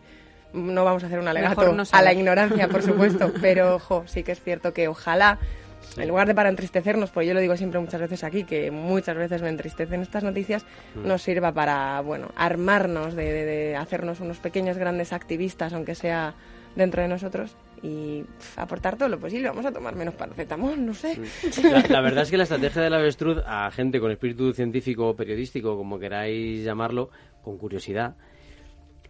no 0.54 0.86
vamos 0.86 1.04
a 1.04 1.08
hacer 1.08 1.18
un 1.18 1.28
alegato 1.28 1.74
no 1.74 1.84
a 1.92 2.02
la 2.04 2.14
ignorancia, 2.14 2.68
por 2.68 2.84
supuesto, 2.84 3.34
pero 3.42 3.76
ojo, 3.76 4.04
sí 4.06 4.22
que 4.22 4.34
es 4.34 4.44
cierto 4.44 4.74
que 4.74 4.88
ojalá, 4.88 5.40
en 5.98 6.08
lugar 6.08 6.28
de 6.28 6.36
para 6.36 6.50
entristecernos, 6.50 7.10
pues 7.10 7.28
yo 7.28 7.34
lo 7.34 7.40
digo 7.40 7.58
siempre 7.58 7.80
muchas 7.80 8.00
veces 8.00 8.24
aquí, 8.24 8.44
que 8.44 8.70
muchas 8.70 9.18
veces 9.18 9.42
me 9.42 9.50
entristecen 9.50 10.02
estas 10.02 10.24
noticias, 10.24 10.66
mm. 10.94 11.08
nos 11.08 11.24
sirva 11.24 11.52
para, 11.52 12.00
bueno, 12.02 12.30
armarnos, 12.36 13.16
de, 13.16 13.34
de, 13.34 13.46
de 13.46 13.76
hacernos 13.76 14.20
unos 14.20 14.38
pequeños 14.38 14.78
grandes 14.78 15.14
activistas, 15.14 15.74
aunque 15.74 15.96
sea 15.96 16.36
dentro 16.76 17.02
de 17.02 17.08
nosotros 17.08 17.56
y 17.82 18.24
pff, 18.24 18.60
aportar 18.60 18.98
todo 18.98 19.10
lo 19.10 19.20
posible. 19.20 19.48
Vamos 19.48 19.66
a 19.66 19.72
tomar 19.72 19.96
menos 19.96 20.14
paracetamol, 20.16 20.86
no 20.86 20.94
sé. 20.94 21.20
La, 21.64 21.84
la, 21.88 22.02
verdad 22.02 22.24
es 22.24 22.32
que 22.32 22.38
la 22.38 22.44
estrategia 22.44 22.82
del 22.82 22.94
avestruz 22.94 23.38
a 23.46 23.70
gente 23.72 24.00
con 24.00 24.12
espíritu 24.12 24.54
científico 24.54 25.10
o 25.10 25.16
periodístico, 25.16 25.78
como 25.78 26.00
queráis 26.00 26.64
llamarlo, 26.64 27.10
con 27.42 27.58
curiosidad, 27.58 28.16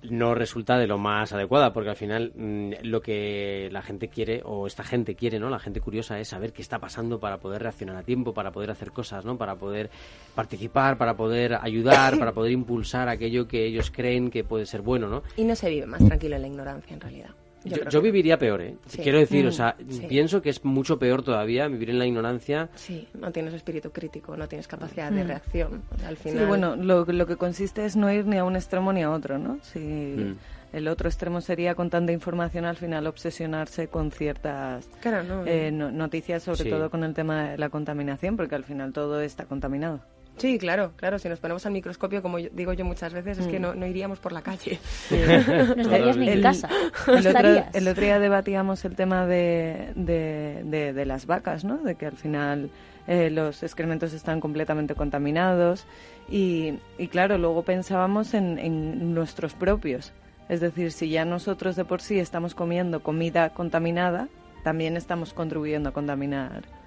no 0.04 0.34
resulta 0.34 0.78
de 0.78 0.88
lo 0.88 0.98
más 0.98 1.34
adecuada, 1.34 1.74
porque 1.74 1.90
al 1.90 1.96
final 1.96 2.32
mmm, 2.36 2.72
lo 2.84 3.02
que 3.02 3.70
la 3.72 3.82
gente 3.82 4.08
quiere, 4.08 4.42
o 4.46 4.66
esta 4.66 4.84
gente 4.84 5.16
quiere, 5.16 5.40
¿no? 5.40 5.50
La 5.50 5.60
gente 5.60 5.82
curiosa 5.82 6.20
es 6.20 6.30
saber 6.30 6.54
qué 6.54 6.62
está 6.62 6.80
pasando 6.80 7.20
para 7.20 7.40
poder 7.40 7.64
reaccionar 7.64 7.98
a 7.98 8.04
tiempo, 8.04 8.34
para 8.34 8.52
poder 8.52 8.72
hacer 8.72 8.92
cosas, 8.92 9.26
¿no? 9.26 9.38
Para 9.38 9.56
poder 9.56 9.90
participar, 10.36 10.98
para 10.98 11.16
poder 11.16 11.58
ayudar, 11.62 12.18
para 12.18 12.32
poder 12.32 12.52
impulsar 12.52 13.10
aquello 13.10 13.48
que 13.48 13.66
ellos 13.66 13.92
creen 13.92 14.32
que 14.32 14.44
puede 14.44 14.66
ser 14.66 14.82
bueno, 14.82 15.08
¿no? 15.10 15.24
Y 15.36 15.44
no 15.44 15.56
se 15.56 15.70
vive 15.70 15.86
más 15.86 16.06
tranquilo 16.06 16.36
en 16.36 16.42
la 16.44 16.48
ignorancia, 16.48 16.94
en 16.94 17.02
realidad. 17.02 17.32
Yo, 17.64 17.78
yo, 17.78 17.90
yo, 17.90 18.02
viviría 18.02 18.38
peor, 18.38 18.62
¿eh? 18.62 18.76
Sí. 18.88 19.02
Quiero 19.02 19.20
decir, 19.20 19.46
mm, 19.46 19.50
o 19.50 19.52
sea, 19.52 19.76
sí. 19.90 20.06
pienso 20.08 20.42
que 20.42 20.50
es 20.50 20.64
mucho 20.64 20.98
peor 20.98 21.24
todavía 21.24 21.68
vivir 21.68 21.90
en 21.90 22.00
la 22.00 22.06
ignorancia. 22.06 22.70
Sí, 22.76 23.08
no 23.14 23.32
tienes 23.32 23.54
espíritu 23.54 23.92
crítico, 23.92 24.38
no 24.38 24.48
tienes 24.48 24.68
capacidad 24.68 25.12
mm. 25.12 25.16
de 25.16 25.24
reacción. 25.26 25.84
O 25.94 25.98
sea, 25.98 26.08
al 26.08 26.18
final... 26.18 26.40
Sí, 26.40 26.46
bueno, 26.46 26.76
lo, 26.76 27.06
lo, 27.06 27.28
que 27.28 27.36
consiste 27.36 27.86
es 27.86 27.96
no 27.96 28.12
ir 28.12 28.26
ni 28.26 28.38
a 28.38 28.46
un 28.46 28.56
extremo 28.56 28.94
ni 28.94 29.04
a 29.04 29.12
otro, 29.12 29.38
¿no? 29.38 29.60
Si 29.62 29.80
mm. 29.80 30.38
el 30.74 30.88
otro 30.88 31.10
extremo 31.10 31.42
sería 31.42 31.76
con 31.76 31.90
tanta 31.90 32.14
información 32.14 32.64
al 32.66 32.78
final 32.78 33.08
obsesionarse 33.08 33.88
con 33.88 34.12
ciertas 34.12 34.90
claro, 35.02 35.24
no, 35.24 35.46
eh, 35.46 35.72
no, 35.72 35.92
noticias, 35.92 36.44
sobre 36.44 36.64
sí. 36.64 36.70
todo 36.70 36.90
con 36.90 37.04
el 37.04 37.14
tema 37.14 37.50
de 37.50 37.58
la 37.58 37.70
contaminación, 37.70 38.38
porque 38.38 38.56
al 38.56 38.64
final 38.64 38.94
todo 38.94 39.20
está 39.22 39.46
contaminado. 39.46 40.00
Sí, 40.40 40.58
claro, 40.58 40.94
claro. 40.96 41.20
Si 41.20 41.28
nos 41.28 41.40
ponemos 41.40 41.66
al 41.66 41.74
microscopio, 41.74 42.22
como 42.22 42.40
yo, 42.40 42.50
digo 42.52 42.74
yo 42.74 42.86
muchas 42.86 43.14
veces, 43.14 43.40
es 43.40 43.48
que 43.48 43.60
no, 43.60 43.76
no 43.76 43.86
iríamos 43.86 44.20
por 44.20 44.32
la 44.32 44.42
calle. 44.42 44.80
Sí. 45.10 45.18
no 45.28 45.82
estarías 45.82 46.18
ni 46.18 46.30
en 46.30 46.42
casa. 46.42 46.70
El, 47.08 47.18
el, 47.18 47.28
otro, 47.28 47.50
el, 47.74 47.88
otro, 47.88 48.04
día 48.04 48.20
debatíamos 48.20 48.86
el 48.86 48.96
tema 48.96 49.28
de, 49.28 49.92
de, 49.96 50.62
de, 50.64 50.94
de 50.94 51.06
las 51.06 51.26
vacas, 51.26 51.64
¿no? 51.64 51.78
De 51.78 51.96
que 51.96 52.06
al 52.06 52.16
final 52.16 52.72
eh, 53.08 53.30
los 53.30 53.64
excrementos 53.64 54.14
están 54.14 54.40
completamente 54.40 54.96
contaminados. 54.96 55.86
Y, 56.30 56.80
y 56.98 57.08
claro, 57.08 57.38
luego 57.38 57.64
pensábamos 57.64 58.34
en, 58.34 58.60
en 58.60 59.14
nuestros 59.14 59.54
propios. 59.54 60.14
Es 60.48 60.62
decir, 60.62 60.92
si 60.92 61.10
ya 61.10 61.26
nosotros 61.26 61.76
de 61.76 61.86
por 61.86 62.02
sí 62.02 62.20
estamos 62.20 62.56
comiendo 62.56 63.04
comida 63.04 63.50
contaminada, 63.50 64.30
también 64.64 64.98
estamos 64.98 65.34
contribuyendo 65.34 65.90
a 65.90 65.92
contaminar 65.92 66.79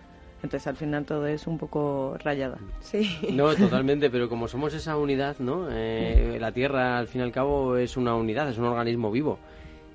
entonces 0.43 0.67
al 0.67 0.77
final 0.77 1.05
todo 1.05 1.27
es 1.27 1.47
un 1.47 1.59
poco 1.59 2.17
rayada. 2.23 2.59
Sí. 2.81 3.19
No, 3.33 3.55
totalmente, 3.55 4.11
pero 4.11 4.29
como 4.29 4.49
somos 4.49 4.75
esa 4.75 4.97
unidad, 4.97 5.37
¿no? 5.39 5.69
Eh, 5.71 6.39
la 6.41 6.53
Tierra 6.53 6.99
al 6.99 7.07
fin 7.07 7.21
y 7.21 7.25
al 7.25 7.33
cabo 7.33 7.77
es 7.77 7.97
una 7.97 8.15
unidad, 8.15 8.49
es 8.49 8.59
un 8.59 8.65
organismo 8.65 9.11
vivo. 9.11 9.39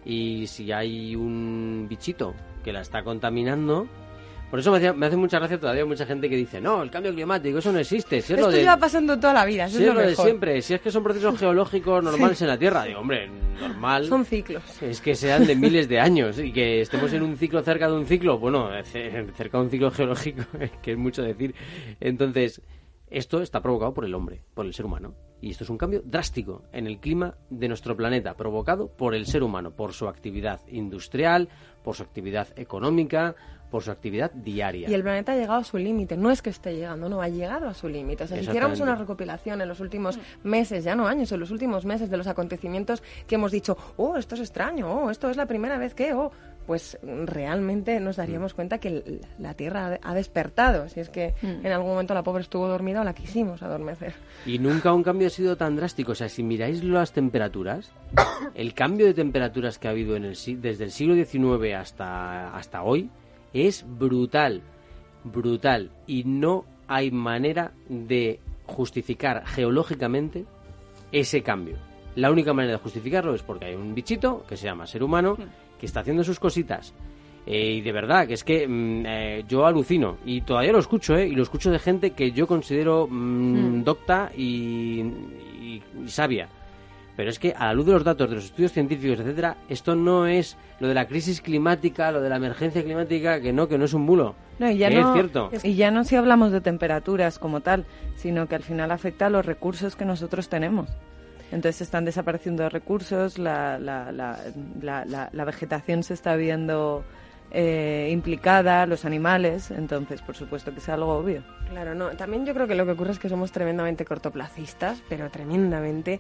Y 0.06 0.48
si 0.48 0.72
hay 0.72 1.16
un 1.16 1.88
bichito 1.90 2.34
que 2.64 2.72
la 2.72 2.82
está 2.82 3.04
contaminando, 3.04 3.88
por 4.50 4.60
eso 4.60 4.72
me 4.72 4.78
hace, 4.78 4.94
me 4.94 5.06
hace, 5.06 5.18
mucha 5.18 5.40
gracia 5.40 5.60
todavía 5.60 5.86
mucha 5.86 6.06
gente 6.06 6.30
que 6.30 6.38
dice, 6.38 6.62
no, 6.62 6.82
el 6.82 6.90
cambio 6.90 7.14
climático, 7.14 7.58
eso 7.58 7.72
no 7.72 7.80
existe. 7.80 8.22
Si 8.22 8.34
es 8.34 8.40
Esto 8.40 8.46
lo 8.46 8.52
de, 8.52 8.62
lleva 8.62 8.78
pasando 8.78 9.20
toda 9.20 9.34
la 9.34 9.46
vida, 9.46 9.68
si 9.68 9.84
es, 9.84 9.94
lo, 9.94 10.00
de 10.00 10.16
siempre. 10.16 10.62
Si 10.62 10.74
es 10.74 10.80
que 10.80 10.90
son 10.90 11.04
procesos 11.04 11.38
geológicos 11.40 12.02
normales 12.04 12.38
sí. 12.38 12.46
en 12.46 12.50
la 12.50 12.58
Tierra, 12.58 12.84
digo, 12.84 13.02
hombre, 13.02 13.30
normal. 13.60 14.06
Son 14.06 14.24
ciclos. 14.24 14.64
Es 14.82 15.02
que 15.02 15.16
sean 15.16 15.46
de 15.46 15.56
miles 15.56 15.90
de 15.90 16.00
años 16.00 16.40
y 16.40 16.54
que 16.54 16.82
estemos 16.82 17.12
en 17.12 17.24
un 17.24 17.36
ciclo 17.36 17.62
cerca 17.62 17.90
de 17.90 17.96
un 17.96 18.06
ciclo, 18.06 18.40
bueno, 18.40 18.70
cerca 18.84 19.58
de 19.58 19.64
un 19.64 19.70
ciclo 19.70 19.92
geológico, 19.92 20.44
que 20.82 20.92
es 20.92 20.98
mucho 20.98 21.24
decir. 21.24 21.54
Entonces, 22.00 22.62
esto 23.10 23.42
está 23.42 23.62
provocado 23.62 23.94
por 23.94 24.06
el 24.06 24.14
hombre, 24.14 24.44
por 24.54 24.66
el 24.66 24.74
ser 24.74 24.86
humano. 24.86 25.16
Y 25.40 25.52
esto 25.52 25.64
es 25.64 25.70
un 25.70 25.78
cambio 25.78 26.02
drástico 26.04 26.64
en 26.72 26.88
el 26.88 27.00
clima 27.00 27.36
de 27.50 27.68
nuestro 27.68 27.96
planeta, 27.96 28.36
provocado 28.36 28.90
por 28.90 29.14
el 29.14 29.28
ser 29.28 29.44
humano, 29.44 29.72
por 29.72 29.94
su 29.94 30.08
actividad 30.08 30.62
industrial, 30.68 31.48
por 31.84 31.96
su 31.96 32.04
actividad 32.04 32.48
económica, 32.58 33.36
por 33.70 33.84
su 33.84 33.92
actividad 33.92 34.32
diaria. 34.32 34.90
Y 34.90 34.94
el 34.94 35.04
planeta 35.04 35.34
ha 35.34 35.36
llegado 35.36 35.60
a 35.60 35.64
su 35.64 35.78
límite, 35.78 36.16
no 36.18 36.32
es 36.32 36.42
que 36.42 36.50
esté 36.50 36.76
llegando, 36.76 37.10
no, 37.10 37.22
ha 37.22 37.30
llegado 37.30 37.68
a 37.68 37.74
su 37.74 37.90
límite. 37.90 38.24
O 38.24 38.28
sea, 38.28 38.38
si 38.38 38.46
hiciéramos 38.46 38.80
una 38.80 38.96
recopilación 38.96 39.62
en 39.62 39.68
los 39.68 39.80
últimos 39.80 40.20
meses, 40.44 40.84
ya 40.84 40.96
no 40.96 41.08
años, 41.08 41.32
en 41.32 41.40
los 41.40 41.52
últimos 41.52 41.86
meses 41.86 42.10
de 42.10 42.18
los 42.18 42.28
acontecimientos 42.28 43.04
que 43.28 43.36
hemos 43.36 43.52
dicho, 43.52 43.78
oh, 43.98 44.18
esto 44.18 44.36
es 44.36 44.42
extraño, 44.42 44.90
oh, 44.90 45.12
esto 45.12 45.30
es 45.30 45.38
la 45.38 45.46
primera 45.46 45.78
vez 45.78 45.94
que, 45.94 46.14
oh, 46.14 46.32
pues 46.68 47.00
realmente 47.04 48.00
nos 48.02 48.18
daríamos 48.18 48.54
cuenta 48.54 48.78
que 48.78 49.22
la 49.40 49.54
Tierra 49.54 50.00
ha 50.04 50.14
despertado. 50.14 50.90
Si 50.90 51.00
es 51.00 51.10
que 51.10 51.34
mm. 51.42 51.66
en 51.66 51.72
algún 51.72 51.92
momento 51.92 52.14
la 52.14 52.24
pobre 52.24 52.42
estuvo 52.42 52.68
dormida 52.68 53.02
o 53.02 53.04
la 53.06 53.14
quisimos 53.14 53.64
adormecer. 53.64 54.14
Y 54.46 54.60
nunca 54.60 54.92
un 54.92 55.02
cambio 55.02 55.28
ha 55.28 55.30
sido 55.30 55.56
tan 55.56 55.78
drástico. 55.78 56.12
O 56.12 56.16
sea, 56.16 56.28
si 56.28 56.44
miráis 56.44 56.84
las 56.84 57.14
temperaturas, 57.14 57.94
el 58.54 58.74
cambio 58.74 59.06
de 59.06 59.14
temperaturas 59.14 59.80
que 59.80 59.88
ha 59.88 59.92
habido 59.92 60.18
en 60.18 60.26
el, 60.26 60.38
desde 60.62 60.84
el 60.84 60.92
siglo 60.92 61.16
XIX 61.16 61.74
hasta, 61.76 62.54
hasta 62.54 62.84
hoy 62.84 63.10
es 63.54 63.86
brutal, 63.88 64.62
brutal. 65.24 65.92
Y 66.08 66.24
no 66.24 66.66
hay 66.88 67.12
manera 67.12 67.74
de 67.90 68.40
justificar 68.66 69.46
geológicamente 69.46 70.46
ese 71.12 71.42
cambio. 71.42 71.78
La 72.16 72.32
única 72.32 72.54
manera 72.54 72.74
de 72.78 72.84
justificarlo 72.84 73.34
es 73.36 73.44
porque 73.44 73.66
hay 73.66 73.76
un 73.76 73.94
bichito 73.94 74.44
que 74.48 74.58
se 74.58 74.66
llama 74.66 74.88
ser 74.88 75.04
humano 75.04 75.38
que 75.80 75.86
está 75.86 76.00
haciendo 76.02 76.24
sus 76.24 76.40
cositas. 76.40 76.94
Eh, 77.46 77.76
y 77.76 77.82
de 77.82 77.92
verdad, 77.94 78.28
que 78.28 78.34
es 78.34 78.44
que 78.44 78.68
mm, 78.68 79.04
eh, 79.06 79.46
yo 79.48 79.66
alucino. 79.66 80.18
Y 80.26 80.42
todavía 80.42 80.74
lo 80.74 80.80
escucho, 80.80 81.16
¿eh? 81.16 81.28
Y 81.28 81.36
lo 81.36 81.44
escucho 81.44 81.72
de 81.72 81.80
gente 81.80 82.12
que 82.12 82.32
yo 82.32 82.46
considero 82.48 83.08
mm, 83.10 83.84
docta 83.84 84.32
y, 84.36 85.00
y- 85.62 85.82
y 86.04 86.08
sabia. 86.10 86.50
Pero 87.18 87.30
es 87.32 87.40
que 87.40 87.52
a 87.58 87.66
la 87.66 87.74
luz 87.74 87.88
de 87.88 87.92
los 87.94 88.04
datos, 88.06 88.30
de 88.30 88.36
los 88.36 88.46
estudios 88.46 88.72
científicos, 88.72 89.20
etcétera, 89.20 89.58
esto 89.68 89.96
no 89.96 90.28
es 90.28 90.56
lo 90.80 90.88
de 90.88 90.94
la 90.94 91.08
crisis 91.08 91.42
climática, 91.42 92.12
lo 92.12 92.22
de 92.22 92.30
la 92.30 92.36
emergencia 92.38 92.84
climática, 92.84 93.42
que 93.42 93.52
no, 93.52 93.68
que 93.68 93.78
no 93.78 93.86
es 93.86 93.94
un 93.94 94.06
bulo. 94.06 94.36
No, 94.60 94.70
y 94.72 94.78
ya 94.78 94.90
no, 94.90 95.00
es 95.10 95.14
cierto. 95.14 95.50
Y 95.64 95.74
ya 95.76 95.92
no 95.92 96.04
si 96.04 96.16
hablamos 96.16 96.52
de 96.52 96.62
temperaturas 96.62 97.40
como 97.40 97.62
tal, 97.62 97.86
sino 98.16 98.48
que 98.48 98.56
al 98.56 98.64
final 98.64 98.92
afecta 98.92 99.26
a 99.26 99.30
los 99.30 99.46
recursos 99.46 99.96
que 99.96 100.06
nosotros 100.06 100.48
tenemos. 100.48 100.90
Entonces 101.52 101.82
están 101.82 102.06
desapareciendo 102.06 102.70
recursos, 102.70 103.38
la, 103.40 103.80
la, 103.80 104.12
la, 104.12 104.38
la, 104.82 105.04
la- 105.06 105.30
la 105.32 105.46
vegetación 105.46 106.04
se 106.04 106.14
está 106.14 106.36
viendo 106.36 107.04
eh, 107.52 108.10
implicada, 108.12 108.86
los 108.86 109.06
animales, 109.06 109.72
entonces 109.72 110.22
por 110.22 110.36
supuesto 110.36 110.74
que 110.74 110.80
es 110.80 110.90
algo 110.90 111.14
obvio. 111.14 111.44
Claro, 111.70 111.96
no. 111.96 112.10
También 112.10 112.46
yo 112.46 112.54
creo 112.54 112.68
que 112.68 112.76
lo 112.76 112.86
que 112.86 112.92
ocurre 112.92 113.12
es 113.12 113.20
que 113.20 113.30
somos 113.30 113.52
tremendamente 113.54 114.04
cortoplacistas, 114.06 115.02
pero 115.08 115.30
tremendamente. 115.30 116.20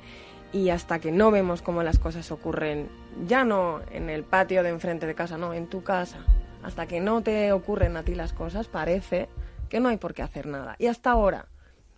Y 0.53 0.69
hasta 0.69 0.99
que 0.99 1.11
no 1.11 1.31
vemos 1.31 1.61
cómo 1.61 1.83
las 1.83 1.99
cosas 1.99 2.31
ocurren, 2.31 2.89
ya 3.27 3.43
no 3.43 3.81
en 3.91 4.09
el 4.09 4.23
patio 4.23 4.63
de 4.63 4.69
enfrente 4.69 5.05
de 5.05 5.15
casa, 5.15 5.37
no, 5.37 5.53
en 5.53 5.67
tu 5.67 5.83
casa. 5.83 6.19
Hasta 6.63 6.87
que 6.87 6.99
no 6.99 7.21
te 7.21 7.51
ocurren 7.51 7.97
a 7.97 8.03
ti 8.03 8.15
las 8.15 8.33
cosas, 8.33 8.67
parece 8.67 9.29
que 9.69 9.79
no 9.79 9.89
hay 9.89 9.97
por 9.97 10.13
qué 10.13 10.23
hacer 10.23 10.47
nada. 10.47 10.75
Y 10.79 10.87
hasta 10.87 11.11
ahora 11.11 11.47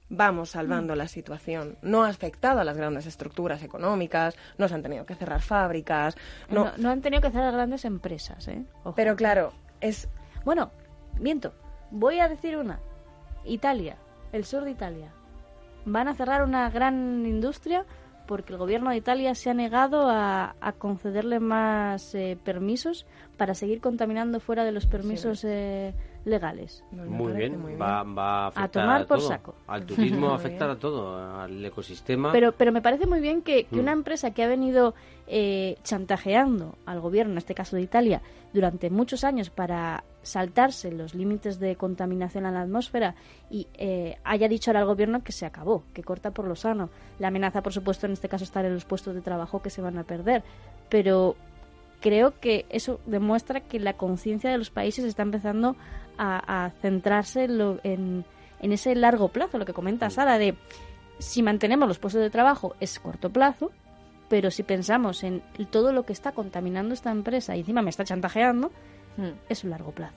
vamos 0.10 0.52
salvando 0.52 0.95
la 0.95 1.08
situación. 1.08 1.78
No 1.82 2.04
ha 2.04 2.10
afectado 2.10 2.60
a 2.60 2.64
las 2.64 2.76
grandes 2.76 3.06
estructuras 3.06 3.64
económicas, 3.64 4.36
no 4.58 4.68
se 4.68 4.74
han 4.74 4.82
tenido 4.82 5.06
que 5.06 5.16
cerrar 5.16 5.41
fábricas, 5.41 6.18
no. 6.50 6.66
No, 6.66 6.72
no 6.78 6.89
han 6.89 7.02
tenido 7.02 7.22
que 7.22 7.32
cerrar 7.32 7.54
grandes 7.54 7.86
empresas, 7.86 8.47
¿eh? 8.47 8.64
Ojo. 8.84 8.95
Pero 8.95 9.16
claro, 9.16 9.54
es 9.82 10.10
Bueno, 10.43 10.72
miento. 11.20 11.54
Voy 11.91 12.20
a 12.20 12.28
decir 12.28 12.58
una. 12.58 12.80
Italia, 13.45 13.97
el 14.32 14.45
sur 14.45 14.64
de 14.64 14.72
Italia. 14.72 15.12
Van 15.86 16.08
a 16.08 16.16
cerrar 16.16 16.43
una 16.43 16.70
gran 16.70 17.26
industria 17.26 17.86
porque 18.30 18.53
el 18.53 18.59
gobierno 18.59 18.91
de 18.91 18.97
Italia 18.97 19.34
se 19.34 19.49
ha 19.49 19.55
negado 19.55 20.07
a, 20.07 20.55
a 20.61 20.71
concederle 20.73 21.39
más 21.39 22.13
eh, 22.13 22.38
permisos 22.43 23.07
para 23.38 23.55
seguir 23.55 23.82
contaminando 23.82 24.39
fuera 24.39 24.63
de 24.63 24.71
los 24.71 24.86
permisos 24.86 25.43
eh, 25.45 25.95
legales. 26.30 26.84
Muy 26.91 27.34
bien, 27.34 27.59
muy 27.59 27.75
Va, 27.75 28.03
va 28.03 28.45
a 28.45 28.47
afectar 28.47 28.69
tomar 28.84 29.07
por 29.07 29.17
todo. 29.17 29.27
saco. 29.27 29.55
Al 29.67 29.86
turismo, 29.86 30.30
a 30.32 30.36
afectar 30.36 30.67
bien. 30.69 30.77
a 30.77 30.80
todo, 30.80 31.39
al 31.41 31.65
ecosistema. 31.65 32.32
Pero, 32.32 32.51
pero 32.53 32.71
me 32.71 32.82
parece 32.82 33.05
muy 33.07 33.19
bien 33.19 33.41
que, 33.41 33.65
que 33.65 33.75
Mm. 33.75 33.80
una 33.80 33.91
empresa 33.91 34.32
que 34.32 34.43
ha 34.43 34.47
venido 34.47 34.93
eh, 35.27 35.77
chantajeando 35.84 36.75
al 36.86 36.99
gobierno, 37.01 37.34
en 37.34 37.38
este 37.39 37.53
caso 37.53 37.75
de 37.75 37.82
Italia, 37.84 38.21
durante 38.53 38.89
muchos 38.89 39.23
años 39.23 39.49
para 39.49 40.03
saltarse 40.23 40.91
los 40.91 41.13
límites 41.15 41.59
de 41.59 41.75
contaminación 41.75 42.45
a 42.45 42.51
la 42.51 42.61
atmósfera 42.61 43.15
y 43.49 43.67
eh, 43.75 44.17
haya 44.23 44.47
dicho 44.47 44.69
ahora 44.71 44.82
al 44.82 44.86
gobierno 44.88 45.23
que 45.23 45.32
se 45.32 45.45
acabó, 45.45 45.84
que 45.93 46.03
corta 46.03 46.32
por 46.32 46.45
lo 46.45 46.55
sano. 46.55 46.89
La 47.19 47.27
amenaza, 47.30 47.61
por 47.61 47.73
supuesto, 47.73 48.05
en 48.05 48.13
este 48.13 48.27
caso 48.27 48.43
estar 48.43 48.65
en 48.65 48.73
los 48.73 48.86
puestos 48.86 49.13
de 49.15 49.21
trabajo 49.21 49.61
que 49.61 49.69
se 49.69 49.82
van 49.82 49.97
a 49.97 50.03
perder. 50.03 50.43
Pero 50.89 51.36
creo 52.00 52.39
que 52.39 52.66
eso 52.70 53.00
demuestra 53.06 53.62
que 53.62 53.80
la 53.80 53.93
conciencia 53.93 54.50
de 54.50 54.58
los 54.58 54.70
países 54.70 55.06
está 55.06 55.24
empezando 55.24 55.76
a, 56.18 56.66
a 56.66 56.70
centrarse 56.82 57.45
en, 57.45 57.58
lo- 57.58 57.80
en, 57.84 58.26
en 58.62 58.72
ese 58.72 58.95
largo 58.95 59.30
plazo, 59.30 59.58
lo 59.58 59.66
que 59.66 59.74
comenta 59.74 60.10
Sara, 60.10 60.38
de 60.38 60.56
si 61.20 61.41
mantenemos 61.43 61.88
los 61.88 62.00
puestos 62.00 62.22
de 62.22 62.30
trabajo 62.30 62.76
es 62.80 63.00
corto 63.00 63.30
plazo, 63.30 63.72
pero 64.30 64.52
si 64.52 64.64
pensamos 64.64 65.24
en 65.24 65.41
todo 65.72 65.91
lo 65.91 66.04
que 66.04 66.14
está 66.14 66.32
contaminando 66.34 66.93
esta 66.93 67.12
empresa 67.12 67.56
y 67.56 67.60
encima 67.62 67.82
me 67.82 67.89
está 67.89 68.04
chantajeando, 68.04 68.72
es 69.50 69.64
un 69.64 69.72
largo 69.72 69.91
plazo. 69.91 70.16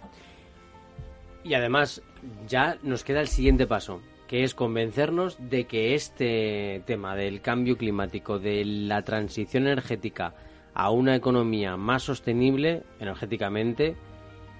Y 1.44 1.54
además, 1.54 2.02
ya 2.46 2.78
nos 2.82 3.02
queda 3.02 3.20
el 3.20 3.26
siguiente 3.28 3.66
paso, 3.66 4.00
que 4.28 4.44
es 4.44 4.54
convencernos 4.54 5.36
de 5.50 5.64
que 5.66 5.94
este 5.94 6.82
tema 6.86 7.16
del 7.16 7.40
cambio 7.40 7.76
climático, 7.76 8.38
de 8.38 8.64
la 8.64 9.02
transición 9.02 9.66
energética 9.66 10.34
a 10.74 10.90
una 10.90 11.14
economía 11.14 11.76
más 11.76 12.02
sostenible 12.02 12.82
energéticamente, 13.00 13.96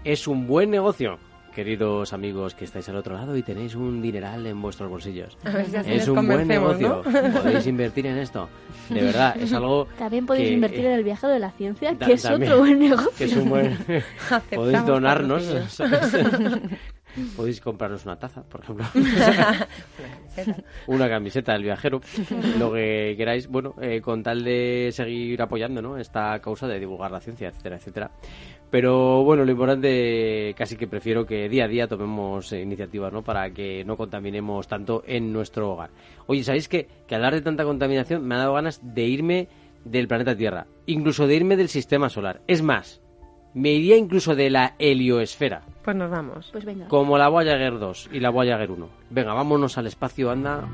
es 0.05 0.27
un 0.27 0.47
buen 0.47 0.71
negocio. 0.71 1.19
Queridos 1.55 2.15
amigos 2.15 2.55
que 2.55 2.65
estáis 2.65 2.89
al 2.89 2.97
otro 2.97 3.15
lado 3.15 3.37
y 3.37 3.43
tenéis 3.43 3.75
un 3.75 4.01
dineral 4.01 4.47
en 4.47 4.63
vuestros 4.63 4.89
bolsillos. 4.89 5.37
A 5.45 5.51
ver 5.51 5.67
si 5.67 5.77
así 5.77 5.93
Es 5.93 6.09
un 6.09 6.27
buen 6.27 6.49
negocio. 6.49 7.03
¿no? 7.05 7.33
Podéis 7.43 7.67
invertir 7.67 8.07
en 8.07 8.17
esto. 8.17 8.49
De 8.89 9.03
verdad, 9.03 9.37
es 9.39 9.53
algo 9.53 9.87
También 9.99 10.25
podéis 10.25 10.49
que, 10.49 10.55
invertir 10.55 10.87
eh, 10.87 10.93
en 10.93 10.99
el 10.99 11.05
viajero 11.05 11.33
de 11.33 11.39
la 11.39 11.51
ciencia, 11.51 11.95
que 11.99 12.15
es 12.15 12.25
otro 12.25 12.59
buen 12.59 12.79
negocio. 12.79 13.11
que 13.19 13.25
es 13.25 13.37
un 13.37 13.51
buen... 13.51 13.77
Podéis 14.55 14.87
donarnos. 14.87 15.45
Podéis 17.37 17.61
comprarnos 17.61 18.05
una 18.05 18.19
taza, 18.19 18.43
por 18.43 18.63
ejemplo. 18.63 18.87
una 20.87 21.09
camiseta 21.09 21.53
del 21.53 21.65
viajero. 21.65 22.01
Lo 22.59 22.73
que 22.73 23.15
queráis. 23.17 23.49
Bueno, 23.49 23.75
eh, 23.81 24.01
con 24.01 24.23
tal 24.23 24.45
de 24.45 24.91
seguir 24.93 25.41
apoyando 25.43 25.83
¿no? 25.83 25.99
esta 25.99 26.39
causa 26.41 26.67
de 26.67 26.81
divulgar 26.81 27.11
la 27.11 27.21
ciencia, 27.21 27.49
etcétera, 27.49 27.77
etcétera. 27.77 28.11
Pero 28.71 29.23
bueno, 29.23 29.45
lo 29.45 29.53
importante 29.53 30.55
casi 30.57 30.77
que 30.77 30.87
prefiero 30.87 31.27
que 31.27 31.49
día 31.51 31.67
a 31.67 31.69
día 31.69 31.87
tomemos 31.87 32.51
eh, 32.53 32.63
iniciativas 32.63 33.13
¿no? 33.13 33.23
para 33.23 33.51
que 33.51 33.85
no 33.85 33.99
contaminemos 33.99 34.67
tanto 34.67 35.03
en 35.07 35.31
nuestro 35.31 35.73
hogar. 35.73 35.91
Oye, 36.27 36.43
¿sabéis 36.43 36.69
que, 36.69 36.89
que 37.07 37.15
hablar 37.15 37.35
de 37.35 37.43
tanta 37.43 37.65
contaminación 37.65 38.27
me 38.27 38.35
ha 38.35 38.39
dado 38.39 38.55
ganas 38.55 38.81
de 38.83 39.03
irme 39.03 39.49
del 39.85 40.09
planeta 40.09 40.35
Tierra? 40.35 40.67
Incluso 40.87 41.27
de 41.27 41.37
irme 41.37 41.59
del 41.59 41.69
sistema 41.69 42.09
solar. 42.09 42.41
Es 42.47 42.63
más, 42.63 43.03
me 43.55 43.71
iría 43.71 43.97
incluso 43.97 44.35
de 44.35 44.51
la 44.51 44.75
helioesfera. 44.79 45.63
Pues 45.85 45.97
nos 45.97 46.11
vamos. 46.11 46.49
Pues 46.53 46.65
venga. 46.65 46.89
Como 46.89 47.19
la 47.19 47.29
Voyager 47.29 47.79
2 47.79 48.11
y 48.13 48.21
la 48.21 48.31
Voyager 48.31 48.71
1. 48.71 48.89
Venga, 49.11 49.35
vámonos 49.35 49.79
al 49.79 49.87
espacio, 49.87 50.31
anda. 50.31 50.69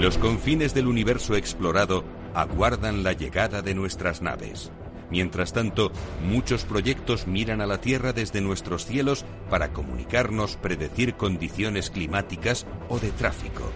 Los 0.00 0.18
confines 0.18 0.74
del 0.74 0.88
universo 0.88 1.36
explorado 1.36 2.04
aguardan 2.34 3.02
la 3.02 3.14
llegada 3.14 3.62
de 3.62 3.74
nuestras 3.74 4.20
naves. 4.20 4.70
Mientras 5.10 5.52
tanto, 5.52 5.90
muchos 6.28 6.64
proyectos 6.64 7.26
miran 7.26 7.60
a 7.60 7.66
la 7.66 7.80
Tierra 7.80 8.12
desde 8.12 8.40
nuestros 8.40 8.84
cielos 8.84 9.24
para 9.48 9.72
comunicarnos, 9.72 10.56
predecir 10.56 11.14
condiciones 11.14 11.90
climáticas 11.90 12.66
o 12.88 12.98
de 12.98 13.10
tráfico. 13.10 13.70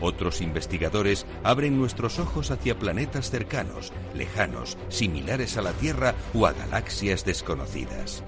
Otros 0.00 0.40
investigadores 0.40 1.26
abren 1.42 1.78
nuestros 1.78 2.18
ojos 2.18 2.50
hacia 2.50 2.78
planetas 2.78 3.30
cercanos, 3.30 3.92
lejanos, 4.14 4.76
similares 4.88 5.56
a 5.56 5.62
la 5.62 5.72
Tierra 5.72 6.14
o 6.34 6.46
a 6.46 6.52
galaxias 6.52 7.24
desconocidas. 7.24 8.22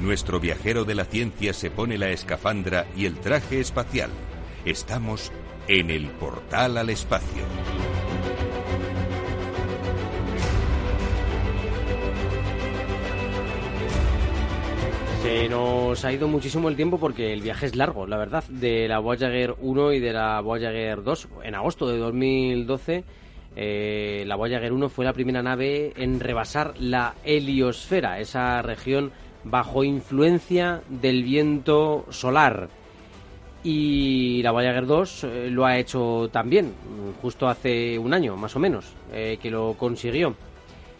Nuestro 0.00 0.40
viajero 0.40 0.84
de 0.84 0.96
la 0.96 1.04
ciencia 1.04 1.52
se 1.52 1.70
pone 1.70 1.98
la 1.98 2.10
escafandra 2.10 2.86
y 2.96 3.06
el 3.06 3.14
traje 3.20 3.60
espacial. 3.60 4.10
Estamos 4.64 5.30
en 5.68 5.90
el 5.90 6.10
portal 6.10 6.76
al 6.78 6.90
espacio. 6.90 7.44
Se 15.24 15.48
nos 15.48 16.04
ha 16.04 16.12
ido 16.12 16.28
muchísimo 16.28 16.68
el 16.68 16.76
tiempo 16.76 16.98
porque 16.98 17.32
el 17.32 17.40
viaje 17.40 17.64
es 17.64 17.76
largo, 17.76 18.06
la 18.06 18.18
verdad, 18.18 18.44
de 18.44 18.86
la 18.86 18.98
Voyager 18.98 19.54
1 19.58 19.92
y 19.94 19.98
de 19.98 20.12
la 20.12 20.38
Voyager 20.42 21.02
2. 21.02 21.28
En 21.44 21.54
agosto 21.54 21.88
de 21.88 21.96
2012, 21.96 23.04
eh, 23.56 24.24
la 24.26 24.36
Voyager 24.36 24.70
1 24.70 24.90
fue 24.90 25.06
la 25.06 25.14
primera 25.14 25.42
nave 25.42 25.94
en 25.96 26.20
rebasar 26.20 26.74
la 26.78 27.14
heliosfera, 27.24 28.20
esa 28.20 28.60
región 28.60 29.12
bajo 29.44 29.82
influencia 29.82 30.82
del 30.90 31.24
viento 31.24 32.04
solar. 32.10 32.68
Y 33.62 34.42
la 34.42 34.50
Voyager 34.50 34.84
2 34.84 35.24
eh, 35.24 35.48
lo 35.50 35.64
ha 35.64 35.78
hecho 35.78 36.28
también, 36.32 36.74
justo 37.22 37.48
hace 37.48 37.98
un 37.98 38.12
año, 38.12 38.36
más 38.36 38.56
o 38.56 38.58
menos, 38.58 38.92
eh, 39.10 39.38
que 39.40 39.50
lo 39.50 39.72
consiguió. 39.78 40.34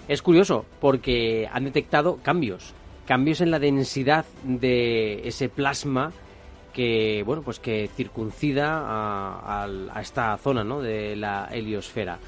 Es 0.09 0.23
curioso 0.23 0.65
porque 0.81 1.47
han 1.53 1.65
detectado 1.65 2.19
cambios, 2.23 2.73
cambios 3.07 3.41
en 3.41 3.51
la 3.51 3.59
densidad 3.59 4.25
de 4.43 5.27
ese 5.27 5.49
plasma 5.49 6.13
que, 6.73 7.23
bueno, 7.25 7.43
pues 7.43 7.61
que 7.61 7.89
circuncida 7.97 8.81
a, 8.85 9.65
a 9.65 10.01
esta 10.01 10.37
zona, 10.39 10.65
¿no? 10.65 10.81
De 10.81 11.15
la 11.15 11.49
heliosfera. 11.53 12.19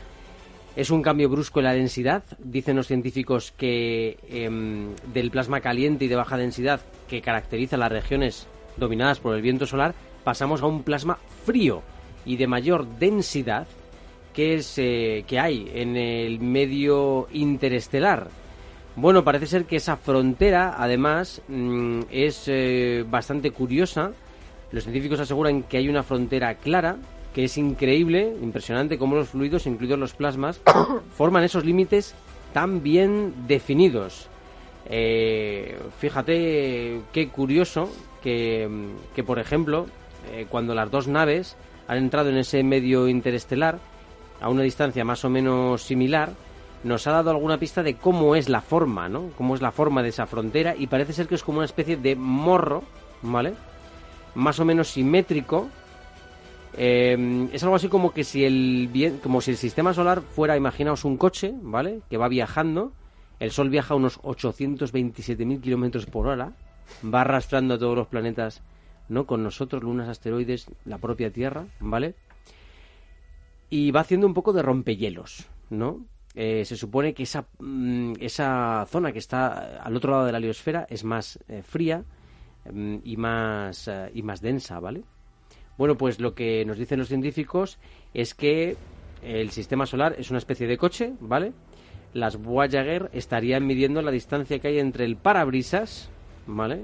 Es 0.77 0.91
un 0.91 1.01
cambio 1.01 1.31
brusco 1.31 1.61
en 1.61 1.65
la 1.65 1.73
densidad, 1.73 2.23
dicen 2.39 2.77
los 2.77 2.87
científicos 2.87 3.51
que 3.57 4.19
em, 4.29 4.95
del 5.13 5.31
plasma 5.31 5.63
caliente 5.63 6.05
y 6.05 6.09
de 6.09 6.17
baja 6.17 6.37
densidad 6.37 6.83
que 7.09 7.23
caracteriza 7.23 7.79
las 7.79 7.91
regiones 7.91 8.47
dominadas 8.77 9.19
por 9.19 9.35
el 9.35 9.41
viento 9.41 9.65
solar, 9.65 9.95
pasamos 10.23 10.61
a 10.61 10.67
un 10.67 10.83
plasma 10.83 11.19
frío 11.47 11.83
y 12.27 12.37
de 12.37 12.47
mayor 12.47 12.87
densidad 12.99 13.67
que, 14.35 14.57
es, 14.57 14.77
eh, 14.77 15.25
que 15.27 15.39
hay 15.41 15.71
en 15.73 15.97
el 15.97 16.41
medio 16.41 17.27
interestelar. 17.33 18.29
Bueno, 18.97 19.23
parece 19.25 19.47
ser 19.47 19.67
que 19.67 19.77
esa 19.77 19.99
frontera, 19.99 20.75
además, 20.79 21.43
mm, 21.49 22.01
es 22.11 22.45
eh, 22.47 23.05
bastante 23.07 23.51
curiosa. 23.51 24.13
Los 24.73 24.85
científicos 24.85 25.21
aseguran 25.21 25.65
que 25.65 25.77
hay 25.77 25.91
una 25.91 26.03
frontera 26.03 26.55
clara 26.55 26.97
que 27.35 27.45
es 27.45 27.59
increíble, 27.59 28.35
impresionante 28.41 28.97
cómo 28.97 29.15
los 29.15 29.29
fluidos, 29.29 29.67
incluidos 29.67 29.99
los 29.99 30.15
plasmas, 30.15 30.63
forman 31.15 31.45
esos 31.45 31.67
límites 31.67 32.15
tan 32.55 32.83
bien 32.83 33.35
definidos. 33.47 34.29
Eh, 34.87 35.79
fíjate 35.99 37.03
qué 37.13 37.29
curioso 37.29 37.93
que, 38.23 38.67
por 39.27 39.39
ejemplo, 39.39 39.87
eh, 40.33 40.47
cuando 40.49 40.75
las 40.75 40.91
dos 40.91 41.07
naves 41.07 41.57
han 41.87 41.99
entrado 41.99 42.31
en 42.31 42.39
ese 42.39 42.63
medio 42.63 43.07
interestelar, 43.09 43.79
a 44.41 44.49
una 44.49 44.63
distancia 44.63 45.05
más 45.05 45.23
o 45.27 45.29
menos 45.29 45.83
similar, 45.83 46.31
nos 46.85 47.07
ha 47.07 47.13
dado 47.13 47.31
alguna 47.31 47.59
pista 47.59 47.83
de 47.83 47.95
cómo 47.95 48.37
es 48.37 48.49
la 48.49 48.61
forma, 48.61 49.09
¿no? 49.09 49.31
Cómo 49.37 49.55
es 49.55 49.63
la 49.63 49.73
forma 49.73 50.03
de 50.03 50.11
esa 50.11 50.27
frontera 50.27 50.75
y 50.77 50.87
parece 50.87 51.13
ser 51.13 51.27
que 51.27 51.35
es 51.35 51.43
como 51.43 51.59
una 51.59 51.65
especie 51.65 51.97
de 51.97 52.15
morro, 52.17 52.83
¿vale? 53.23 53.55
Más 54.35 54.61
o 54.61 54.65
menos 54.65 54.89
simétrico. 54.89 55.69
Eh, 56.79 57.49
es 57.53 57.63
algo 57.63 57.77
así 57.77 57.89
como 57.89 58.13
que 58.13 58.23
si 58.23 58.45
el 58.45 59.19
como 59.23 59.41
si 59.41 59.53
el 59.53 59.57
sistema 59.57 59.95
solar 59.95 60.21
fuera, 60.21 60.57
imaginaos 60.57 61.05
un 61.05 61.17
coche, 61.17 61.55
¿vale? 61.63 62.01
Que 62.11 62.19
va 62.19 62.29
viajando. 62.29 62.93
El 63.39 63.51
Sol 63.51 63.69
viaja 63.69 63.95
a 63.95 63.97
unos 63.97 64.21
827.000 64.23 65.61
kilómetros 65.61 66.07
por 66.07 66.27
hora. 66.27 66.53
Va 67.05 67.23
arrastrando 67.23 67.75
a 67.75 67.79
todos 67.79 67.97
los 67.97 68.07
planetas, 68.07 68.63
¿no? 69.09 69.27
Con 69.27 69.43
nosotros, 69.43 69.83
lunas, 69.83 70.09
asteroides, 70.09 70.69
la 70.85 70.99
propia 70.99 71.33
Tierra, 71.33 71.67
¿vale? 71.81 72.15
Y 73.69 73.91
va 73.91 74.01
haciendo 74.01 74.27
un 74.27 74.35
poco 74.35 74.53
de 74.53 74.63
rompehielos, 74.63 75.47
¿no? 75.69 76.07
Eh, 76.39 76.67
se 76.67 76.77
supone 76.77 77.15
que 77.15 77.23
esa, 77.23 77.47
mm, 77.59 78.13
esa 78.21 78.85
zona 78.91 79.11
que 79.11 79.19
está 79.19 79.83
al 79.83 79.97
otro 79.97 80.13
lado 80.13 80.27
de 80.27 80.33
la 80.33 80.39
heliosfera 80.39 80.87
es 80.91 81.03
más 81.03 81.39
eh, 81.49 81.63
fría 81.63 82.05
mm, 82.71 82.97
y, 83.05 83.17
más, 83.17 83.89
eh, 83.89 84.11
y 84.13 84.23
más 84.23 84.43
densa, 84.43 84.79
¿vale? 84.79 85.03
Bueno, 85.79 85.97
pues 85.97 86.21
lo 86.21 86.35
que 86.35 86.63
nos 86.67 86.77
dicen 86.77 86.99
los 86.99 87.09
científicos 87.09 87.79
es 88.13 88.35
que 88.35 88.77
el 89.23 89.51
sistema 89.51 89.87
solar 89.87 90.15
es 90.19 90.29
una 90.29 90.39
especie 90.39 90.67
de 90.67 90.77
coche, 90.77 91.15
¿vale? 91.21 91.55
Las 92.13 92.37
Voyager 92.37 93.09
estarían 93.15 93.67
midiendo 93.67 94.03
la 94.03 94.11
distancia 94.11 94.59
que 94.59 94.69
hay 94.69 94.79
entre 94.79 95.07
el 95.07 95.17
parabrisas, 95.17 96.11
¿vale? 96.47 96.81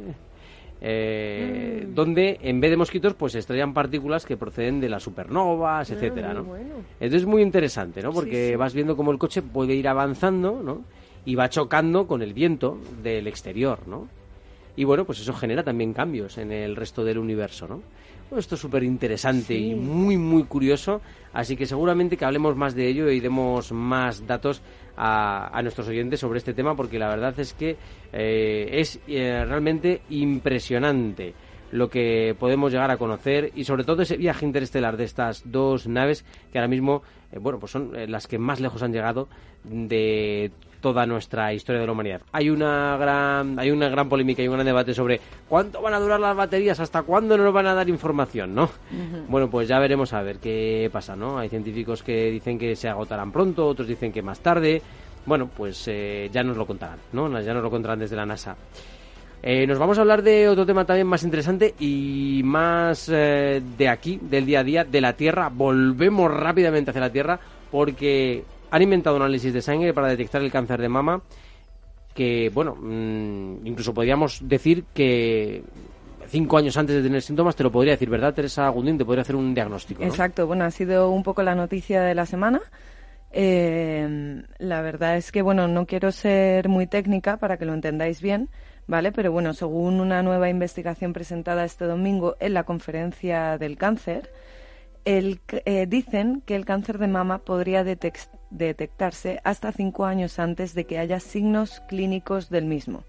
Eh, 0.84 1.86
mm. 1.86 1.94
donde 1.94 2.40
en 2.42 2.60
vez 2.60 2.72
de 2.72 2.76
mosquitos 2.76 3.14
pues 3.14 3.36
estrellan 3.36 3.72
partículas 3.72 4.26
que 4.26 4.36
proceden 4.36 4.80
de 4.80 4.88
las 4.88 5.04
supernovas, 5.04 5.88
ah, 5.88 5.94
etcétera, 5.94 6.34
¿no? 6.34 6.56
Entonces 6.56 7.22
es 7.22 7.26
muy 7.26 7.40
interesante, 7.40 8.02
¿no? 8.02 8.12
Porque 8.12 8.56
vas 8.56 8.74
viendo 8.74 8.96
cómo 8.96 9.12
el 9.12 9.18
coche 9.18 9.42
puede 9.42 9.74
ir 9.74 9.86
avanzando, 9.86 10.60
¿no? 10.60 10.82
Y 11.24 11.36
va 11.36 11.48
chocando 11.48 12.08
con 12.08 12.20
el 12.20 12.34
viento 12.34 12.78
del 13.00 13.28
exterior, 13.28 13.86
¿no? 13.86 14.08
Y 14.74 14.82
bueno, 14.82 15.04
pues 15.04 15.20
eso 15.20 15.32
genera 15.34 15.62
también 15.62 15.92
cambios 15.92 16.36
en 16.36 16.50
el 16.50 16.74
resto 16.74 17.04
del 17.04 17.18
universo, 17.18 17.68
¿no? 17.68 17.80
Esto 18.38 18.54
es 18.54 18.60
súper 18.60 18.82
interesante 18.82 19.54
y 19.54 19.74
muy, 19.74 20.16
muy 20.16 20.44
curioso, 20.44 21.00
así 21.32 21.56
que 21.56 21.66
seguramente 21.66 22.16
que 22.16 22.24
hablemos 22.24 22.56
más 22.56 22.74
de 22.74 22.88
ello 22.88 23.10
y 23.10 23.20
demos 23.20 23.72
más 23.72 24.26
datos 24.26 24.62
a, 24.96 25.60
nuestros 25.62 25.88
oyentes 25.88 26.20
sobre 26.20 26.38
este 26.38 26.54
tema, 26.54 26.74
porque 26.74 26.98
la 26.98 27.08
verdad 27.08 27.38
es 27.38 27.52
que 27.54 27.76
eh, 28.12 28.68
es 28.72 29.00
eh, 29.06 29.44
realmente 29.46 30.02
impresionante 30.10 31.34
lo 31.72 31.88
que 31.88 32.36
podemos 32.38 32.70
llegar 32.70 32.90
a 32.90 32.98
conocer 32.98 33.50
y 33.54 33.64
sobre 33.64 33.84
todo 33.84 34.02
ese 34.02 34.18
viaje 34.18 34.44
interestelar 34.44 34.96
de 34.96 35.04
estas 35.04 35.42
dos 35.50 35.88
naves 35.88 36.24
que 36.52 36.58
ahora 36.58 36.68
mismo 36.68 37.02
eh, 37.32 37.38
bueno 37.38 37.58
pues 37.58 37.72
son 37.72 37.92
las 38.08 38.26
que 38.26 38.38
más 38.38 38.60
lejos 38.60 38.82
han 38.82 38.92
llegado 38.92 39.28
de 39.64 40.52
toda 40.82 41.06
nuestra 41.06 41.54
historia 41.54 41.80
de 41.80 41.86
la 41.86 41.92
humanidad. 41.92 42.20
Hay 42.32 42.50
una 42.50 42.98
gran, 42.98 43.58
hay 43.58 43.70
una 43.70 43.88
gran 43.88 44.10
polémica 44.10 44.42
y 44.42 44.48
un 44.48 44.54
gran 44.54 44.66
debate 44.66 44.92
sobre 44.92 45.18
cuánto 45.48 45.80
van 45.80 45.94
a 45.94 46.00
durar 46.00 46.20
las 46.20 46.36
baterías, 46.36 46.78
hasta 46.80 47.02
cuándo 47.02 47.38
nos 47.38 47.54
van 47.54 47.68
a 47.68 47.74
dar 47.74 47.88
información, 47.88 48.54
¿no? 48.54 48.68
Bueno, 49.28 49.48
pues 49.48 49.68
ya 49.68 49.78
veremos 49.78 50.12
a 50.12 50.20
ver 50.20 50.38
qué 50.38 50.90
pasa, 50.92 51.16
¿no? 51.16 51.38
Hay 51.38 51.48
científicos 51.48 52.02
que 52.02 52.30
dicen 52.30 52.58
que 52.58 52.76
se 52.76 52.88
agotarán 52.88 53.32
pronto, 53.32 53.66
otros 53.66 53.88
dicen 53.88 54.12
que 54.12 54.20
más 54.20 54.40
tarde. 54.40 54.82
Bueno, 55.24 55.48
pues 55.56 55.86
eh, 55.86 56.28
ya 56.32 56.42
nos 56.42 56.56
lo 56.56 56.66
contarán, 56.66 56.98
¿no? 57.12 57.40
Ya 57.40 57.54
nos 57.54 57.62
lo 57.62 57.70
contarán 57.70 58.00
desde 58.00 58.16
la 58.16 58.26
NASA. 58.26 58.56
Eh, 59.44 59.66
nos 59.66 59.78
vamos 59.78 59.98
a 59.98 60.02
hablar 60.02 60.22
de 60.22 60.48
otro 60.48 60.64
tema 60.64 60.84
también 60.84 61.06
más 61.06 61.24
interesante 61.24 61.74
y 61.80 62.42
más 62.44 63.08
eh, 63.08 63.60
de 63.76 63.88
aquí, 63.88 64.18
del 64.22 64.46
día 64.46 64.60
a 64.60 64.64
día, 64.64 64.84
de 64.84 65.00
la 65.00 65.14
Tierra. 65.14 65.48
Volvemos 65.48 66.32
rápidamente 66.32 66.90
hacia 66.90 67.00
la 67.00 67.10
Tierra 67.10 67.40
porque 67.70 68.44
han 68.72 68.82
inventado 68.82 69.16
un 69.16 69.22
análisis 69.22 69.52
de 69.52 69.60
sangre 69.60 69.92
para 69.92 70.08
detectar 70.08 70.42
el 70.42 70.50
cáncer 70.50 70.80
de 70.80 70.88
mama 70.88 71.22
que, 72.14 72.50
bueno, 72.52 72.74
mm, 72.74 73.66
incluso 73.66 73.92
podríamos 73.92 74.40
decir 74.48 74.84
que 74.94 75.62
cinco 76.28 76.56
años 76.56 76.76
antes 76.78 76.96
de 76.96 77.02
tener 77.02 77.20
síntomas 77.20 77.54
te 77.54 77.62
lo 77.62 77.70
podría 77.70 77.92
decir, 77.92 78.08
¿verdad, 78.08 78.32
Teresa 78.32 78.66
Gundín? 78.70 78.96
Te 78.96 79.04
podría 79.04 79.22
hacer 79.22 79.36
un 79.36 79.54
diagnóstico. 79.54 80.02
Exacto, 80.02 80.46
bueno, 80.46 80.64
ha 80.64 80.70
sido 80.70 81.10
un 81.10 81.22
poco 81.22 81.42
la 81.42 81.54
noticia 81.54 82.02
de 82.02 82.14
la 82.14 82.24
semana. 82.24 82.62
Eh, 83.30 84.42
la 84.58 84.80
verdad 84.80 85.18
es 85.18 85.32
que, 85.32 85.42
bueno, 85.42 85.68
no 85.68 85.86
quiero 85.86 86.10
ser 86.10 86.68
muy 86.68 86.86
técnica 86.86 87.36
para 87.36 87.58
que 87.58 87.66
lo 87.66 87.74
entendáis 87.74 88.22
bien, 88.22 88.48
¿vale? 88.86 89.12
Pero 89.12 89.32
bueno, 89.32 89.52
según 89.52 90.00
una 90.00 90.22
nueva 90.22 90.48
investigación 90.48 91.12
presentada 91.12 91.64
este 91.64 91.84
domingo 91.84 92.36
en 92.40 92.54
la 92.54 92.64
conferencia 92.64 93.58
del 93.58 93.76
cáncer, 93.76 94.30
el, 95.04 95.40
eh, 95.66 95.86
dicen 95.86 96.42
que 96.46 96.56
el 96.56 96.64
cáncer 96.64 96.98
de 96.98 97.08
mama 97.08 97.38
podría 97.38 97.84
detectarse 98.52 99.40
hasta 99.44 99.72
cinco 99.72 100.04
años 100.04 100.38
antes 100.38 100.74
de 100.74 100.84
que 100.84 100.98
haya 100.98 101.20
signos 101.20 101.82
clínicos 101.88 102.50
del 102.50 102.66
mismo. 102.66 103.04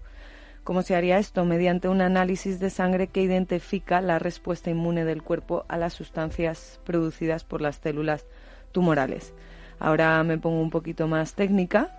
¿Cómo 0.64 0.82
se 0.82 0.96
haría 0.96 1.18
esto? 1.18 1.44
Mediante 1.44 1.88
un 1.88 2.00
análisis 2.00 2.58
de 2.58 2.70
sangre 2.70 3.08
que 3.08 3.20
identifica 3.20 4.00
la 4.00 4.18
respuesta 4.18 4.70
inmune 4.70 5.04
del 5.04 5.22
cuerpo 5.22 5.66
a 5.68 5.76
las 5.76 5.92
sustancias 5.92 6.80
producidas 6.84 7.44
por 7.44 7.60
las 7.60 7.76
células 7.76 8.24
tumorales. 8.72 9.34
Ahora 9.78 10.22
me 10.24 10.38
pongo 10.38 10.62
un 10.62 10.70
poquito 10.70 11.06
más 11.06 11.34
técnica, 11.34 11.90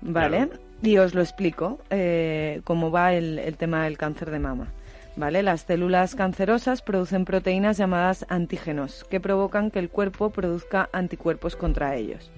¿vale? 0.00 0.48
Y 0.82 0.98
os 0.98 1.14
lo 1.14 1.20
explico 1.20 1.78
eh, 1.90 2.60
cómo 2.64 2.90
va 2.90 3.12
el 3.12 3.56
tema 3.56 3.84
del 3.84 3.96
cáncer 3.96 4.30
de 4.30 4.40
mama. 4.40 4.72
¿Vale? 5.18 5.42
Las 5.42 5.62
células 5.62 6.14
cancerosas 6.14 6.80
producen 6.80 7.24
proteínas 7.24 7.76
llamadas 7.76 8.24
antígenos 8.28 9.04
que 9.10 9.18
provocan 9.18 9.72
que 9.72 9.80
el 9.80 9.90
cuerpo 9.90 10.30
produzca 10.30 10.88
anticuerpos 10.92 11.56
contra 11.56 11.96
ellos. 11.96 12.30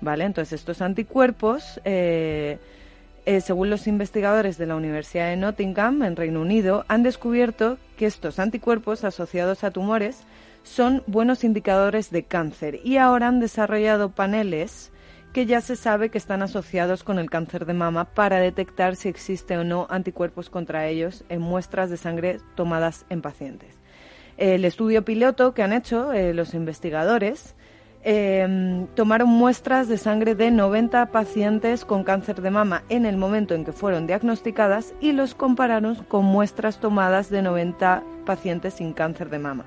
¿Vale? 0.00 0.24
Entonces 0.24 0.60
estos 0.60 0.82
anticuerpos, 0.82 1.80
eh, 1.84 2.58
eh, 3.26 3.40
según 3.40 3.70
los 3.70 3.86
investigadores 3.86 4.58
de 4.58 4.66
la 4.66 4.76
Universidad 4.76 5.30
de 5.30 5.36
Nottingham, 5.36 6.02
en 6.02 6.16
Reino 6.16 6.40
Unido, 6.40 6.84
han 6.88 7.02
descubierto 7.02 7.78
que 7.96 8.06
estos 8.06 8.38
anticuerpos 8.38 9.04
asociados 9.04 9.64
a 9.64 9.70
tumores 9.70 10.24
son 10.62 11.02
buenos 11.06 11.44
indicadores 11.44 12.10
de 12.10 12.24
cáncer 12.24 12.80
y 12.84 12.96
ahora 12.96 13.28
han 13.28 13.40
desarrollado 13.40 14.10
paneles 14.10 14.90
que 15.34 15.46
ya 15.46 15.60
se 15.60 15.74
sabe 15.74 16.10
que 16.10 16.18
están 16.18 16.42
asociados 16.42 17.02
con 17.02 17.18
el 17.18 17.28
cáncer 17.28 17.66
de 17.66 17.74
mama 17.74 18.04
para 18.04 18.38
detectar 18.38 18.94
si 18.94 19.08
existe 19.08 19.58
o 19.58 19.64
no 19.64 19.88
anticuerpos 19.90 20.48
contra 20.48 20.86
ellos 20.86 21.24
en 21.28 21.40
muestras 21.40 21.90
de 21.90 21.96
sangre 21.96 22.38
tomadas 22.54 23.04
en 23.10 23.20
pacientes. 23.20 23.74
El 24.36 24.64
estudio 24.64 25.04
piloto 25.04 25.52
que 25.52 25.62
han 25.62 25.72
hecho 25.72 26.12
eh, 26.12 26.34
los 26.34 26.54
investigadores 26.54 27.56
em, 28.04 28.86
tomaron 28.94 29.28
muestras 29.28 29.88
de 29.88 29.98
sangre 29.98 30.34
de 30.34 30.50
90 30.50 31.06
pacientes 31.06 31.84
con 31.84 32.04
cáncer 32.04 32.40
de 32.42 32.50
mama 32.50 32.84
en 32.88 33.06
el 33.06 33.16
momento 33.16 33.54
en 33.54 33.64
que 33.64 33.72
fueron 33.72 34.06
diagnosticadas 34.06 34.94
y 35.00 35.12
los 35.12 35.34
compararon 35.34 35.96
con 36.08 36.24
muestras 36.24 36.78
tomadas 36.78 37.30
de 37.30 37.42
90 37.42 38.02
pacientes 38.24 38.74
sin 38.74 38.92
cáncer 38.92 39.30
de 39.30 39.38
mama. 39.38 39.64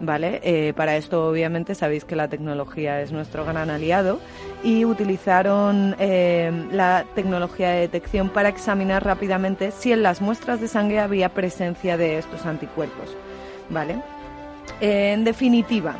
¿vale? 0.00 0.40
Eh, 0.42 0.72
para 0.74 0.96
esto, 0.96 1.28
obviamente, 1.28 1.74
sabéis 1.74 2.04
que 2.04 2.16
la 2.16 2.28
tecnología 2.28 3.00
es 3.00 3.12
nuestro 3.12 3.44
gran 3.44 3.70
aliado 3.70 4.20
y 4.62 4.84
utilizaron 4.84 5.96
eh, 5.98 6.52
la 6.72 7.04
tecnología 7.14 7.70
de 7.70 7.80
detección 7.80 8.28
para 8.28 8.48
examinar 8.48 9.04
rápidamente 9.04 9.70
si 9.70 9.92
en 9.92 10.02
las 10.02 10.20
muestras 10.20 10.60
de 10.60 10.68
sangre 10.68 11.00
había 11.00 11.30
presencia 11.30 11.96
de 11.96 12.18
estos 12.18 12.46
anticuerpos, 12.46 13.16
¿vale? 13.70 13.96
en 14.80 15.24
definitiva, 15.24 15.94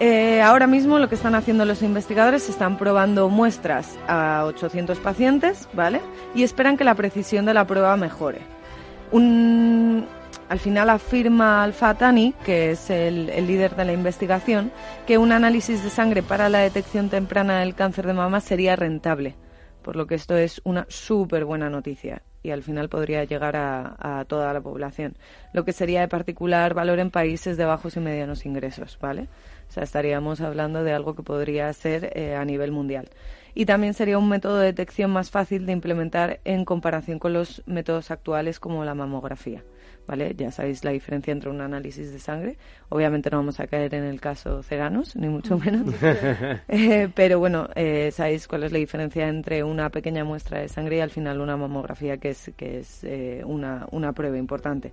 eh, 0.00 0.42
ahora 0.42 0.66
mismo 0.66 0.98
lo 0.98 1.08
que 1.08 1.14
están 1.14 1.34
haciendo 1.34 1.64
los 1.64 1.82
investigadores 1.82 2.48
están 2.48 2.76
probando 2.76 3.28
muestras 3.28 3.96
a 4.08 4.44
800 4.46 4.98
pacientes, 4.98 5.68
¿vale? 5.72 6.00
Y 6.34 6.42
esperan 6.42 6.76
que 6.76 6.84
la 6.84 6.94
precisión 6.94 7.46
de 7.46 7.54
la 7.54 7.66
prueba 7.66 7.96
mejore. 7.96 8.40
Al 10.48 10.60
final 10.60 10.90
afirma 10.90 11.64
Al-Fatani, 11.64 12.32
que 12.44 12.70
es 12.70 12.90
el, 12.90 13.26
líder 13.46 13.74
de 13.74 13.84
la 13.84 13.92
investigación, 13.92 14.70
que 15.06 15.18
un 15.18 15.32
análisis 15.32 15.82
de 15.82 15.90
sangre 15.90 16.22
para 16.22 16.48
la 16.48 16.58
detección 16.58 17.08
temprana 17.08 17.60
del 17.60 17.74
cáncer 17.74 18.06
de 18.06 18.12
mama 18.12 18.40
sería 18.40 18.76
rentable, 18.76 19.34
por 19.82 19.96
lo 19.96 20.06
que 20.06 20.14
esto 20.14 20.36
es 20.36 20.60
una 20.64 20.86
súper 20.88 21.44
buena 21.44 21.68
noticia 21.68 22.22
y 22.44 22.52
al 22.52 22.62
final 22.62 22.88
podría 22.88 23.24
llegar 23.24 23.56
a, 23.56 24.24
toda 24.28 24.52
la 24.52 24.60
población, 24.60 25.16
lo 25.52 25.64
que 25.64 25.72
sería 25.72 26.02
de 26.02 26.08
particular 26.08 26.74
valor 26.74 27.00
en 27.00 27.10
países 27.10 27.56
de 27.56 27.64
bajos 27.64 27.96
y 27.96 28.00
medianos 28.00 28.46
ingresos, 28.46 28.98
¿vale? 29.00 29.26
O 29.68 29.72
sea, 29.72 29.82
estaríamos 29.82 30.40
hablando 30.40 30.84
de 30.84 30.92
algo 30.92 31.14
que 31.14 31.22
podría 31.22 31.72
ser 31.72 32.10
eh, 32.18 32.34
a 32.36 32.44
nivel 32.44 32.72
mundial. 32.72 33.08
Y 33.58 33.64
también 33.64 33.94
sería 33.94 34.18
un 34.18 34.28
método 34.28 34.58
de 34.58 34.66
detección 34.66 35.10
más 35.10 35.30
fácil 35.30 35.64
de 35.64 35.72
implementar 35.72 36.40
en 36.44 36.66
comparación 36.66 37.18
con 37.18 37.32
los 37.32 37.62
métodos 37.64 38.10
actuales 38.10 38.60
como 38.60 38.84
la 38.84 38.94
mamografía. 38.94 39.62
¿vale? 40.06 40.34
Ya 40.36 40.50
sabéis 40.50 40.84
la 40.84 40.90
diferencia 40.90 41.32
entre 41.32 41.50
un 41.50 41.62
análisis 41.62 42.12
de 42.12 42.18
sangre. 42.18 42.58
Obviamente 42.88 43.30
no 43.30 43.38
vamos 43.38 43.58
a 43.58 43.66
caer 43.66 43.94
en 43.94 44.04
el 44.04 44.20
caso 44.20 44.62
Ceganos, 44.62 45.16
ni 45.16 45.28
mucho 45.28 45.58
menos. 45.64 45.94
Eh, 46.68 47.08
pero 47.14 47.38
bueno, 47.38 47.68
eh, 47.74 48.10
sabéis 48.12 48.46
cuál 48.46 48.64
es 48.64 48.72
la 48.72 48.78
diferencia 48.78 49.26
entre 49.26 49.64
una 49.64 49.88
pequeña 49.88 50.24
muestra 50.24 50.60
de 50.60 50.68
sangre 50.68 50.96
y 50.98 51.00
al 51.00 51.10
final 51.10 51.40
una 51.40 51.56
mamografía, 51.56 52.18
que 52.18 52.30
es, 52.30 52.50
que 52.56 52.80
es 52.80 53.02
eh, 53.04 53.42
una, 53.44 53.86
una 53.90 54.12
prueba 54.12 54.36
importante. 54.36 54.92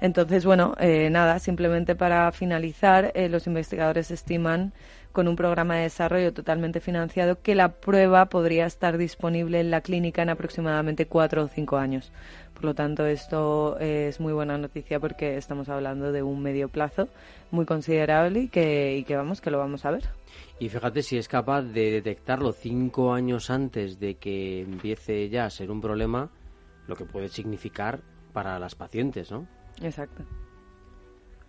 Entonces, 0.00 0.44
bueno, 0.44 0.74
nada, 1.10 1.38
simplemente 1.38 1.94
para 1.94 2.30
finalizar, 2.32 3.12
los 3.30 3.46
investigadores 3.46 4.10
estiman 4.10 4.72
con 5.12 5.28
un 5.28 5.36
programa 5.36 5.76
de 5.76 5.82
desarrollo 5.82 6.32
totalmente 6.32 6.80
financiado 6.80 7.40
que 7.40 7.54
la 7.54 7.72
prueba 7.72 8.26
podría 8.26 8.66
estar 8.66 8.98
disponible 8.98 9.60
en 9.60 9.70
la 9.70 9.80
clínica 9.80 10.22
en 10.22 10.30
aproximadamente 10.30 11.06
cuatro 11.06 11.44
o 11.44 11.48
cinco 11.48 11.76
años. 11.76 12.10
Por 12.54 12.64
lo 12.64 12.74
tanto, 12.74 13.06
esto 13.06 13.78
es 13.78 14.20
muy 14.20 14.32
buena 14.32 14.58
noticia 14.58 15.00
porque 15.00 15.36
estamos 15.36 15.68
hablando 15.68 16.12
de 16.12 16.22
un 16.22 16.42
medio 16.42 16.68
plazo 16.68 17.08
muy 17.50 17.66
considerable 17.66 18.40
y 18.40 18.48
que, 18.48 18.96
y 18.96 19.04
que 19.04 19.16
vamos, 19.16 19.40
que 19.40 19.50
lo 19.50 19.58
vamos 19.58 19.84
a 19.84 19.90
ver. 19.90 20.04
Y 20.58 20.68
fíjate 20.68 21.02
si 21.02 21.18
es 21.18 21.28
capaz 21.28 21.62
de 21.62 21.90
detectarlo 21.90 22.52
cinco 22.52 23.12
años 23.12 23.50
antes 23.50 23.98
de 23.98 24.14
que 24.14 24.60
empiece 24.60 25.28
ya 25.28 25.44
a 25.44 25.50
ser 25.50 25.70
un 25.70 25.80
problema, 25.80 26.30
lo 26.86 26.96
que 26.96 27.04
puede 27.04 27.28
significar 27.28 28.00
para 28.32 28.58
las 28.58 28.74
pacientes, 28.74 29.30
¿no? 29.30 29.46
Exacto. 29.82 30.24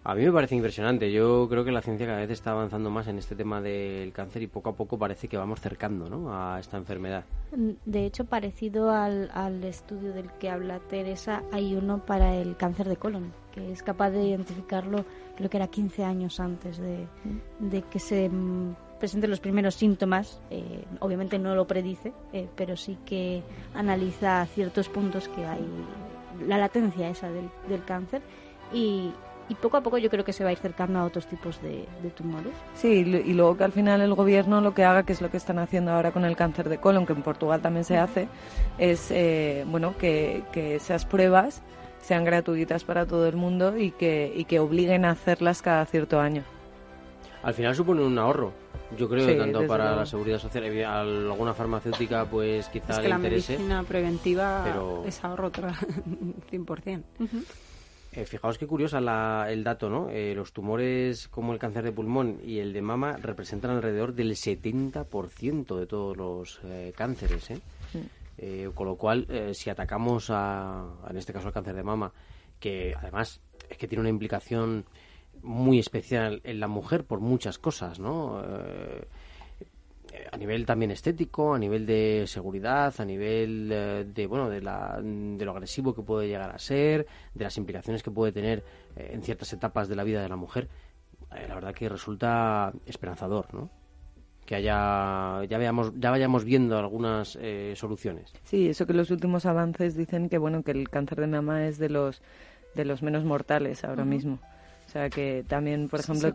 A 0.05 0.15
mí 0.15 0.25
me 0.25 0.31
parece 0.33 0.55
impresionante. 0.55 1.11
Yo 1.11 1.47
creo 1.49 1.63
que 1.63 1.71
la 1.71 1.81
ciencia 1.81 2.05
cada 2.05 2.19
vez 2.19 2.29
está 2.29 2.51
avanzando 2.51 2.89
más 2.89 3.07
en 3.07 3.17
este 3.17 3.35
tema 3.35 3.61
del 3.61 4.11
cáncer 4.11 4.41
y 4.41 4.47
poco 4.47 4.71
a 4.71 4.75
poco 4.75 4.97
parece 4.97 5.29
que 5.29 5.37
vamos 5.37 5.61
cercando 5.61 6.09
¿no? 6.09 6.35
a 6.35 6.59
esta 6.59 6.75
enfermedad. 6.75 7.23
De 7.85 8.05
hecho, 8.05 8.25
parecido 8.25 8.91
al, 8.91 9.31
al 9.33 9.63
estudio 9.63 10.11
del 10.11 10.29
que 10.33 10.49
habla 10.49 10.79
Teresa, 10.79 11.43
hay 11.53 11.75
uno 11.75 12.05
para 12.05 12.35
el 12.35 12.57
cáncer 12.57 12.89
de 12.89 12.97
colon, 12.97 13.31
que 13.53 13.71
es 13.71 13.81
capaz 13.81 14.09
de 14.09 14.23
identificarlo, 14.25 15.05
creo 15.37 15.49
que 15.49 15.57
era 15.57 15.67
15 15.67 16.03
años 16.03 16.41
antes 16.41 16.79
de, 16.79 17.07
de 17.59 17.81
que 17.83 17.99
se 17.99 18.29
presenten 18.99 19.29
los 19.29 19.39
primeros 19.39 19.75
síntomas. 19.75 20.41
Eh, 20.49 20.83
obviamente 20.99 21.39
no 21.39 21.55
lo 21.55 21.65
predice, 21.65 22.11
eh, 22.33 22.49
pero 22.57 22.75
sí 22.75 22.97
que 23.05 23.41
analiza 23.73 24.45
ciertos 24.47 24.89
puntos 24.89 25.29
que 25.29 25.45
hay, 25.45 25.65
la 26.45 26.57
latencia 26.57 27.09
esa 27.09 27.29
del, 27.29 27.49
del 27.69 27.85
cáncer. 27.85 28.21
Y, 28.73 29.13
y 29.49 29.55
poco 29.55 29.77
a 29.77 29.81
poco 29.81 29.97
yo 29.97 30.09
creo 30.09 30.23
que 30.23 30.33
se 30.33 30.43
va 30.43 30.49
a 30.49 30.53
ir 30.53 30.59
cercando 30.59 30.99
a 30.99 31.05
otros 31.05 31.27
tipos 31.27 31.61
de, 31.61 31.85
tumores. 32.15 32.53
Sí, 32.75 32.87
y 32.89 33.33
luego 33.33 33.57
que 33.57 33.63
al 33.63 33.71
final 33.71 34.01
el 34.01 34.13
gobierno 34.13 34.61
lo 34.61 34.73
que 34.73 34.83
haga, 34.83 35.03
que 35.03 35.13
es 35.13 35.21
lo 35.21 35.29
que 35.29 35.37
están 35.37 35.59
haciendo 35.59 35.91
ahora 35.91 36.11
con 36.11 36.25
el 36.25 36.35
cáncer 36.35 36.69
de 36.69 36.77
colon, 36.77 37.05
que 37.05 37.13
en 37.13 37.21
Portugal 37.21 37.61
también 37.61 37.83
se 37.83 37.97
hace, 37.97 38.27
es 38.77 39.11
eh, 39.11 39.65
bueno 39.67 39.95
que, 39.97 40.43
esas 40.53 41.05
pruebas 41.05 41.61
sean 42.01 42.23
gratuitas 42.23 42.83
para 42.83 43.05
todo 43.05 43.27
el 43.27 43.35
mundo 43.35 43.77
y 43.77 43.91
que, 43.91 44.31
y 44.35 44.45
que 44.45 44.59
obliguen 44.59 45.05
a 45.05 45.11
hacerlas 45.11 45.61
cada 45.61 45.85
cierto 45.85 46.19
año. 46.19 46.43
Al 47.43 47.53
final 47.53 47.75
supone 47.75 48.01
un 48.01 48.17
ahorro, 48.17 48.53
yo 48.97 49.09
creo, 49.09 49.37
tanto 49.37 49.67
para 49.67 49.95
la 49.95 50.05
seguridad 50.05 50.39
social 50.39 50.73
y 50.73 50.81
alguna 50.81 51.53
farmacéutica, 51.53 52.25
pues 52.25 52.67
quizá 52.69 52.93
es 52.93 52.99
que 52.99 53.09
la 53.09 53.17
medicina 53.17 53.83
preventiva 53.83 54.65
es 55.05 55.23
ahorro 55.23 55.51
100%. 55.51 57.03
Eh, 58.15 58.25
fijaos 58.25 58.59
qué 58.59 58.67
curiosa 58.67 58.99
el 59.49 59.63
dato, 59.63 59.89
¿no? 59.89 60.07
Eh, 60.09 60.35
los 60.35 60.53
tumores 60.53 61.27
como 61.29 61.51
el 61.51 61.57
cáncer 61.57 61.83
de 61.83 61.91
pulmón 61.91 62.39
y 62.45 62.59
el 62.59 62.71
de 62.71 62.81
mama 62.83 63.17
representan 63.17 63.71
alrededor 63.71 64.13
del 64.13 64.35
70% 64.35 65.79
de 65.79 65.87
todos 65.87 66.15
los 66.15 66.59
eh, 66.63 66.93
cánceres, 66.95 67.49
¿eh? 67.49 67.59
Mm. 67.93 68.71
con 68.73 68.87
lo 68.87 68.95
cual, 68.95 69.27
si 69.53 69.69
atacamos 69.69 70.29
a, 70.29 70.85
en 71.09 71.17
este 71.17 71.33
caso 71.33 71.47
al 71.47 71.53
cáncer 71.53 71.75
de 71.75 71.83
mama, 71.83 72.11
que 72.59 72.93
además 72.95 73.41
es 73.69 73.77
que 73.77 73.87
tiene 73.87 74.01
una 74.01 74.09
implicación 74.09 74.85
muy 75.41 75.79
especial 75.79 76.41
en 76.43 76.59
la 76.59 76.67
mujer 76.67 77.05
por 77.05 77.19
muchas 77.19 77.57
cosas, 77.57 77.99
¿no? 77.99 78.43
A 80.31 80.37
nivel 80.37 80.65
también 80.65 80.91
estético, 80.91 81.53
a 81.53 81.59
nivel 81.59 81.85
de 81.85 82.25
seguridad, 82.27 82.93
a 82.97 83.05
nivel 83.05 83.69
eh, 83.71 84.05
de 84.07 84.27
bueno 84.27 84.49
de, 84.49 84.61
la, 84.61 84.99
de, 85.01 85.45
lo 85.45 85.51
agresivo 85.51 85.93
que 85.93 86.01
puede 86.01 86.27
llegar 86.27 86.51
a 86.51 86.59
ser, 86.59 87.07
de 87.33 87.43
las 87.43 87.57
implicaciones 87.57 88.03
que 88.03 88.11
puede 88.11 88.31
tener 88.31 88.63
eh, 88.95 89.11
en 89.13 89.21
ciertas 89.23 89.51
etapas 89.53 89.87
de 89.87 89.95
la 89.95 90.03
vida 90.03 90.21
de 90.21 90.29
la 90.29 90.35
mujer, 90.35 90.69
eh, 91.35 91.45
la 91.47 91.55
verdad 91.55 91.73
que 91.73 91.89
resulta 91.89 92.73
esperanzador, 92.85 93.53
¿no? 93.53 93.69
Que 94.45 94.55
haya 94.55 95.45
ya 95.45 95.57
veamos 95.57 95.93
ya 95.97 96.11
vayamos 96.11 96.43
viendo 96.43 96.77
algunas 96.77 97.39
soluciones. 97.75 98.33
Sí, 98.43 98.67
eso 98.67 98.85
que 98.85 98.91
los 98.91 99.09
últimos 99.09 99.45
avances 99.45 99.95
dicen 99.95 100.27
que 100.27 100.37
bueno 100.37 100.63
que 100.63 100.71
el 100.71 100.89
cáncer 100.89 101.21
de 101.21 101.27
mama 101.27 101.65
es 101.65 101.77
de 101.77 101.87
los 101.87 102.21
de 102.75 102.83
los 102.83 103.01
menos 103.03 103.23
mortales 103.23 103.85
ahora 103.85 104.03
mismo. 104.03 104.39
O 104.93 104.99
sea 104.99 105.09
que 105.09 105.43
también, 105.47 105.89
por 105.89 106.01
ejemplo, 106.01 106.31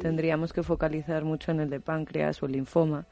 tendríamos 0.00 0.52
que 0.52 0.62
focalizar 0.62 1.24
mucho 1.24 1.50
en 1.50 1.58
el 1.58 1.68
de 1.68 1.80
páncreas 1.80 2.40
o 2.40 2.46
el 2.46 2.52
linfoma, 2.52 3.04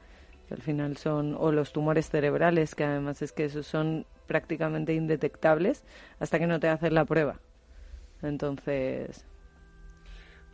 que 0.47 0.53
al 0.53 0.61
final 0.61 0.95
son, 0.95 1.35
o 1.37 1.51
los 1.51 1.73
tumores 1.73 2.09
cerebrales, 2.09 2.73
que 2.73 2.85
además 2.85 3.21
es 3.21 3.33
que 3.33 3.43
esos 3.43 3.67
son 3.67 4.05
prácticamente 4.25 4.93
indetectables 4.93 5.83
hasta 6.21 6.39
que 6.39 6.47
no 6.47 6.61
te 6.61 6.69
hacen 6.69 6.93
la 6.93 7.03
prueba. 7.03 7.41
Entonces. 8.21 9.25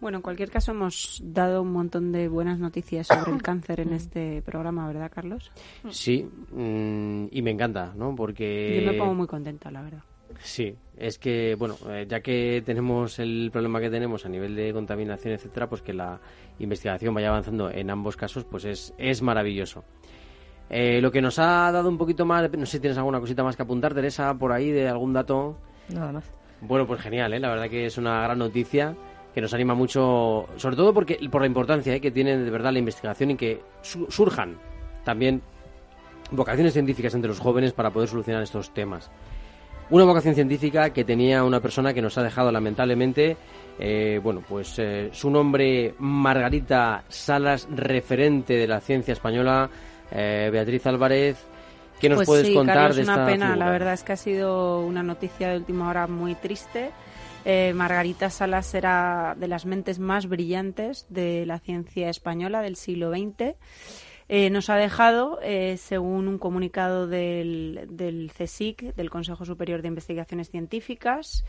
Bueno, 0.02 0.18
en 0.18 0.22
cualquier 0.24 0.50
caso 0.50 0.72
hemos 0.72 1.22
dado 1.24 1.62
un 1.62 1.72
montón 1.72 2.12
de 2.12 2.30
buenas 2.30 2.58
noticias 2.58 3.06
sobre 3.06 3.32
el 3.32 3.42
cáncer 3.44 3.80
en 3.80 3.94
este 3.94 4.42
programa, 4.42 4.88
¿verdad, 4.88 5.12
Carlos? 5.14 5.52
Sí, 5.92 6.28
mm, 6.52 7.26
y 7.30 7.42
me 7.44 7.52
encanta, 7.52 7.94
¿no? 7.96 8.16
Porque... 8.16 8.82
Yo 8.84 8.92
me 8.92 8.98
pongo 8.98 9.14
muy 9.14 9.28
contenta, 9.28 9.70
la 9.70 9.84
verdad. 9.84 10.04
Sí, 10.40 10.76
es 10.98 11.18
que, 11.18 11.56
bueno, 11.56 11.76
eh, 11.90 12.06
ya 12.08 12.22
que 12.22 12.62
tenemos 12.66 13.20
el 13.20 13.50
problema 13.52 13.80
que 13.80 13.90
tenemos 13.90 14.26
a 14.26 14.30
nivel 14.30 14.56
de 14.56 14.74
contaminación, 14.74 15.34
etcétera, 15.34 15.68
pues 15.68 15.82
que 15.82 15.94
la 15.94 16.20
investigación 16.60 17.14
vaya 17.14 17.30
avanzando 17.30 17.70
en 17.70 17.90
ambos 17.90 18.16
casos, 18.16 18.46
pues 18.46 18.66
es, 18.66 18.94
es 18.98 19.22
maravilloso. 19.22 19.84
Eh, 20.70 21.02
lo 21.02 21.12
que 21.12 21.22
nos 21.22 21.40
ha 21.40 21.72
dado 21.72 21.90
un 21.90 21.98
poquito 21.98 22.26
más, 22.26 22.50
no 22.52 22.66
sé 22.66 22.74
si 22.74 22.80
tienes 22.80 22.98
alguna 22.98 23.20
cosita 23.20 23.44
más 23.44 23.56
que 23.56 23.64
apuntar, 23.64 23.94
Teresa, 23.94 24.34
por 24.34 24.52
ahí, 24.52 24.72
de 24.72 24.88
algún 24.88 25.14
dato. 25.14 25.58
Nada 25.90 26.12
más. 26.12 26.32
Bueno, 26.62 26.88
pues 26.88 27.02
genial, 27.02 27.34
¿eh? 27.34 27.40
la 27.40 27.50
verdad 27.50 27.70
que 27.70 27.86
es 27.86 27.98
una 27.98 28.22
gran 28.24 28.40
noticia 28.40 28.96
que 29.34 29.42
nos 29.42 29.54
anima 29.54 29.74
mucho, 29.74 30.48
sobre 30.58 30.76
todo 30.76 30.94
porque 30.94 31.20
por 31.30 31.42
la 31.42 31.48
importancia 31.48 31.94
¿eh? 31.96 32.00
que 32.00 32.12
tiene 32.12 32.38
de 32.38 32.50
verdad 32.50 32.72
la 32.72 32.80
investigación 32.80 33.32
y 33.32 33.36
que 33.36 33.62
surjan 33.82 34.58
también 35.04 35.42
vocaciones 36.32 36.74
científicas 36.74 37.14
entre 37.16 37.30
los 37.30 37.40
jóvenes 37.40 37.74
para 37.74 37.92
poder 37.92 38.08
solucionar 38.08 38.44
estos 38.44 38.74
temas. 38.74 39.12
Una 39.94 40.06
vocación 40.06 40.34
científica 40.34 40.90
que 40.90 41.04
tenía 41.04 41.44
una 41.44 41.60
persona 41.60 41.94
que 41.94 42.02
nos 42.02 42.18
ha 42.18 42.24
dejado 42.24 42.52
lamentablemente, 42.52 43.38
eh, 43.78 44.20
bueno, 44.24 44.42
pues 44.50 44.80
eh, 44.80 45.12
su 45.14 45.30
nombre 45.30 45.94
Margarita 46.00 47.04
Salas, 47.10 47.68
referente 47.70 48.56
de 48.56 48.66
la 48.68 48.80
ciencia 48.82 49.12
española, 49.12 49.70
eh, 50.12 50.50
Beatriz 50.52 50.88
Álvarez. 50.88 51.46
¿Qué 52.00 52.10
nos 52.10 52.16
pues 52.16 52.26
puedes 52.26 52.50
contar 52.56 52.96
de 52.96 53.02
esta 53.02 53.14
una 53.14 53.26
pena, 53.28 53.56
la 53.56 53.70
verdad 53.70 53.94
es 53.94 54.02
que 54.02 54.14
ha 54.14 54.18
sido 54.18 54.80
una 54.84 55.04
noticia 55.04 55.50
de 55.50 55.58
última 55.58 55.88
hora 55.88 56.08
muy 56.08 56.34
triste. 56.34 56.90
Margarita 57.46 58.32
Salas 58.32 58.74
era 58.74 59.36
de 59.38 59.48
las 59.48 59.68
mentes 59.68 60.00
más 60.00 60.28
brillantes 60.28 61.06
de 61.10 61.46
la 61.46 61.60
ciencia 61.60 62.10
española 62.10 62.64
del 62.64 62.78
siglo 62.78 63.12
XX 63.12 63.54
eh, 64.30 64.50
nos 64.50 64.70
ha 64.70 64.76
dejado, 64.76 65.40
eh, 65.42 65.78
según 65.78 66.28
un 66.28 66.38
comunicado 66.38 67.08
del, 67.08 67.88
del 67.90 68.32
CSIC, 68.32 68.96
del 68.96 69.10
Consejo 69.10 69.46
Superior 69.46 69.82
de 69.82 69.90
Investigaciones 69.90 70.50
Científicas, 70.50 71.46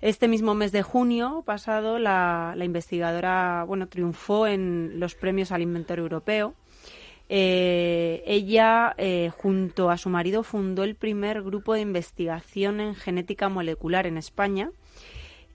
este 0.00 0.28
mismo 0.28 0.54
mes 0.54 0.72
de 0.72 0.82
junio 0.82 1.42
pasado, 1.46 1.98
la, 1.98 2.54
investigadora 2.60 3.64
bueno, 3.66 3.88
triunfó 3.88 4.46
en 4.46 5.00
los 5.00 5.14
premios 5.14 5.50
al 5.50 5.62
Inventor 5.62 5.98
Europeo. 5.98 6.54
Eh, 7.28 8.22
ella, 8.26 8.94
junto 9.36 9.90
a 9.90 9.96
su 9.96 10.10
marido, 10.10 10.42
fundó 10.42 10.84
el 10.84 10.94
primer 10.94 11.42
grupo 11.42 11.72
de 11.72 11.80
investigación 11.80 12.80
en 12.80 12.94
genética 12.94 13.48
molecular 13.48 14.06
en 14.06 14.18
España 14.18 14.70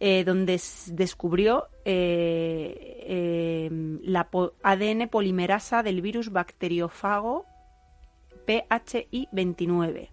eh, 0.01 0.23
donde 0.23 0.61
descubrió 0.87 1.67
eh, 1.83 3.03
eh, 3.05 3.69
la 4.01 4.29
ADN 4.63 5.09
polimerasa 5.09 5.83
del 5.83 6.01
virus 6.01 6.31
bacteriófago 6.31 7.45
PHI29. 8.47 10.09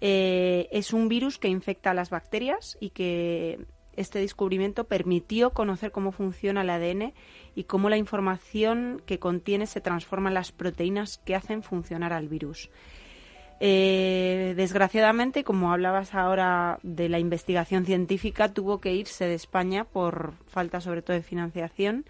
es 0.00 0.92
un 0.92 1.08
virus 1.08 1.38
que 1.38 1.48
infecta 1.48 1.90
a 1.90 1.94
las 1.94 2.10
bacterias 2.10 2.78
y 2.80 2.90
que 2.90 3.66
este 3.96 4.20
descubrimiento 4.20 4.84
permitió 4.84 5.50
conocer 5.50 5.90
cómo 5.90 6.12
funciona 6.12 6.62
el 6.62 6.70
ADN 6.70 7.12
y 7.56 7.64
cómo 7.64 7.90
la 7.90 7.96
información 7.96 9.02
que 9.06 9.18
contiene 9.18 9.66
se 9.66 9.80
transforma 9.80 10.30
en 10.30 10.34
las 10.34 10.52
proteínas 10.52 11.18
que 11.18 11.34
hacen 11.34 11.64
funcionar 11.64 12.12
al 12.12 12.28
virus. 12.28 12.70
Eh, 13.60 14.54
desgraciadamente, 14.56 15.44
como 15.44 15.72
hablabas 15.72 16.14
ahora 16.14 16.78
de 16.82 17.08
la 17.08 17.18
investigación 17.18 17.84
científica, 17.84 18.52
tuvo 18.52 18.80
que 18.80 18.94
irse 18.94 19.26
de 19.26 19.34
España 19.34 19.84
por 19.84 20.32
falta 20.46 20.80
sobre 20.80 21.02
todo 21.02 21.14
de 21.14 21.22
financiación, 21.22 22.06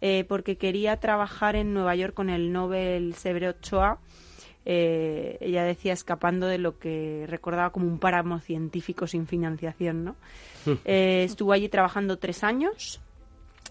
eh, 0.00 0.24
porque 0.28 0.56
quería 0.56 0.96
trabajar 0.96 1.56
en 1.56 1.72
Nueva 1.72 1.94
York 1.94 2.14
con 2.14 2.28
el 2.28 2.52
Nobel 2.52 3.14
Severo 3.14 3.50
Ochoa 3.50 4.00
eh, 4.66 5.38
ella 5.40 5.64
decía 5.64 5.92
escapando 5.92 6.46
de 6.46 6.58
lo 6.58 6.78
que 6.78 7.24
recordaba 7.28 7.70
como 7.70 7.86
un 7.86 7.98
páramo 7.98 8.40
científico 8.40 9.06
sin 9.06 9.26
financiación, 9.26 10.04
¿no? 10.04 10.16
Eh, 10.84 11.24
estuvo 11.24 11.52
allí 11.52 11.68
trabajando 11.68 12.18
tres 12.18 12.44
años 12.44 13.00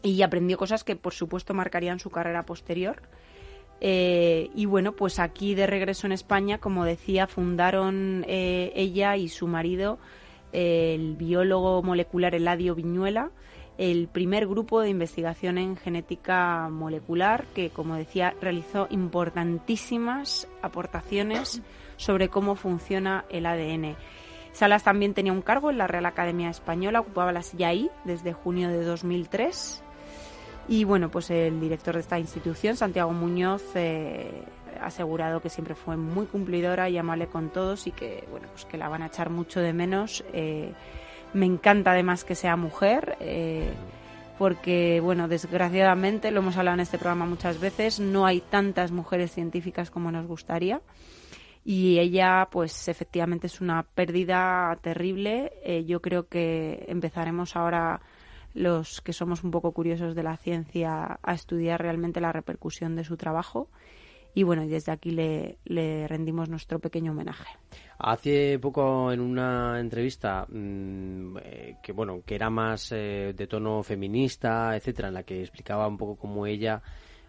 y 0.01 0.21
aprendió 0.23 0.57
cosas 0.57 0.83
que, 0.83 0.95
por 0.95 1.13
supuesto, 1.13 1.53
marcarían 1.53 1.99
su 1.99 2.09
carrera 2.09 2.43
posterior. 2.43 3.03
Eh, 3.81 4.49
y 4.55 4.65
bueno, 4.65 4.91
pues 4.93 5.19
aquí 5.19 5.55
de 5.55 5.67
regreso 5.67 6.07
en 6.07 6.13
España, 6.13 6.57
como 6.57 6.85
decía, 6.85 7.27
fundaron 7.27 8.25
ella 8.27 9.15
y 9.15 9.29
su 9.29 9.47
marido 9.47 9.99
el 10.51 11.15
biólogo 11.15 11.81
molecular 11.83 12.35
Eladio 12.35 12.75
Viñuela, 12.75 13.31
el 13.77 14.07
primer 14.07 14.47
grupo 14.47 14.81
de 14.81 14.89
investigación 14.89 15.57
en 15.57 15.77
genética 15.77 16.67
molecular 16.69 17.45
que, 17.55 17.69
como 17.69 17.95
decía, 17.95 18.35
realizó 18.41 18.87
importantísimas 18.89 20.47
aportaciones 20.61 21.61
sobre 21.95 22.29
cómo 22.29 22.55
funciona 22.55 23.25
el 23.29 23.45
ADN. 23.45 23.95
Salas 24.51 24.83
también 24.83 25.13
tenía 25.13 25.31
un 25.31 25.41
cargo 25.41 25.69
en 25.69 25.77
la 25.77 25.87
Real 25.87 26.05
Academia 26.07 26.49
Española, 26.49 26.99
ocupaba 26.99 27.31
la 27.31 27.43
silla 27.43 27.71
desde 28.03 28.33
junio 28.33 28.67
de 28.67 28.83
2003. 28.83 29.83
Y 30.67 30.83
bueno, 30.83 31.09
pues 31.09 31.29
el 31.31 31.59
director 31.59 31.95
de 31.95 32.01
esta 32.01 32.19
institución, 32.19 32.75
Santiago 32.75 33.11
Muñoz, 33.11 33.63
eh, 33.75 34.43
ha 34.79 34.87
asegurado 34.87 35.41
que 35.41 35.49
siempre 35.49 35.75
fue 35.75 35.97
muy 35.97 36.25
cumplidora 36.27 36.89
y 36.89 36.97
amable 36.97 37.27
con 37.27 37.49
todos 37.49 37.87
y 37.87 37.91
que 37.91 38.23
bueno, 38.29 38.47
pues 38.51 38.65
que 38.65 38.77
la 38.77 38.87
van 38.87 39.01
a 39.01 39.07
echar 39.07 39.29
mucho 39.29 39.59
de 39.59 39.73
menos. 39.73 40.23
Eh, 40.33 40.73
me 41.33 41.45
encanta 41.45 41.91
además 41.91 42.23
que 42.23 42.35
sea 42.35 42.55
mujer, 42.55 43.17
eh, 43.19 43.71
porque, 44.37 45.01
bueno, 45.01 45.27
desgraciadamente, 45.27 46.31
lo 46.31 46.39
hemos 46.39 46.57
hablado 46.57 46.75
en 46.75 46.81
este 46.81 46.97
programa 46.97 47.25
muchas 47.25 47.59
veces, 47.59 47.99
no 47.99 48.25
hay 48.25 48.39
tantas 48.39 48.91
mujeres 48.91 49.31
científicas 49.31 49.91
como 49.91 50.11
nos 50.11 50.25
gustaría. 50.25 50.81
Y 51.65 51.99
ella, 51.99 52.47
pues 52.49 52.87
efectivamente 52.87 53.47
es 53.47 53.59
una 53.59 53.83
pérdida 53.83 54.77
terrible. 54.81 55.51
Eh, 55.63 55.83
yo 55.85 56.01
creo 56.01 56.27
que 56.29 56.85
empezaremos 56.87 57.55
ahora 57.55 58.01
los 58.59 58.99
que 58.99 59.13
somos 59.13 59.45
un 59.45 59.51
poco 59.51 59.71
curiosos 59.71 60.15
de 60.15 60.23
la 60.23 60.35
ciencia 60.35 61.17
a 61.23 61.33
estudiar 61.33 61.81
realmente 61.81 62.19
la 62.19 62.33
repercusión 62.33 62.97
de 62.97 63.05
su 63.05 63.15
trabajo 63.15 63.69
y 64.35 64.43
bueno, 64.43 64.63
y 64.63 64.67
desde 64.67 64.91
aquí 64.91 65.11
le, 65.11 65.57
le 65.63 66.07
rendimos 66.07 66.49
nuestro 66.49 66.77
pequeño 66.79 67.13
homenaje. 67.13 67.47
Hace 67.97 68.59
poco 68.59 69.13
en 69.13 69.21
una 69.21 69.79
entrevista 69.79 70.45
mm, 70.49 71.37
eh, 71.41 71.75
que 71.81 71.93
bueno 71.93 72.21
que 72.25 72.35
era 72.35 72.49
más 72.49 72.91
eh, 72.91 73.33
de 73.35 73.47
tono 73.47 73.81
feminista, 73.81 74.75
etcétera, 74.75 75.07
en 75.07 75.13
la 75.13 75.23
que 75.23 75.39
explicaba 75.39 75.87
un 75.87 75.97
poco 75.97 76.17
cómo 76.17 76.45
ella 76.45 76.81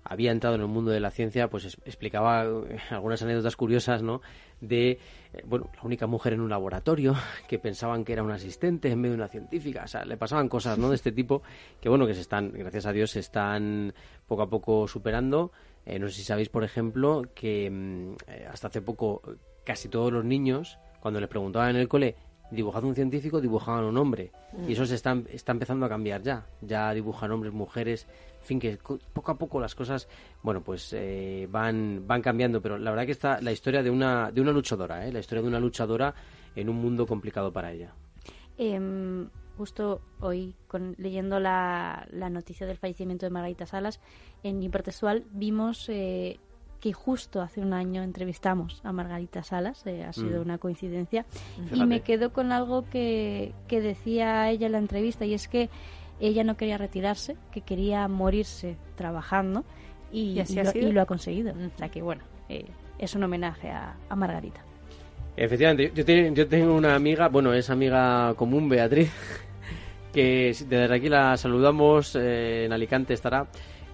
había 0.05 0.33
entrado 0.33 0.57
en 0.57 0.63
el 0.63 0.69
mundo 0.69 0.91
de 0.91 1.01
la 1.01 1.11
ciencia, 1.11 1.49
pues 1.49 1.79
explicaba 1.85 2.45
eh, 2.45 2.79
algunas 2.91 3.23
anécdotas 3.23 3.57
curiosas, 3.57 4.03
¿no? 4.03 4.21
De, 4.61 4.99
bueno, 5.45 5.71
la 5.77 5.83
única 5.83 6.07
mujer 6.07 6.35
en 6.35 6.41
un 6.41 6.51
laboratorio, 6.51 7.15
que 7.49 7.59
pensaban 7.59 8.05
que 8.05 8.13
era 8.13 8.23
una 8.23 8.35
asistente 8.35 8.91
en 8.91 9.01
medio 9.01 9.13
de 9.13 9.23
una 9.23 9.29
científica, 9.29 9.83
o 9.85 9.89
sea, 9.89 10.05
le 10.05 10.17
pasaban 10.17 10.49
cosas, 10.49 10.79
¿no? 10.79 10.89
De 10.91 10.97
este 10.97 11.13
tipo, 11.13 11.43
que 11.81 11.89
bueno, 11.89 12.07
que 12.07 12.15
se 12.15 12.21
están, 12.21 12.53
gracias 12.53 12.87
a 12.87 12.93
Dios, 12.93 13.11
se 13.11 13.21
están 13.21 13.95
poco 14.27 14.43
a 14.43 14.51
poco 14.51 14.87
superando 14.87 15.53
eh, 15.87 15.99
no 15.99 16.09
sé 16.09 16.17
si 16.17 16.23
sabéis, 16.23 16.49
por 16.49 16.65
ejemplo, 16.65 17.23
que 17.35 17.71
mm, 17.71 18.13
eh, 18.29 18.49
hasta 18.51 18.69
hace 18.69 18.83
poco 18.83 19.23
casi 19.65 19.89
todos 19.89 20.13
los 20.13 20.25
niños, 20.25 20.79
cuando 21.01 21.21
les 21.21 21.29
preguntaban 21.29 21.71
en 21.71 21.77
el 21.77 21.89
cole, 21.89 22.17
dibujad 22.51 22.85
un 22.85 22.95
científico, 22.95 23.41
dibujaban 23.41 23.85
un 23.85 23.97
hombre. 23.97 24.33
Y 24.67 24.73
eso 24.73 24.85
se 24.85 24.97
está, 24.97 25.17
está 25.33 25.53
empezando 25.53 25.87
a 25.87 25.89
cambiar 25.89 26.23
ya. 26.23 26.47
Ya 26.61 26.93
dibujan 26.93 27.31
hombres, 27.31 27.53
mujeres. 27.53 28.07
Fin, 28.51 28.59
que 28.59 28.79
poco 29.13 29.31
a 29.31 29.39
poco 29.39 29.61
las 29.61 29.77
cosas, 29.77 30.09
bueno, 30.43 30.61
pues 30.61 30.93
eh, 30.93 31.47
van, 31.49 32.03
van 32.05 32.21
cambiando. 32.21 32.61
Pero 32.61 32.79
la 32.79 32.91
verdad 32.91 33.07
que 33.07 33.13
está 33.13 33.41
la 33.41 33.53
historia 33.53 33.81
de 33.81 33.91
una, 33.91 34.33
de 34.33 34.41
una 34.41 34.51
luchadora, 34.51 35.07
¿eh? 35.07 35.13
la 35.13 35.21
historia 35.21 35.43
de 35.43 35.47
una 35.47 35.61
luchadora 35.61 36.13
en 36.57 36.69
un 36.69 36.75
mundo 36.75 37.07
complicado 37.07 37.53
para 37.53 37.71
ella. 37.71 37.95
Em, 38.59 39.29
justo 39.57 40.01
hoy, 40.19 40.57
con, 40.67 40.97
leyendo 40.99 41.39
la, 41.39 42.09
la, 42.11 42.29
noticia 42.29 42.67
del 42.67 42.77
fallecimiento 42.77 43.25
de 43.25 43.31
Margarita 43.31 43.67
Salas, 43.67 44.01
en 44.43 44.61
Hipertextual 44.61 45.23
vimos 45.31 45.89
eh, 45.89 46.41
que 46.81 46.93
justo 46.93 47.41
hace 47.43 47.61
un 47.61 47.73
año 47.73 48.03
entrevistamos 48.03 48.81
a 48.83 48.91
Margarita 48.91 49.45
Salas, 49.45 49.87
eh, 49.87 50.03
ha 50.03 50.13
sido 50.13 50.41
mm. 50.41 50.43
una 50.43 50.59
coincidencia, 50.59 51.25
y 51.73 51.85
me 51.85 52.01
quedo 52.01 52.33
con 52.33 52.51
algo 52.51 52.85
que, 52.91 53.55
que 53.69 53.81
decía 53.81 54.51
ella 54.51 54.67
en 54.67 54.73
la 54.73 54.79
entrevista, 54.79 55.25
y 55.25 55.35
es 55.35 55.47
que 55.47 55.71
ella 56.21 56.45
no 56.45 56.57
quería 56.57 56.79
retirarse, 56.79 57.37
que 57.53 57.63
quería 57.63 58.07
morirse 58.09 58.77
trabajando, 58.97 59.65
y, 60.13 60.35
lo, 60.35 60.93
lo, 60.93 61.01
ha 61.01 61.07
conseguido. 61.07 61.53
O 61.53 61.79
sea 61.79 61.89
que, 61.89 62.03
bueno, 62.03 62.23
eh, 62.49 62.65
es 62.99 63.15
un 63.15 63.23
homenaje 63.23 63.71
a, 63.71 63.97
a 64.09 64.17
Margarita. 64.17 64.61
Efectivamente, 65.37 65.93
yo, 65.95 66.05
yo, 66.05 66.49
tengo 66.49 66.75
una 66.75 66.95
amiga, 66.95 67.29
bueno, 67.29 67.55
es 67.55 67.71
amiga 67.71 68.35
común, 68.35 68.69
Beatriz, 68.69 69.11
que 70.13 70.55
desde 70.69 70.95
aquí 70.95 71.09
la 71.09 71.37
saludamos, 71.37 72.17
eh, 72.17 72.65
en 72.67 72.73
Alicante 72.73 73.15
estará, 73.15 73.47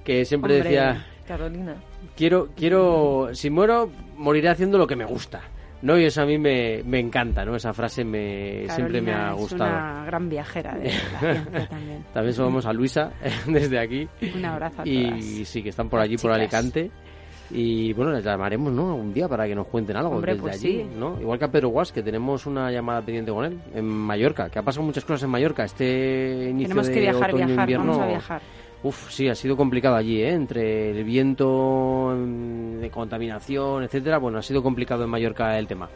que 0.05 0.25
siempre 0.25 0.63
decía... 0.63 1.07
Carolina. 1.27 1.75
Quiero, 2.17 2.49
quiero, 2.57 3.31
si 3.33 3.51
muero, 3.51 3.91
moriré 4.17 4.49
haciendo 4.49 4.79
lo 4.79 4.87
que 4.87 4.97
me 4.97 5.05
gusta. 5.05 5.43
¿No? 5.83 5.99
Y 5.99 6.05
eso 6.05 6.23
a 6.23 6.27
mí 6.27 6.39
me, 6.39 6.83
me 6.85 6.99
encanta, 6.99 7.45
¿no? 7.45 7.57
Esa 7.57 7.73
frase 7.73 8.05
me, 8.05 8.69
siempre 8.69 9.01
me 9.01 9.13
ha 9.13 9.33
gustado. 9.33 9.65
Es 9.65 9.77
una 9.77 10.05
gran 10.05 10.29
viajera 10.29 10.75
de 10.75 10.85
la 11.13 11.19
ciencia 11.19 11.69
también. 11.69 12.05
también 12.13 12.35
saludamos 12.35 12.67
a 12.67 12.73
Luisa 12.73 13.13
desde 13.47 13.79
aquí. 13.79 14.09
Un 14.35 14.45
abrazo 14.45 14.83
a 14.83 14.89
Y 14.89 15.45
sí, 15.45 15.63
que 15.63 15.71
están 15.71 15.89
por 15.89 16.01
allí, 16.01 16.17
por 16.17 16.33
Alicante. 16.33 16.91
Y 17.51 17.93
bueno, 17.93 18.11
les 18.11 18.25
llamaremos, 18.25 18.73
¿no? 18.73 18.97
Un 18.97 19.13
día 19.13 19.29
para 19.29 19.47
que 19.47 19.55
nos 19.55 19.69
cuenten 19.69 19.97
algo 19.97 20.21
desde 20.21 20.41
pues 20.41 20.57
allí, 20.57 20.85
¿no? 20.99 21.21
Igual 21.21 21.39
que 21.39 21.45
a 21.45 21.49
Pedro 21.49 21.69
Guas, 21.69 21.93
que 21.93 22.03
tenemos 22.03 22.45
una 22.47 22.73
llamada 22.73 23.03
pendiente 23.03 23.31
con 23.31 23.45
él 23.45 23.61
en 23.73 23.85
Mallorca, 23.85 24.51
que 24.51 24.59
ha 24.59 24.63
pasado 24.63 24.85
muchas 24.85 25.05
cosas 25.05 25.23
en 25.23 25.31
Mallorca 25.31 25.65
este 25.65 26.49
inicio 26.51 26.69
Tenemos 26.69 26.91
que 26.91 27.01
viajar, 27.01 27.31
otoño, 27.31 27.47
viajar, 27.47 27.63
invierno. 27.63 27.93
Vamos 27.93 28.03
a 28.03 28.09
viajar. 28.09 28.43
Uf, 28.87 29.11
sí, 29.11 29.29
ha 29.29 29.35
sido 29.35 29.57
complicado 29.57 29.97
allí, 29.97 30.23
¿eh? 30.23 30.33
Entre 30.33 30.91
el 30.93 31.03
viento, 31.03 32.15
mm, 32.17 32.79
de 32.79 32.89
contaminación, 32.89 33.83
etcétera. 33.83 34.19
Bueno, 34.19 34.39
ha 34.39 34.43
sido 34.43 34.63
complicado 34.63 35.03
en 35.03 35.11
Mallorca 35.11 35.59
el 35.59 35.67
tema. 35.67 35.89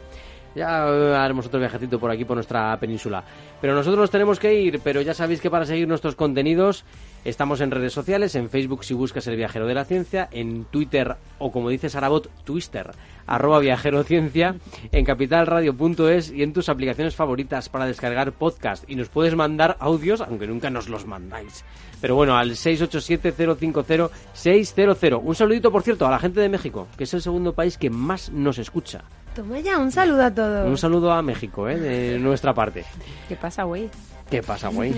Ya 0.53 0.85
eh, 0.89 1.15
haremos 1.15 1.45
otro 1.45 1.57
viajecito 1.57 1.97
por 1.97 2.11
aquí, 2.11 2.25
por 2.25 2.35
nuestra 2.35 2.77
península. 2.81 3.23
Pero 3.61 3.73
nosotros 3.73 3.97
nos 3.97 4.11
tenemos 4.11 4.39
que 4.39 4.53
ir, 4.53 4.81
pero 4.83 4.99
ya 4.99 5.13
sabéis 5.13 5.39
que 5.39 5.49
para 5.49 5.65
seguir 5.65 5.87
nuestros 5.87 6.15
contenidos 6.15 6.83
estamos 7.25 7.61
en 7.61 7.71
redes 7.71 7.93
sociales, 7.93 8.35
en 8.35 8.49
Facebook 8.49 8.83
si 8.83 8.93
buscas 8.93 9.25
el 9.27 9.35
viajero 9.35 9.67
de 9.67 9.73
la 9.73 9.85
ciencia, 9.85 10.27
en 10.31 10.65
Twitter 10.65 11.15
o 11.39 11.51
como 11.51 11.69
dice 11.69 11.89
Sarabot, 11.89 12.29
Twister, 12.43 12.91
arroba 13.27 13.59
viajero 13.59 14.03
ciencia, 14.03 14.55
en 14.91 15.05
capitalradio.es 15.05 16.31
y 16.31 16.43
en 16.43 16.53
tus 16.53 16.69
aplicaciones 16.69 17.15
favoritas 17.15 17.69
para 17.69 17.85
descargar 17.85 18.33
podcast. 18.33 18.89
Y 18.89 18.95
nos 18.95 19.09
puedes 19.09 19.35
mandar 19.35 19.77
audios, 19.79 20.21
aunque 20.21 20.47
nunca 20.47 20.69
nos 20.69 20.89
los 20.89 21.05
mandáis. 21.05 21.63
Pero 22.01 22.15
bueno, 22.15 22.35
al 22.35 22.51
687-050-600. 22.51 25.21
Un 25.23 25.35
saludito, 25.35 25.71
por 25.71 25.83
cierto, 25.83 26.05
a 26.07 26.11
la 26.11 26.19
gente 26.19 26.41
de 26.41 26.49
México, 26.49 26.89
que 26.97 27.05
es 27.05 27.13
el 27.13 27.21
segundo 27.21 27.53
país 27.53 27.77
que 27.77 27.89
más 27.89 28.29
nos 28.31 28.57
escucha. 28.57 29.05
Toma 29.35 29.59
ya, 29.59 29.77
un 29.77 29.91
saludo 29.91 30.23
a 30.23 30.31
todos. 30.31 30.67
Un 30.67 30.77
saludo 30.77 31.11
a 31.11 31.21
México, 31.21 31.69
¿eh? 31.69 31.79
de 31.79 32.19
nuestra 32.19 32.53
parte. 32.53 32.83
¿Qué 33.29 33.35
pasa, 33.35 33.63
güey? 33.63 33.89
¿Qué 34.29 34.43
pasa, 34.43 34.69
güey? 34.69 34.93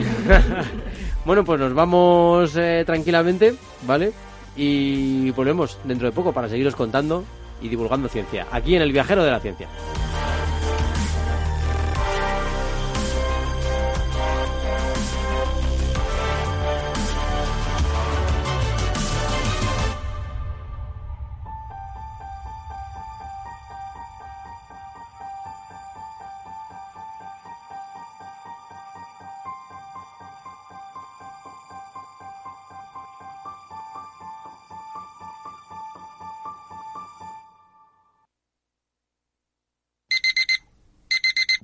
bueno, 1.25 1.43
pues 1.43 1.59
nos 1.59 1.73
vamos 1.73 2.55
eh, 2.55 2.83
tranquilamente, 2.85 3.55
¿vale? 3.85 4.11
Y 4.55 5.31
volvemos 5.31 5.77
dentro 5.83 6.07
de 6.07 6.13
poco 6.13 6.33
para 6.33 6.49
seguiros 6.49 6.75
contando 6.75 7.23
y 7.61 7.69
divulgando 7.69 8.09
ciencia, 8.09 8.47
aquí 8.51 8.75
en 8.75 8.81
El 8.81 8.91
Viajero 8.91 9.23
de 9.23 9.31
la 9.31 9.39
Ciencia. 9.39 9.67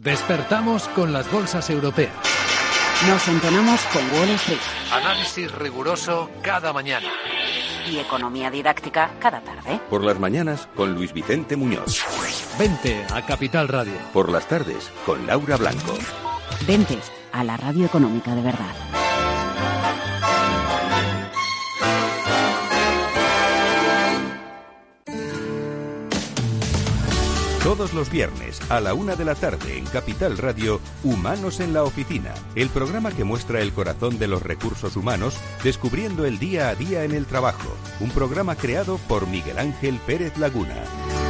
Despertamos 0.10 0.88
con 0.88 1.14
las 1.14 1.32
bolsas 1.32 1.70
europeas. 1.70 2.12
Nos 3.08 3.28
entonamos 3.28 3.80
con 3.94 4.02
Wall 4.12 4.30
Street. 4.30 4.58
Análisis 4.92 5.52
riguroso 5.52 6.32
cada 6.42 6.74
mañana. 6.74 7.08
Y 7.88 8.00
economía 8.00 8.50
didáctica 8.50 9.12
cada 9.20 9.40
tarde. 9.42 9.80
Por 9.88 10.04
las 10.04 10.20
mañanas 10.20 10.68
con 10.76 10.96
Luis 10.96 11.14
Vicente 11.14 11.56
Muñoz. 11.56 12.04
Vente 12.58 13.06
a 13.14 13.24
Capital 13.24 13.68
Radio. 13.68 13.94
Por 14.12 14.32
las 14.32 14.48
tardes 14.48 14.92
con 15.06 15.28
Laura 15.28 15.58
Blanco. 15.58 15.94
Vente 16.66 16.98
a 17.32 17.44
la 17.44 17.56
radio 17.56 17.86
económica 17.86 18.34
de 18.34 18.42
verdad. 18.42 18.89
Todos 27.64 27.94
los 27.94 28.10
viernes 28.10 28.62
a 28.70 28.80
la 28.80 28.94
una 28.94 29.18
de 29.18 29.26
la 29.26 29.36
tarde 29.36 29.78
en 29.78 29.86
Capital 29.86 30.38
Radio, 30.38 30.80
Humanos 31.04 31.60
en 31.60 31.74
la 31.74 31.84
Oficina, 31.84 32.34
el 32.56 32.70
programa 32.70 33.12
que 33.12 33.26
muestra 33.26 33.60
el 33.60 33.74
corazón 33.74 34.18
de 34.18 34.28
los 34.28 34.42
recursos 34.42 34.96
humanos 34.96 35.38
descubriendo 35.62 36.26
el 36.26 36.40
día 36.40 36.70
a 36.70 36.76
día 36.76 37.04
en 37.04 37.12
el 37.12 37.26
trabajo. 37.26 37.70
Un 38.00 38.12
programa 38.12 38.56
creado 38.56 38.98
por 39.10 39.28
Miguel 39.28 39.60
Ángel 39.60 40.00
Pérez 40.08 40.38
Laguna. 40.38 41.29